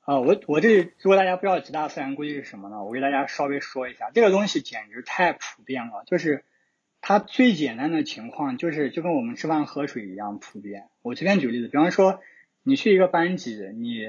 [0.00, 2.84] 啊，我我这里如果大家不知道极大自然估计是什么呢？
[2.84, 6.44] 我给大家稍微说一下，这个东西简直太普遍了，就是。
[7.08, 10.88] 它最简单的情况就是就跟我们吃饭喝水一样普遍。
[11.02, 12.20] 我随便举个例子，比方说
[12.64, 14.08] 你去一个班级，你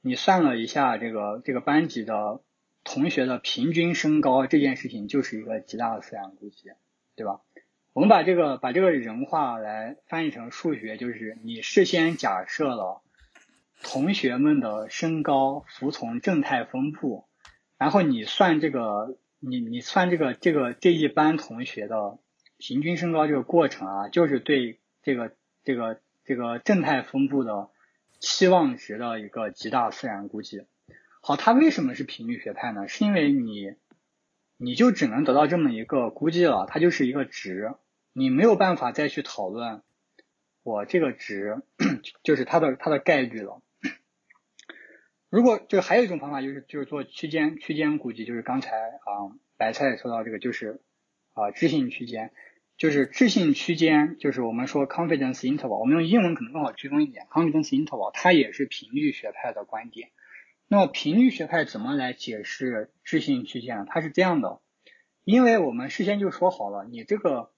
[0.00, 2.40] 你算了一下这个这个班级的
[2.82, 6.70] 同学的平均身高，这件事情就是一个极大的思想估计，
[7.14, 7.42] 对吧？
[7.92, 13.02] 我们把这个把这个人话来翻译成数学，就是你事先假设了
[13.82, 17.26] 同学们的身高服从正态分布，
[17.76, 22.16] 然后你算这个你你算这个这个这一班同学的。
[22.60, 25.34] 平均身高这个过程啊，就是对这个
[25.64, 27.70] 这个这个正态分布的
[28.18, 30.66] 期望值的一个极大自然估计。
[31.22, 32.86] 好，它为什么是频率学派呢？
[32.86, 33.74] 是因为你
[34.58, 37.74] 你就只能得到这么一个估计了，它就是一个值，
[38.12, 39.82] 你没有办法再去讨论
[40.62, 41.62] 我这个值
[42.22, 43.62] 就是它的它的概率了。
[45.30, 50.80] 如果就还有一种方法，就是就是做区间区间估计，就是刚才啊白菜说到这个，就是
[51.32, 52.32] 啊置信区间。
[52.80, 60.08] 就是置信区间，就是我们说 confidence interval，我们用英文可能更好区分一点，confidence interval 它也是频率学派的观点。
[60.66, 63.84] 那么频率学派怎么来解释置信区间呢？
[63.86, 64.62] 它是这样的，
[65.24, 67.50] 因为我们事先就说好了，你这个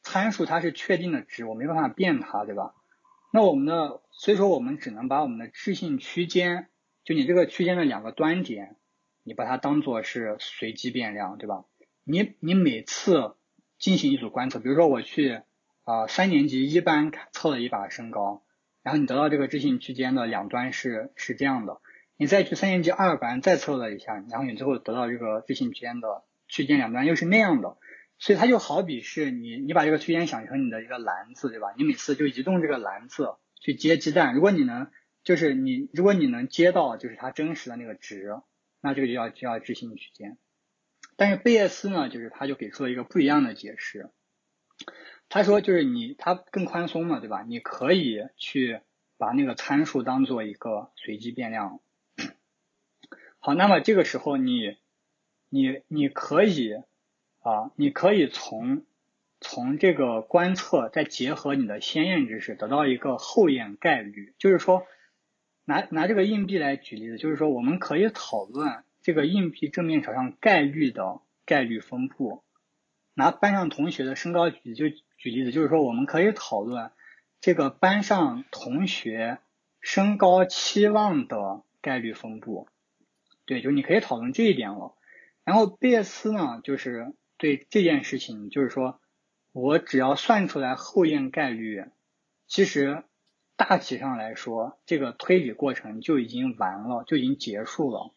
[0.00, 2.72] 参数它是确定的值，我没办法变它，对吧？
[3.32, 6.68] 那我们的，所以说我们只能把我们的置信区间，
[7.02, 8.76] 就你这个区间的两个端点，
[9.24, 11.64] 你把它当做是随机变量，对吧？
[12.04, 13.34] 你你每次
[13.78, 15.40] 进行一组观测，比如说我去
[15.84, 18.42] 啊三年级一班测了一把身高，
[18.82, 21.80] 然后你得到这个置信区间的两端是是这样的，
[22.16, 27.76] 你再去三年级二班再测了一下，然后你最后得到这个置信区间的区间两端又是那样的，
[28.18, 31.68] 所以它就好比是你你把这个区间想成你的一个篮子，对吧？
[31.76, 34.90] 你每次就移动这个篮子去接鸡蛋，如果你能
[35.22, 38.34] 就是你如果你能接到就是它真实的那个值，
[38.80, 40.38] 那这个就叫就叫置信区间。
[41.18, 44.08] 但是贝叶斯呢，就是他就给出了一个不一样的解释。
[45.28, 47.42] 他说，就是你他更宽松嘛，对吧？
[47.42, 48.80] 你可以去
[49.16, 51.80] 把那个参数当做一个随机变量。
[53.40, 54.76] 好，那么这个时候你
[55.48, 56.74] 你你可以
[57.40, 58.84] 啊，你可以从
[59.40, 64.34] 从这个观测再结合你的先验知识，得到一个后验概率。
[64.38, 64.86] 就是说，
[65.64, 68.84] 拿拿这个硬币来举例子，就是说我们可以讨论。
[69.08, 72.44] 这个硬币正面朝上概率的概率分布，
[73.14, 76.90] 拿班上同学的身高举就举例子，就是说我们可以讨论
[77.40, 79.38] 这个班上同学
[79.80, 82.68] 身高期望的概率分布，
[83.46, 84.94] 对，就你可以讨论这一点了。
[85.42, 89.00] 然后贝叶斯呢，就是对这件事情，就是说
[89.52, 91.86] 我只要算出来后验概率，
[92.46, 93.04] 其实
[93.56, 98.12] 大体上来说，这个推理过程就已经完了，就已经结束了。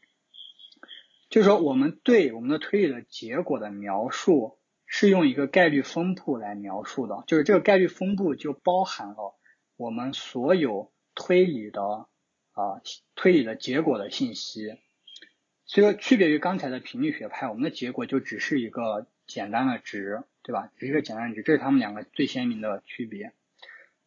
[1.31, 9.39] 就是说，我们对我们的推理的结果的描述是用一个概率分布来描述的，就是这个概率分布就包含了
[9.77, 11.81] 我们所有推理的
[12.51, 12.81] 啊
[13.15, 14.77] 推理的结果的信息。
[15.63, 20.69] 所以说，区别于刚才的频率学派，我们的结果就只是一个简单的值，对吧？
[20.75, 23.31] 只是一个简单值，这是他们两个最鲜明的区别。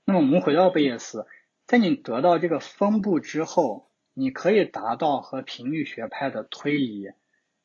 [0.05, 1.27] 那么我们回到贝叶斯，
[1.67, 3.89] 在你得到这个分布之后。
[4.15, 7.11] 你可以达到和频率学派的推理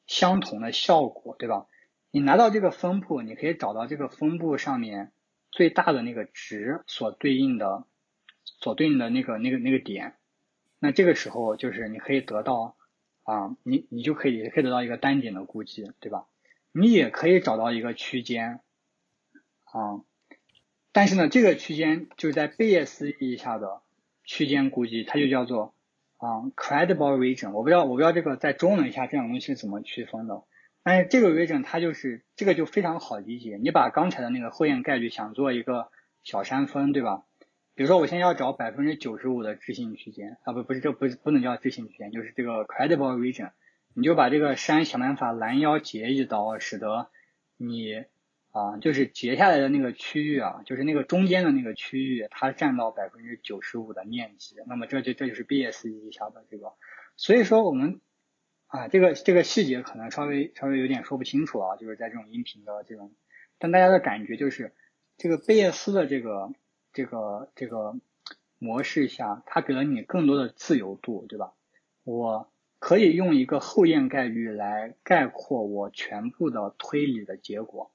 [0.07, 1.67] 相同的效果，对吧？
[2.09, 5.11] 你拿到这个分布，你可以找到这个分布上面
[5.51, 7.85] 最大的那个值所对应的、
[8.43, 10.15] 所对应的那个、那个、那个点。
[10.79, 12.75] 那这个时候就是你可以得到
[13.21, 16.25] 啊，你你就可以可以得到一个单点的估计，对吧？
[16.71, 18.61] 你也可以找到一个区间
[19.65, 20.01] 啊，
[20.91, 23.83] 但是呢，这个区间就是在贝叶斯意义下的
[24.23, 25.75] 区间估计，它就叫做。
[26.19, 30.43] 啊，credible region，我不知道，我不知道这个在中文下这种东西是怎么区分的。
[30.83, 33.57] 但是这个 region 它就是这个就非常好理解。
[33.61, 35.87] 你把刚才的那个后验概率想做一个
[36.23, 37.23] 小山峰，对吧？
[37.73, 43.51] 比如说我现在要找百分之九十五的置信区间啊，不不是这不不能叫置信区间，就是这个 credible region，
[43.95, 47.09] 你就把这个山想办法拦腰截一刀，使得
[47.57, 48.03] 你。
[48.51, 54.55] 啊，就是截下来的那个区域啊，就是那个中间的那个区域，它占到百分之九十五的面积。
[54.67, 56.73] 那么这就这就是 BS 意义下的这个，
[57.15, 58.01] 所以说我们
[58.67, 63.13] 啊，这个这个细节可能稍微稍微有点说不清楚啊，就是在这种音频的这种，
[63.59, 64.73] 但大家的感觉就是
[65.17, 66.51] 这个贝叶斯的这个
[66.91, 67.95] 这个这个
[68.57, 71.53] 模式下，它给了你更多的自由度，对吧？
[72.03, 77.91] 我可以用一个后验概率来概括我全部的推理的结果。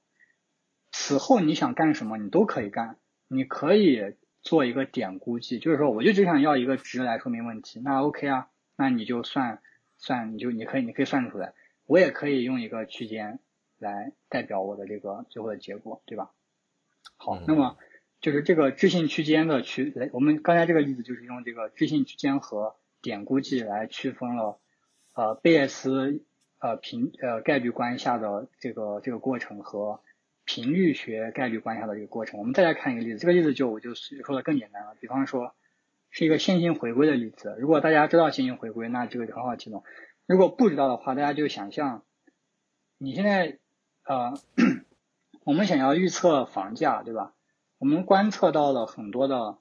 [0.97, 2.97] 此后你想干什么，你都可以干。
[3.27, 8.47] 你可以做一个点估计，就是说，我就只想要一个值来说明问题，那 OK 啊，
[8.77, 9.61] 那你就算
[9.97, 11.53] 算，你就你可以你可以算出来。
[11.85, 13.39] 我也可以用一个区间
[13.77, 16.31] 来代表我的这个最后的结果，对吧？
[17.17, 17.77] 好，那么
[18.21, 24.61] 就是这个置信区间的区，来，我们刚才这个例子就是用这个置信区间和点估计来区分了
[25.13, 26.23] 呃贝叶斯
[26.59, 29.99] 呃平呃概率观下的这个这个过程和。
[30.45, 33.19] 频率学概率观下的一个过程，我们再来看一个例子。
[33.19, 34.95] 这个例子就我就说的更简单了。
[34.99, 35.55] 比方说
[36.11, 37.55] 是一个线性回归的例子。
[37.59, 39.83] 如果大家知道线性回归，那这个就很好记懂。
[40.27, 42.03] 如果不知道的话，大家就想象
[42.97, 43.57] 你现在
[44.05, 44.33] 呃，
[45.43, 47.33] 我们想要预测房价，对吧？
[47.77, 49.57] 我们观测到了很多的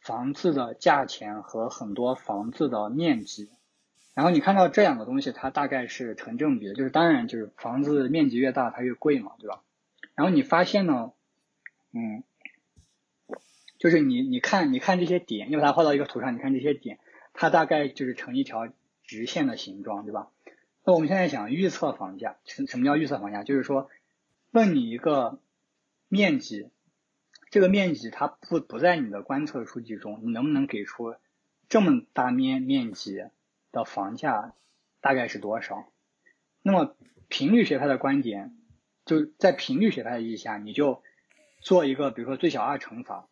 [0.00, 3.50] 房子的价钱和很多房子的面积，
[4.14, 9.62] 然后你看到这两个东西，它大概是成正比的，就是当然就是房子面积越大，它越贵嘛，对吧？
[10.16, 11.12] 然后你发现呢，
[11.92, 12.24] 嗯，
[13.78, 16.98] 就是你你看你看这些点，你把它画到一个图上，你看这些点，
[17.34, 18.68] 它大概就是成一条
[19.04, 20.32] 直线的形状，对吧？
[20.84, 23.44] 那我们现在想预测房价，什什么叫预测房价？
[23.44, 23.90] 就是说，
[24.52, 25.38] 问你一个
[26.08, 26.70] 面积，
[27.50, 31.16] 这个面积它不不在你的观测数据中，你能不能给出
[31.68, 33.24] 这么大面面积
[33.72, 34.54] 的房价
[35.00, 35.88] 大概是多少？
[36.62, 36.96] 那么
[37.28, 38.56] 频率学派的观点，
[39.06, 41.02] 就在频率学派的意义下，你就
[41.60, 43.26] 做一个比如说最小二乘法，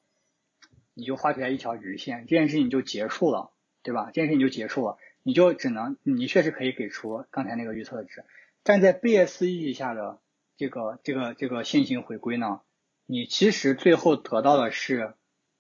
[0.94, 3.50] 你就画出来一条直线，这件事情就结束了，
[3.82, 4.06] 对吧？
[4.06, 8.24] 这件事情就结束了，你就只能你确实可以给出刚才那个预测值，
[8.62, 10.18] 但在贝叶斯意义下的。
[10.56, 12.60] 这个这个这个线性回归呢，
[13.06, 15.14] 你其实最后得到的是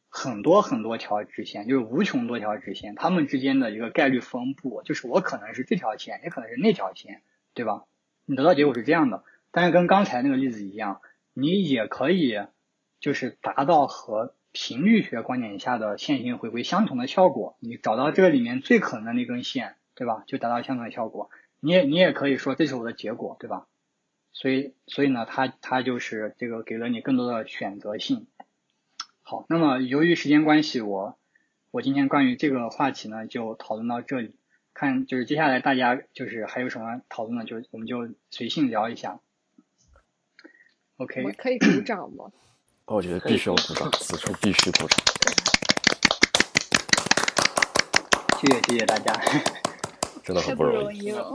[0.08, 7.22] 很多很多条直线，就是无穷多条直线，它们之间的一个概率分布，就是我可能是这条线，也可能是那条线，
[7.54, 7.86] 对吧？
[8.24, 9.24] 你得到结果是这样的，
[9.54, 11.00] 但是跟刚才那个例子一样，
[11.32, 12.40] 你也可以
[12.98, 20.24] 就是达到和频率学观点下的线性回归相同的效果，你找到这个里面最可能的那根线，对吧？
[20.26, 23.68] 就达到相同的效果，你也你也可以说这是我的结果，对吧？
[24.32, 28.26] 所以，所以呢，它它就是这个给了你更多的选择性。
[29.22, 31.16] 好，那么由于时间关系，我
[31.70, 34.34] 我今天关于这个话题呢就讨论到这里。
[34.72, 39.20] 看，就是接下来大家就是还有什么讨论的，就我们就随性聊一下。
[40.98, 41.24] OK。
[41.24, 42.30] 我可以鼓掌吗？
[42.86, 44.98] 我觉得必须要鼓掌，此处必须鼓掌。
[48.38, 49.12] 谢谢谢谢大家，
[50.22, 51.10] 真的很不容易。
[51.12, 51.32] 哦，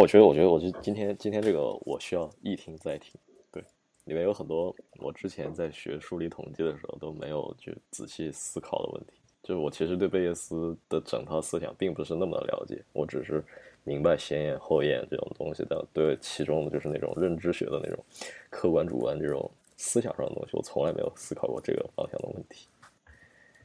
[0.00, 3.12] 我觉得，我觉得，我就今天今天这个，我需要一听再听。
[3.52, 3.62] 对，
[4.04, 9.12] 里面有很多我之前在学数理统计的时候都没有去仔细思考的问题。
[9.42, 13.44] 就是我其实对贝叶斯的整套思想并不是那么的了解，我只是
[13.84, 18.04] 明白先验后验这种东西的，对其中的就是那种认知学的那种
[18.50, 22.66] 客观主观这种思想上的东西，我从来没有思考过这个方向的问题。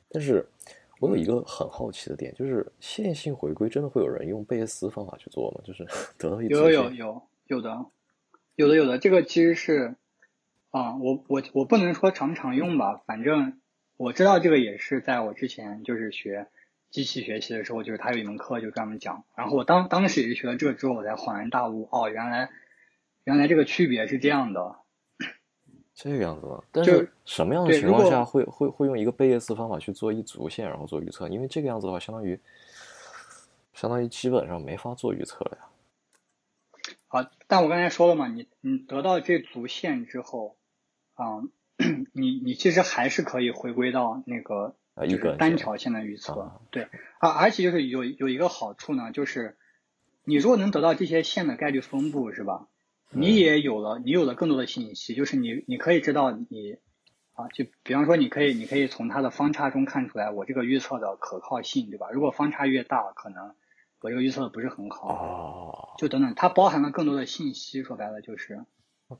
[0.10, 0.46] 但是。
[1.02, 5.62] 我有一个很好奇的点，就是线性回归真的会有人用贝叶斯方法去做吗？
[5.64, 5.86] 就是
[6.20, 7.86] 得到一有有有有的，
[8.58, 9.96] 有的有的，这个其实是
[10.72, 13.62] 啊，我我我不能说常常用吧，反正
[13.96, 16.48] 我知道这个也是在我之前就是学
[16.92, 22.50] 机器学习的时候，就是他有一门课就专门讲，然后我当当时也是学了这个之后，我才恍然大悟，哦，原来
[23.24, 24.76] 原来这个区别是这样的。
[25.94, 26.64] 这个样子吗？
[26.72, 31.28] 但是什么样的情况下会会会用一个贝叶斯方法去做一组线，然后做预测？
[31.28, 32.40] 因为这个样子的话，相当于
[33.74, 35.66] 相当于基本上没法做预测了呀。
[37.10, 40.56] 好，但我刚才说了嘛，你你得到这组线之后，
[41.16, 41.44] 啊，
[42.14, 46.60] 你你其实还是可以回归到那个就是单条线的预测。
[46.72, 46.88] 对
[47.20, 49.58] 啊，而且就是有有一个好处呢，就是
[50.24, 52.68] 你如果能得到这些线的概率分布，是吧？
[53.12, 56.78] 你也有了，你有了更多的信息，就是你你可以知道你
[57.34, 62.10] 啊，就比方说你可以你可以从它的方差中看出来我这个预测的可靠性，对吧？
[62.12, 63.56] 如果方差越大，可能
[64.02, 68.64] 我这个预测的不是很好，哦，就等等，它包含了更多的信息，说白了就是，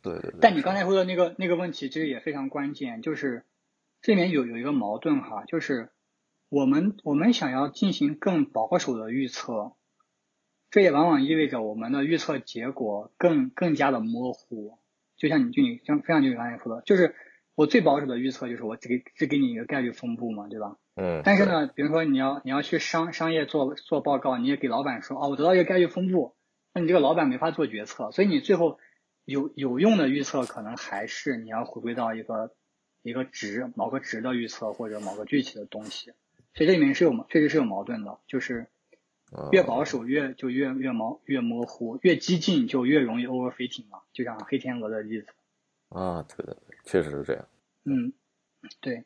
[0.04, 0.40] 对对对。
[0.40, 3.44] 但你刚才说的那个那个问题其实也非常关键，就是
[4.02, 5.90] 这里面有有一个矛盾哈，就是
[6.50, 9.74] 我们我们想要进行更保守的预测。
[10.72, 14.78] 这也往往意味着我们的预测结果更更加的模糊，
[15.18, 17.16] 就像你就你像非常就你刚才说的，就是
[17.56, 20.78] 我最保守的预测就是我只给只给你一个概率分布嘛，对吧？
[20.96, 21.24] 嗯。
[21.26, 26.36] 但是呢，比如说你要你要去商商业做做报告，你也给老板说哦，我得到一个概率分布，
[26.72, 28.78] 那你这个老板没法做决策，所以你最后
[29.26, 32.54] 有有用的预测可能还是你要回归到一个
[33.02, 36.14] 一个值某个值的预测或者某个具体的东西，
[36.54, 38.68] 所以这里面是有确实是有矛盾的，就是。
[39.52, 45.28] 越保守越就越越模越模糊，越激进就越容易 overfitting 嘛，就像黑天鹅的例子。
[45.90, 47.48] 啊，对对对，确实是这样。
[47.84, 48.12] 嗯，
[48.82, 49.04] 对。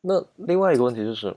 [0.00, 1.36] 那另外一个问题就是，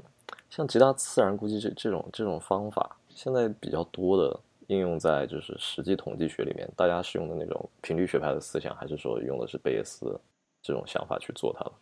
[0.49, 4.39] 像极大自然估计这这种这种方法，现在比较多的
[4.69, 10.21] 应用在就是实际统计学里面，大家使用的那种频率学派的思想，还是说用的是贝叶斯
[10.61, 11.73] 这种想法去做它了？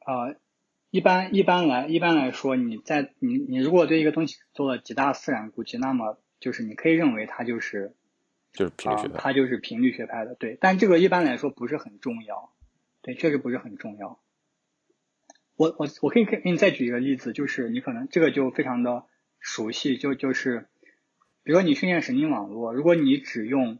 [0.00, 0.36] 啊，
[0.90, 7.94] 一般一般来一般来说，你在你你如果对一个东西做了极大自然估计，那么就是你可以认为它就是
[8.52, 10.58] 就是频率学派，它就是频率学派的，对。
[10.60, 12.52] 但这个一般来说不是很重要，
[13.00, 14.20] 对，确实不是很重要。
[15.56, 19.06] 我我我可以给给你再举一个例子，就是你可能这个就非常的
[19.40, 20.68] 熟悉，就就是
[21.46, 23.78] 比如说你训练神经网络，如果你只用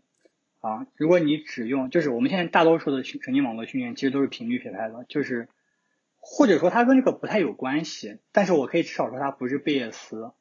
[0.63, 5.49] 啊，如果你只用，就是我们现在大多数的神经网络训练其实都是频率学派的，就是。
[6.29, 10.33] 或者说它跟这个不太有关系，但是我可以至少说它不是贝叶斯，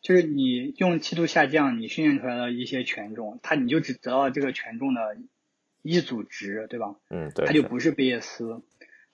[0.00, 5.16] 就是你用梯度下降，你训练出来的一些权重，它你就只得到这个权重的
[5.82, 6.94] 一组值，对吧？
[7.10, 7.44] 嗯，对。
[7.44, 8.62] 它就不是贝叶斯，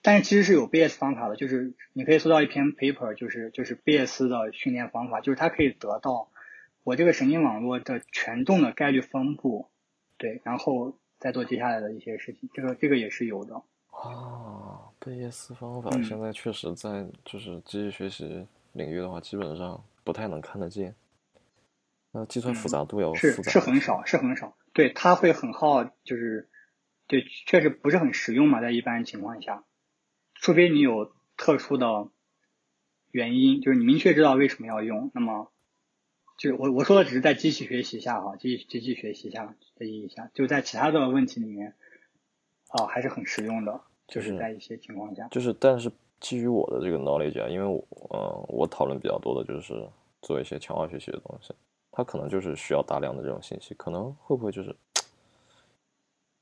[0.03, 6.29] 但是其实是有贝叶斯方法的，就是你可以搜到一篇 paper，就是就是贝叶斯的训练方法，就是它可以得到
[6.83, 9.69] 我这个神经网络的权重的概率分布，
[10.17, 13.55] 对，然后再做接下来的一些事情，这个这个也是有的。
[13.89, 20.93] 啊，贝叶斯方法嗯现在确实在就是机器学习领域的话，基本上不太能看得见。
[22.11, 24.57] 那计算复杂度要嗯是是很少，是很少。
[24.73, 26.49] 对，它会很耗，就是
[27.07, 29.63] 对，确实不是很实用嘛，在一般情况下，
[30.35, 32.09] 除非你有特殊的
[33.11, 35.52] 原因，就是你明确知道为什么要用，那么
[36.37, 41.75] 就我我说的只是在机器学习下哈，机机器学习下的意义下，就在其他的问题里面
[42.69, 49.87] 啊还是很实用的，就就是是在一些情况下，就是，但是基于我的这个 knowledge 啊，因为我呃，我讨论比较多的就是
[50.21, 51.53] 做一些强化学习的东西，
[51.91, 54.75] 它可能就是需要大量的这种信息，可能会不会就是，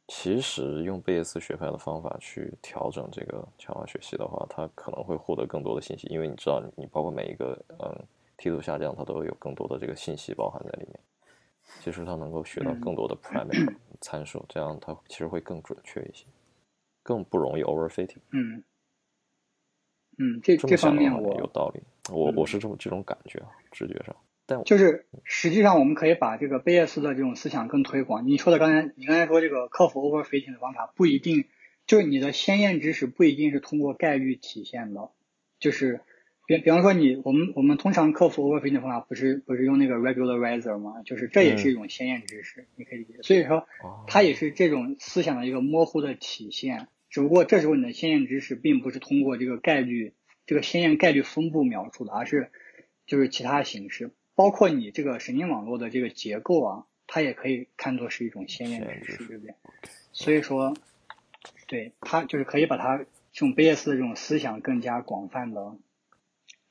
[0.08, 8.06] 其实用贝叶斯学派的方法去调整这个强化学习的话，它可能会获得更多的信息，因为你知道，你包括每一个嗯
[8.42, 11.00] 梯度下降，它都有更多的这个信息包含在里面。
[11.80, 16.26] 其实它能够学到更多的 parameter 参数，这样它其实会更准确一些，
[17.04, 18.18] 更不容易 overfitting。
[18.32, 18.64] 嗯
[20.18, 21.82] 嗯，这这方面我有道理，
[22.12, 24.16] 我嗯我是这么这种感觉啊，直觉上。
[24.48, 28.28] 但就是实际上我们可以把这个贝叶斯的这种思想更推广。
[28.28, 31.46] 你说的刚才，你刚才说这个克服 overfitting 的方法不一定，
[31.86, 35.12] 就是你的先验知识不一定是通过概率体现的，
[35.60, 36.02] 就是
[36.48, 41.02] 比比方说你我们我们通常克服 overfitting 的方法不是不是用那个 regularizer 吗？
[41.06, 43.22] 就是这也是一种先验知识，你可以理解。
[43.22, 46.88] 所以说哦它也是这种思想的一个模糊的体现。
[47.10, 50.14] 只不过这时候你的先验知识并不是通过这个概率
[50.46, 52.50] 这个先验概率分布描述的，而是
[53.06, 54.12] 就是其他形式。
[54.34, 59.56] 包括你这个神经网络的这个结构啊，它也可以看作是一种先验知识，先验知识对不对？
[60.14, 60.74] 所以说，
[61.68, 65.76] 对它就是可以把它这种贝叶斯的这种思想更加广泛的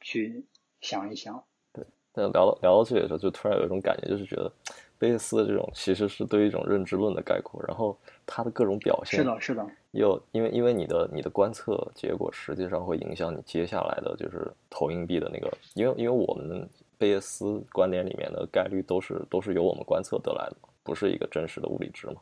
[0.00, 0.44] 去
[0.80, 1.42] 想一想。
[1.72, 4.50] 对但聊到聊到这里的时候，就突然有一种感觉，就是觉得
[4.98, 7.96] 贝叶斯的这种其实是对一种认知论的概括，然后
[8.26, 16.68] 它的各种表现是的，是的，又因为因为你的你的观测结果实际上会影响你接下来的就是投硬币的那个，因为因为我们
[16.98, 22.16] 贝叶斯观点里面的概率都是都是由我们观测得来的嘛，不是一个真实的物理值嘛，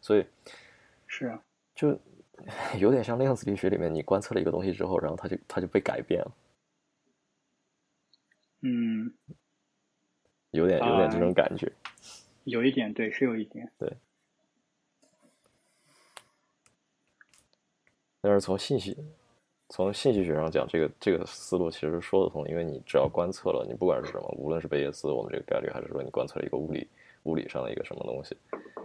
[0.00, 0.24] 所以
[1.06, 1.42] 是啊。
[1.74, 1.98] 就
[2.78, 6.32] 有点像量子力学里面你观测了一个东西之后，然后它就它就被改变了，
[8.66, 9.12] 嗯，
[10.52, 11.70] 有点有点这种感觉。
[12.44, 13.70] 有一点对，是有一点。
[13.78, 13.92] 对
[18.22, 18.96] 但是从信息
[19.68, 26.88] 从信息学上讲，这个这个思路其实说得通，因为你只要观测了，你不管是什么，无论是贝叶斯我们这个概率，还是说你观测了一个物理
[27.24, 28.34] 物理上的一个什么东西，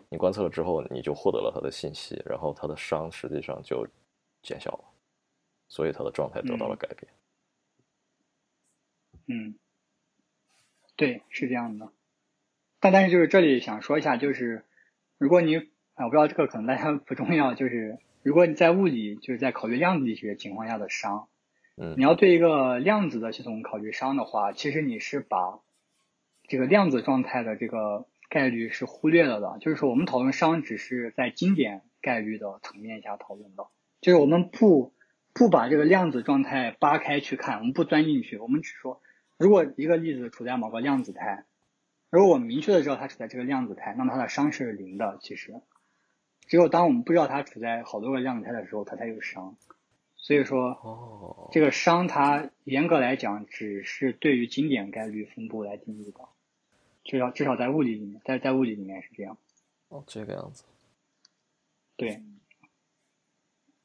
[0.10, 3.88] 你观测了之后，你就获得了它的信息，然后它的熵实际上就
[4.42, 4.84] 减小了，
[5.70, 7.14] 所以它的状态得到了改变。
[9.28, 9.56] 嗯，
[11.00, 11.94] 对，是这样的。
[12.82, 14.66] 但但是就是这里想说一下，就是
[15.18, 15.56] 如果你
[15.94, 21.28] 啊，我不知道这个可能大家不重要，就是如果你在物理就是在考虑量子力学情况下的熵，
[21.78, 25.62] 嗯你要对一个量子的系统考虑熵的话，其实你是把
[26.50, 29.58] 这个量子状态的这个概率是忽略了的。
[29.62, 33.68] 就是说，我们讨论熵只是在经典概率的层面下讨论的，
[34.02, 34.94] 就是我们不
[35.34, 39.02] 不把这个量子状态扒开去看，我们不钻进去，我们只说，
[39.40, 41.46] 如果一个粒子处在某个量子态，
[42.10, 45.18] 如果我们明确的知道它处在这个量子态，那么它的熵是零的。
[45.22, 45.62] 其实，
[46.46, 49.56] 只有当我们不知道它处在好多个量子态的时候，它才有熵。
[50.18, 56.20] 所以说，哦，这个熵它严格来讲只是对于经典概率分布来定义的，
[57.06, 59.38] 至少至少在物理里面，在在物理里面是这样。
[59.88, 60.66] 哦这个样子。
[61.96, 62.22] 对，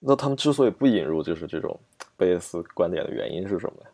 [0.01, 1.79] 那他们之所以不引入就是这种
[2.17, 3.91] 贝叶斯观点的原因是什么呀？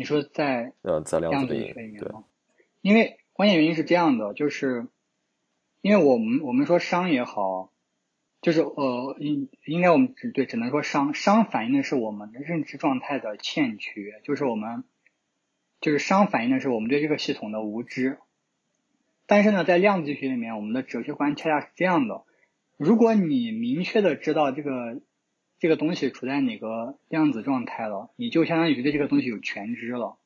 [0.00, 2.24] 你说在呃，在量量子子力学里面吗？
[2.80, 4.88] 因为关键原因是这样的，就是
[5.82, 7.70] 因为我们我们说熵也好，
[8.40, 14.84] 就是呃应应该我们只对只能说熵，熵反映的是我们的认知状态的欠缺，就是我们
[15.82, 18.16] 就是熵反映的是我们对这个系统的无知。
[19.26, 22.24] 但是呢，在量子力学里面，我们的哲学观恰恰是这样的：
[22.78, 25.02] 如果你明确的知道这个
[25.60, 30.16] 这个东西处在哪个量子状态了，你就相当于对这个东西有全知了。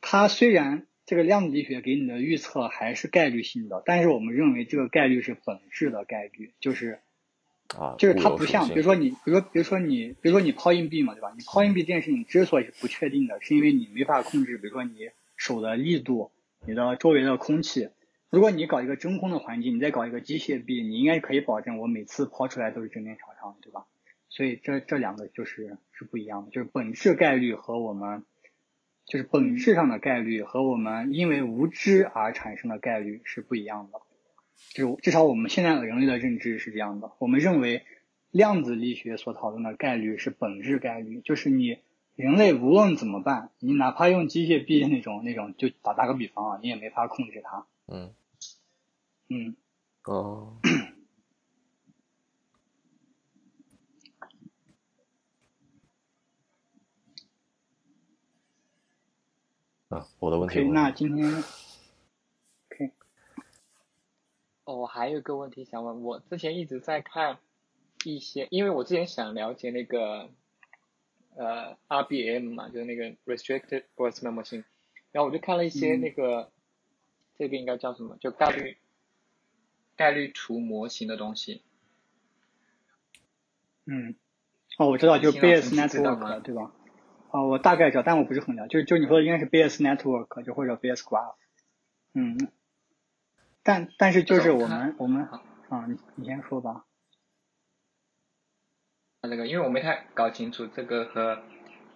[0.00, 7.00] 它虽然这个量子力学给你的预测还是概率性的，但是我们认为这个概率是本质的概率，就是
[7.76, 11.32] 啊，就是它不像，比如说你，比如说比如说你，比如说你抛硬币嘛，对吧？
[11.34, 16.30] 你抛硬币这件事情之所以是不确定的，是因为你没法控制，比如说你手的力度，
[16.66, 17.88] 你的周围的空气。
[18.28, 23.86] 如果你搞一个真空的环境，你再搞一个机械臂，你应该可以保证我每次抛出来都是正面朝上的，对吧？
[24.28, 28.24] 所以这这两个就是是不一样的，就是本质概率和我们
[29.06, 34.00] 就是本质上的概率和我们因为无知而产生的概率是不一样的。
[34.74, 37.84] 就是至少我们现在人类的认知是这样的，我们认为
[38.30, 41.78] 量子力学所讨论的概率是本质概率，就是你
[42.16, 47.66] 人类无论怎么办，你哪怕用机械臂那种那种，就打打个比方啊，你也没法控制它。
[47.86, 48.12] 嗯。
[49.30, 49.56] 嗯，
[50.04, 50.56] 哦，
[59.88, 61.26] 啊，我的问题那今天
[62.70, 62.92] OK，
[64.64, 67.38] 哦，我还有个问题想问，我之前一直在看
[68.04, 70.28] 一些，因为我之前想了解那个
[71.36, 74.64] 呃 RBM 嘛，就是那个 Restricted Boltzmann Machine，
[75.10, 76.00] 然后我就看了一些嗯。
[76.00, 76.52] 那个、
[77.38, 78.76] 这个应该叫什么，就概率
[79.96, 81.62] 概率图模型的东西。
[83.86, 84.16] 嗯，
[84.76, 86.74] 哦，我知道，就 Bayes network 对吧？
[87.30, 91.34] 啊、我大概知道，但我不是很了解，就是就是你说的应该是 Bayes network，就或者 Bayes graph。
[92.14, 92.50] 嗯，
[93.62, 96.86] 但但是就是我们我们好啊，你你先说吧。
[99.20, 101.42] 那个，因为我没太搞清楚这个和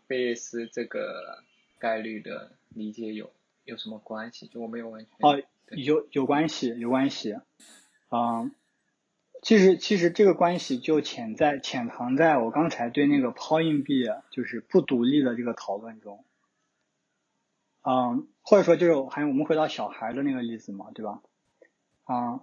[0.06, 1.42] 贝叶斯这个
[1.78, 3.32] 概率的理解有
[3.64, 5.10] 有什么关系，就我没有完全。
[5.20, 5.40] 哦，
[5.70, 7.36] 有有关系，有关系。
[8.10, 8.52] 嗯，
[9.43, 16.24] 其实其实这个关系就潜在潜藏在我刚才对那个抛硬币就是不独立的这个讨论中。
[17.82, 21.20] 嗯，或者说就是还有我们回到小孩的那个例子嘛，对吧？
[22.05, 22.43] 啊、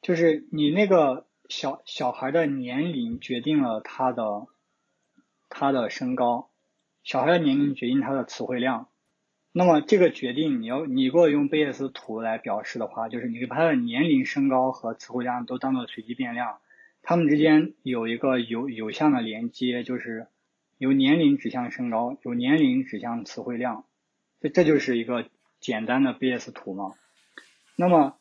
[0.00, 4.46] 就是你那个小小孩的年龄决定了他的
[5.50, 6.48] 他的身高，
[7.02, 8.88] 小孩的年龄决定他的词汇量。
[9.56, 16.58] 那么这个决定你要你如果用贝叶斯图来表示的话，就是你把他的年龄、身高和词汇量都当做随机变量，
[17.02, 20.26] 它们之间有一个有有向的连接，就是
[20.76, 23.84] 由年龄指向身高，由年龄指向词汇量，
[24.40, 25.28] 这这就是一个
[25.60, 26.94] 简单的贝叶斯图嘛。
[27.76, 28.18] 那么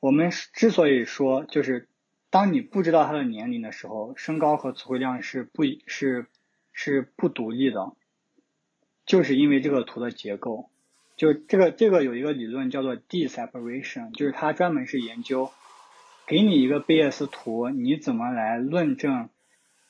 [0.00, 1.88] 我们之所以说，就是
[2.30, 6.24] 当你不知道他的年龄的时候，身高和词汇量是不是
[6.72, 7.92] 是不独立的，
[9.10, 10.70] 就是因为这个图的结构。
[11.16, 15.50] 就这个这个有一个理论叫做 D separation，就是它专门是研究
[16.28, 19.28] 给你一个贝叶斯图，你怎么来论证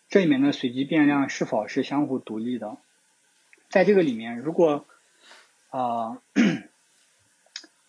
[0.08, 2.78] 这里面的随机变量是否是相互独立的。
[3.68, 4.86] 在这个里面，如果
[5.68, 6.22] 啊。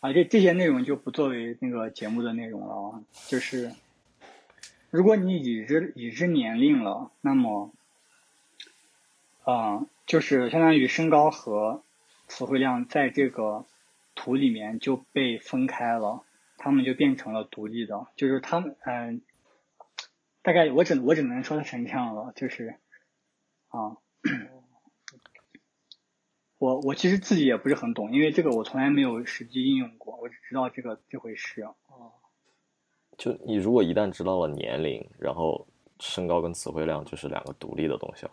[0.01, 3.03] 啊，这这些内容就不作为那个节目的内容了啊。
[3.27, 3.71] 就是，
[4.89, 7.71] 如果你已知已知年龄了，那么，
[9.43, 11.85] 啊、就是相当于身高和
[12.27, 13.65] 词汇量在这个
[14.13, 16.25] 图里面就被分开了，
[16.57, 18.07] 它们就变成了独立的。
[18.17, 19.21] 就是它们，嗯、
[20.41, 22.75] 大概我只我只能说成这样了，就是，
[23.69, 23.95] 啊。
[26.57, 31.61] 我我其实自己也不是很懂，因为这个我从来没有实际应用过，我只知道这个这回事。
[31.61, 32.11] 哦，
[33.17, 35.65] 就你如果一旦知道了年龄，然后
[36.01, 38.31] 身高跟词汇量就是两个独立的东西了。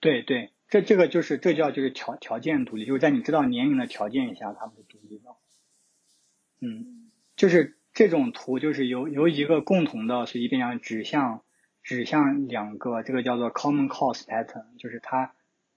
[0.00, 5.36] 对对，这这个就是这叫就是条条件独立，就是在你知道年龄的条件下，它们是独立的。
[6.60, 11.42] 嗯，就是这种图就是由由一个共同的随机变量指向
[11.82, 15.34] 指向两个，这个叫做 common cause pattern，就是它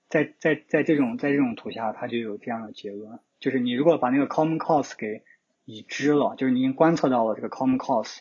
[0.07, 5.23] 在在在这种在这种图下，它就有这样的结论，就是你如果把那个 common cause 给
[5.65, 8.19] 已知了，就是你已经观测到了这个 common cause，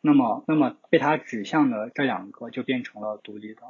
[0.00, 3.62] 那么那么被它指向的这两个就变成了独立的。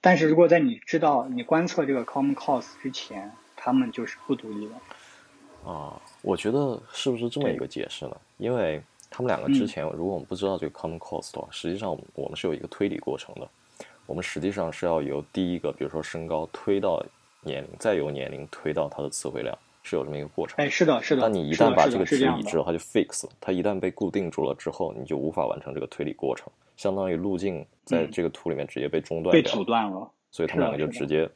[0.00, 4.74] 但是如果在你知道你观测这个 common cause 之前，他们就是不独立的。
[5.70, 8.16] 啊，我觉得是不是这么一个解释呢？
[8.38, 13.46] 因为他们两个之前，如果我们不知道这个 common cause 的话，实际上我们是有一个推理过程的。
[14.06, 17.04] 我们实际上是要由第一个，比如说身高推到
[17.42, 20.56] 年龄，再由年龄推到它的词汇量，是有这么一个过程。
[20.58, 21.22] 哎，是的，是的。
[21.22, 23.32] 但你一旦把这个值已知了，它就 fix 了。
[23.40, 26.48] 它一旦被固定住了之后，你就无法完成这个推理过程，
[26.80, 30.12] 相当于路径在嗯这个图里面直接被中断被阻断了。
[30.30, 31.30] 所以他们两个就直接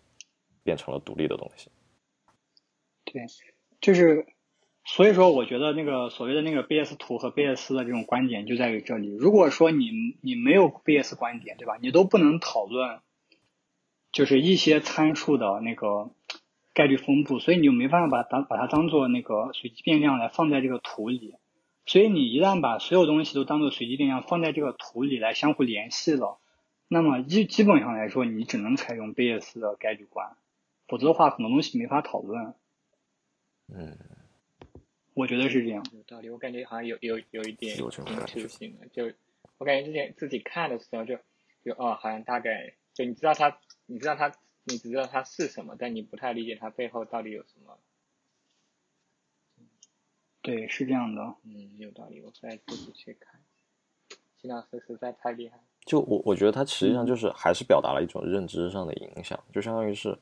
[0.62, 1.71] 变成了独立的东西。
[3.05, 3.27] 对，
[3.83, 4.27] 就是
[4.87, 9.15] 所以说，我觉得那个所谓的那个贝叶斯图和贝叶斯的这种观点就在于这里。
[9.15, 9.91] 如果说你
[10.23, 11.77] 你没有贝叶斯观点，对吧？
[11.83, 13.01] 你都不能讨论，
[14.12, 16.11] 就是一些参数的那个
[16.73, 21.35] 概率分布，所以你就没办法把它把它当做那个随机变量来放在这个图里。
[21.86, 26.39] 所以你一旦把所有东西都当做随机变量放在这个图里来相互联系了，
[26.89, 30.36] 那么基基本上来说，你只能采用贝叶斯的概率观，
[30.89, 32.55] 否则的话，很多东西没法讨论。
[33.69, 33.98] 嗯，
[35.12, 35.85] 我觉得是这样。
[35.93, 39.15] 有道理，我感觉好像有有有一点有这种感觉 intuition 性的，就
[39.59, 41.16] 我感觉之前自己看的时候就
[41.62, 44.32] 就哦，好像大概就你知道它你知道它
[44.65, 47.78] 你只知道它是什么，但你不太理解它背后到底有什么。
[50.45, 51.23] 对，是这样的。
[51.45, 53.41] 嗯，有道理，我再自己去看。
[54.39, 55.59] 秦老师实在太厉害。
[55.87, 60.15] 就我我觉得他实际上就是还是表达了一种认知上的影响，就相当于是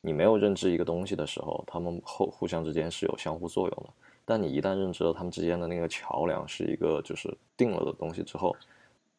[0.00, 3.90] 你没有认知一个东西的时候，他们后互相之间是有相互作用的。
[4.24, 8.56] 但你一旦认知了他们之间的那个桥梁是一个就是定了的东西之后，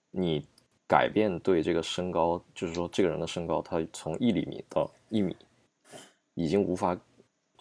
[0.09, 0.43] 你
[0.87, 5.35] 改变对这个身高，就是说这个人的身高，他从一厘米到一米，
[6.33, 6.99] 已经无法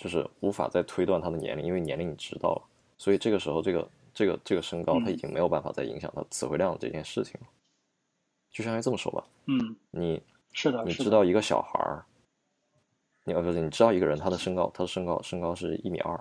[0.02, 2.62] 就是无法再推断他的年龄，因为年龄你知道了，
[2.98, 7.46] 所以这个时候这个这个这个身高他已经没有办法再影响他词汇量这件事情了。
[8.50, 10.20] 就相当于这么说吧，嗯，你
[10.50, 12.04] 是的，你知道一个小孩儿，
[13.22, 16.20] 你不是你知道一个人他的身高，他的身高身高是一米二，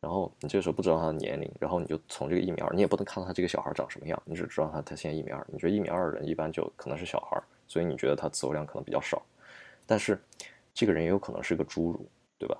[0.00, 9.22] 然后你这个时候不知道他的年龄，然后你就从这个一米二，你也不能看到他这个小孩长什么样，你只知道他他现在一米二，你觉得一米二的人一般就可能是小孩，所以你觉得他词汇量可能比较少，
[9.86, 10.20] 但是
[10.74, 12.04] 这个人也有可能是个侏儒，
[12.36, 12.58] 对吧？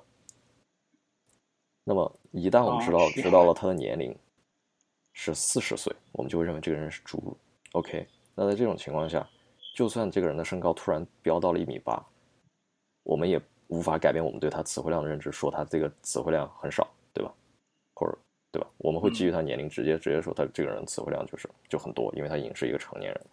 [1.83, 4.15] 那么一旦我们知道、知道了他的年龄
[5.13, 7.35] 是四十岁，我们就会认为这个人是侏儒。
[7.73, 8.07] OK。
[8.35, 9.29] 那在这种情况下，
[9.75, 12.03] 就算这个人的身高突然飙到了一米八，
[13.03, 17.31] 我们也无法改变我们对他词汇量的认知，说他这个词汇量很少，对吧？
[17.93, 18.17] 或者
[18.51, 18.67] 对吧？
[18.77, 23.29] 我们会基于他年龄直接直接说他这个人词汇量就是就很多，因为他已经是一个成年人了。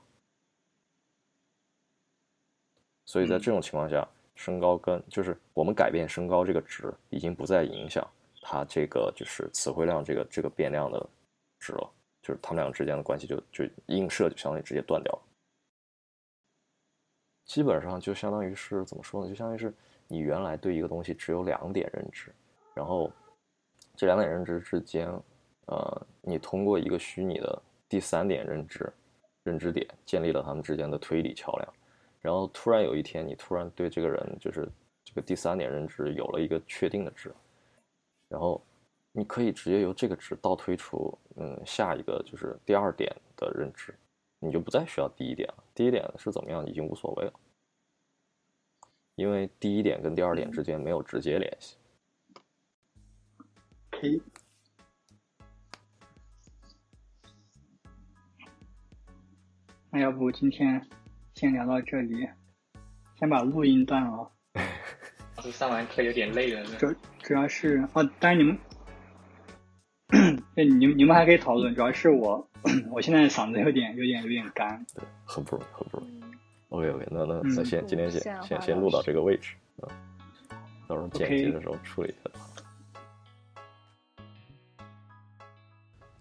[3.07, 8.07] 所以在这种情况下，身高跟就是我们改变身高这个值，已经不再影响
[8.41, 11.09] 他这个就是词汇量这个这个变量的
[11.59, 11.91] 值了。
[12.23, 15.23] 就是他们两个之间的关系就就映射就相当于直接断掉了，
[17.47, 19.29] 基本上就相当于是怎么说呢？
[19.31, 19.73] 就相当于是
[20.07, 22.31] 你原来对一个东西只有两点认知，
[22.75, 23.11] 然后
[23.97, 25.09] 这两点认知之间，
[25.65, 28.93] 呃，你通过一个虚拟的第三点认知
[29.43, 31.75] 认知点建立了他们之间的推理桥梁，
[32.21, 34.69] 然后突然有一天你突然对这个人就是
[35.03, 37.35] 这个第三点认知有了一个确定的值，
[38.31, 38.65] 然后。
[39.13, 43.93] 你可以直接由这个值倒推出，嗯，下一个就是第二点的认知，
[44.39, 45.65] 你就不再需要第一点了。
[45.75, 47.33] 第一点是怎么样已经无所谓了，
[49.17, 51.77] 因为第一点跟第二点之间没有直接联系。
[53.91, 54.23] 可以。
[59.91, 60.81] 那要不今天
[61.35, 62.29] 先聊到这里，
[63.19, 64.31] 先把录音断了。
[65.37, 66.65] 老 师上完课有点累了。
[66.77, 66.87] 主
[67.31, 68.59] 主要是哦，当然你们。
[70.57, 72.45] 对，你你们还可以讨论，主要是我，
[72.91, 76.21] 我现在嗓子有点有点有点干，对，很不容易，很不容易。
[76.71, 79.89] OK OK，那那那先今天先先先录到这个位置，嗯，
[80.89, 82.31] 到时候剪辑的时候处理一下。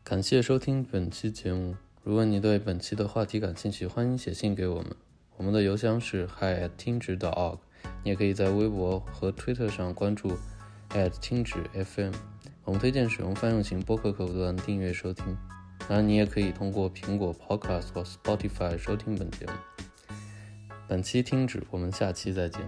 [0.04, 4.96] 感谢收听本期节目，如果你对本期的话题感兴趣，欢迎写信给我们，
[5.38, 7.58] 我们的邮箱是 hi at 听指 .org，
[8.04, 10.38] 你也可以在微博和推特上关注
[10.92, 12.14] at 听指 FM。
[12.66, 15.36] 我们推荐使用泛用型播客客户端订阅收听，
[15.88, 19.54] 当然你也可以通过苹果 Podcast 或 Spotify 收听本节目。
[20.88, 22.62] 本期听止，我们下期再见。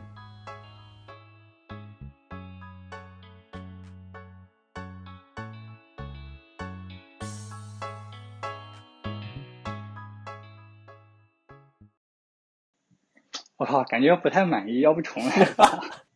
[13.57, 15.79] 我靠，感觉不太满意，要不重来吧？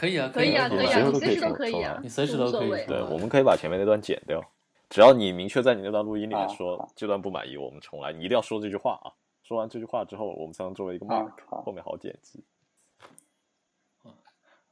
[0.00, 2.86] 可以啊，可以啊，可以啊，你随时都可以啊，你随时都可以。
[2.86, 4.42] 对，我们可以把前面那段剪掉，
[4.88, 8.10] 只要你明确在你那段录音里面说这段不满意，我们重来。
[8.10, 9.12] 你一定要说这句话啊！
[9.42, 12.42] 说完这句话之后，我们才能作为一个 mark，后面好剪辑。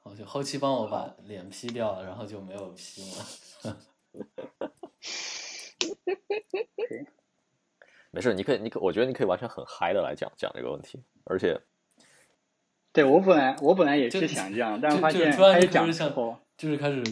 [0.03, 3.77] 好，就后期帮我把脸 P 掉，然后就没有 P 了。
[8.13, 11.61] 没事，你可以，你可，我觉得你可以完全很嗨的来讲讲这个问题，而且。
[12.99, 17.05] 对我本来我本来也是想这样，但是发现开始讲之后，就是开始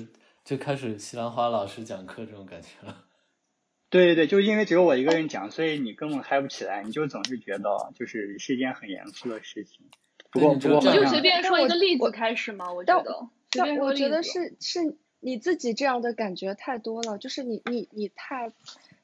[0.45, 3.05] 就开始西兰花老师讲课这种感觉了。
[3.89, 9.87] 对对对，就因为只有我一个人讲，所以你根本嗨不起来，你就总是觉得就是是一件很严肃的事情。
[10.33, 13.29] 不过不过你就随便说一个例子开始嘛，我觉得。
[13.53, 18.51] 但我觉得是是你自己这样的感觉太多了，就是你你你太，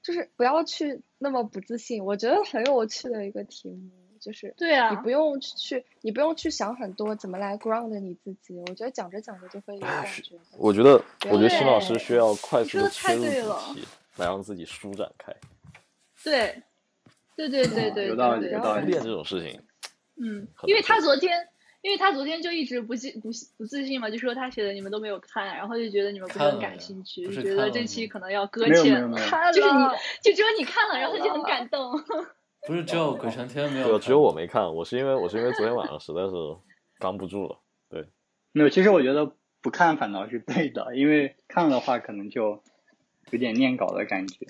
[0.02, 2.04] 就是不要去那么不自信。
[2.04, 4.01] 我觉得很有趣的一个题目。
[4.22, 8.56] 就是对啊，你不用去，你不用去想很多怎么来 ground 你自己。
[8.68, 10.36] 我觉得讲着讲着就会有感觉。
[10.56, 10.92] 我觉得，
[11.28, 13.84] 我觉得新老师需要快速的切入主题，
[14.14, 15.34] 来让自己舒展开。
[16.22, 16.62] 对，
[17.34, 18.86] 对对对对，有道理，有道理。
[18.86, 19.60] 练这种事情，
[20.20, 21.48] 嗯，因为他昨天，
[21.80, 29.18] 因为他昨天就一直不信不不自信嘛，就说他写的你们都没有看，然后就觉得你们不是很感兴趣，觉得这期可能要搁浅了。
[29.52, 29.84] 就是你
[30.22, 32.00] 就只有你看了，然后他就很感动。
[32.66, 34.74] 不是只有鬼神天没有，只有我没看。
[34.74, 36.32] 我是因为我是因为昨天晚上实在是
[36.98, 37.58] 扛不住了。
[37.88, 38.08] 对，
[38.52, 42.62] 没有，其实我觉得不看反倒是对的，因为看了的话可能就
[43.30, 44.46] 有点念稿的感觉。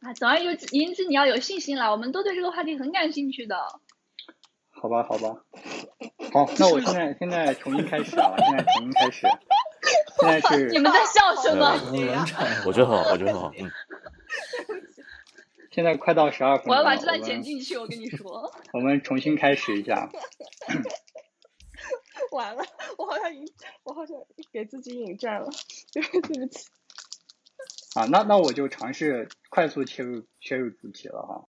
[0.00, 0.56] 啊，总而言
[0.94, 3.56] 之，你要有信心了，我们都对这个话题很感兴趣的。
[4.70, 5.42] 好吧，好吧，
[6.32, 9.26] 好，那我现在现在重新开始啊，现在重新开始。
[10.20, 11.72] 现在是你们在笑什么？
[12.64, 13.52] 我觉得很好，我觉得很好。
[13.58, 13.70] 嗯。
[15.78, 16.72] 现在快到十二分了。
[16.72, 18.52] 我要把这段剪进去，我跟你说。
[18.74, 20.10] 我们重新开始一下。
[22.34, 22.64] 完了，
[22.98, 23.46] 我好像引，
[23.84, 24.16] 我好像
[24.52, 25.48] 给自己引战了，
[25.92, 26.66] 对不起。
[27.94, 31.46] 啊，那那我就尝试快速切入切入主题了哈。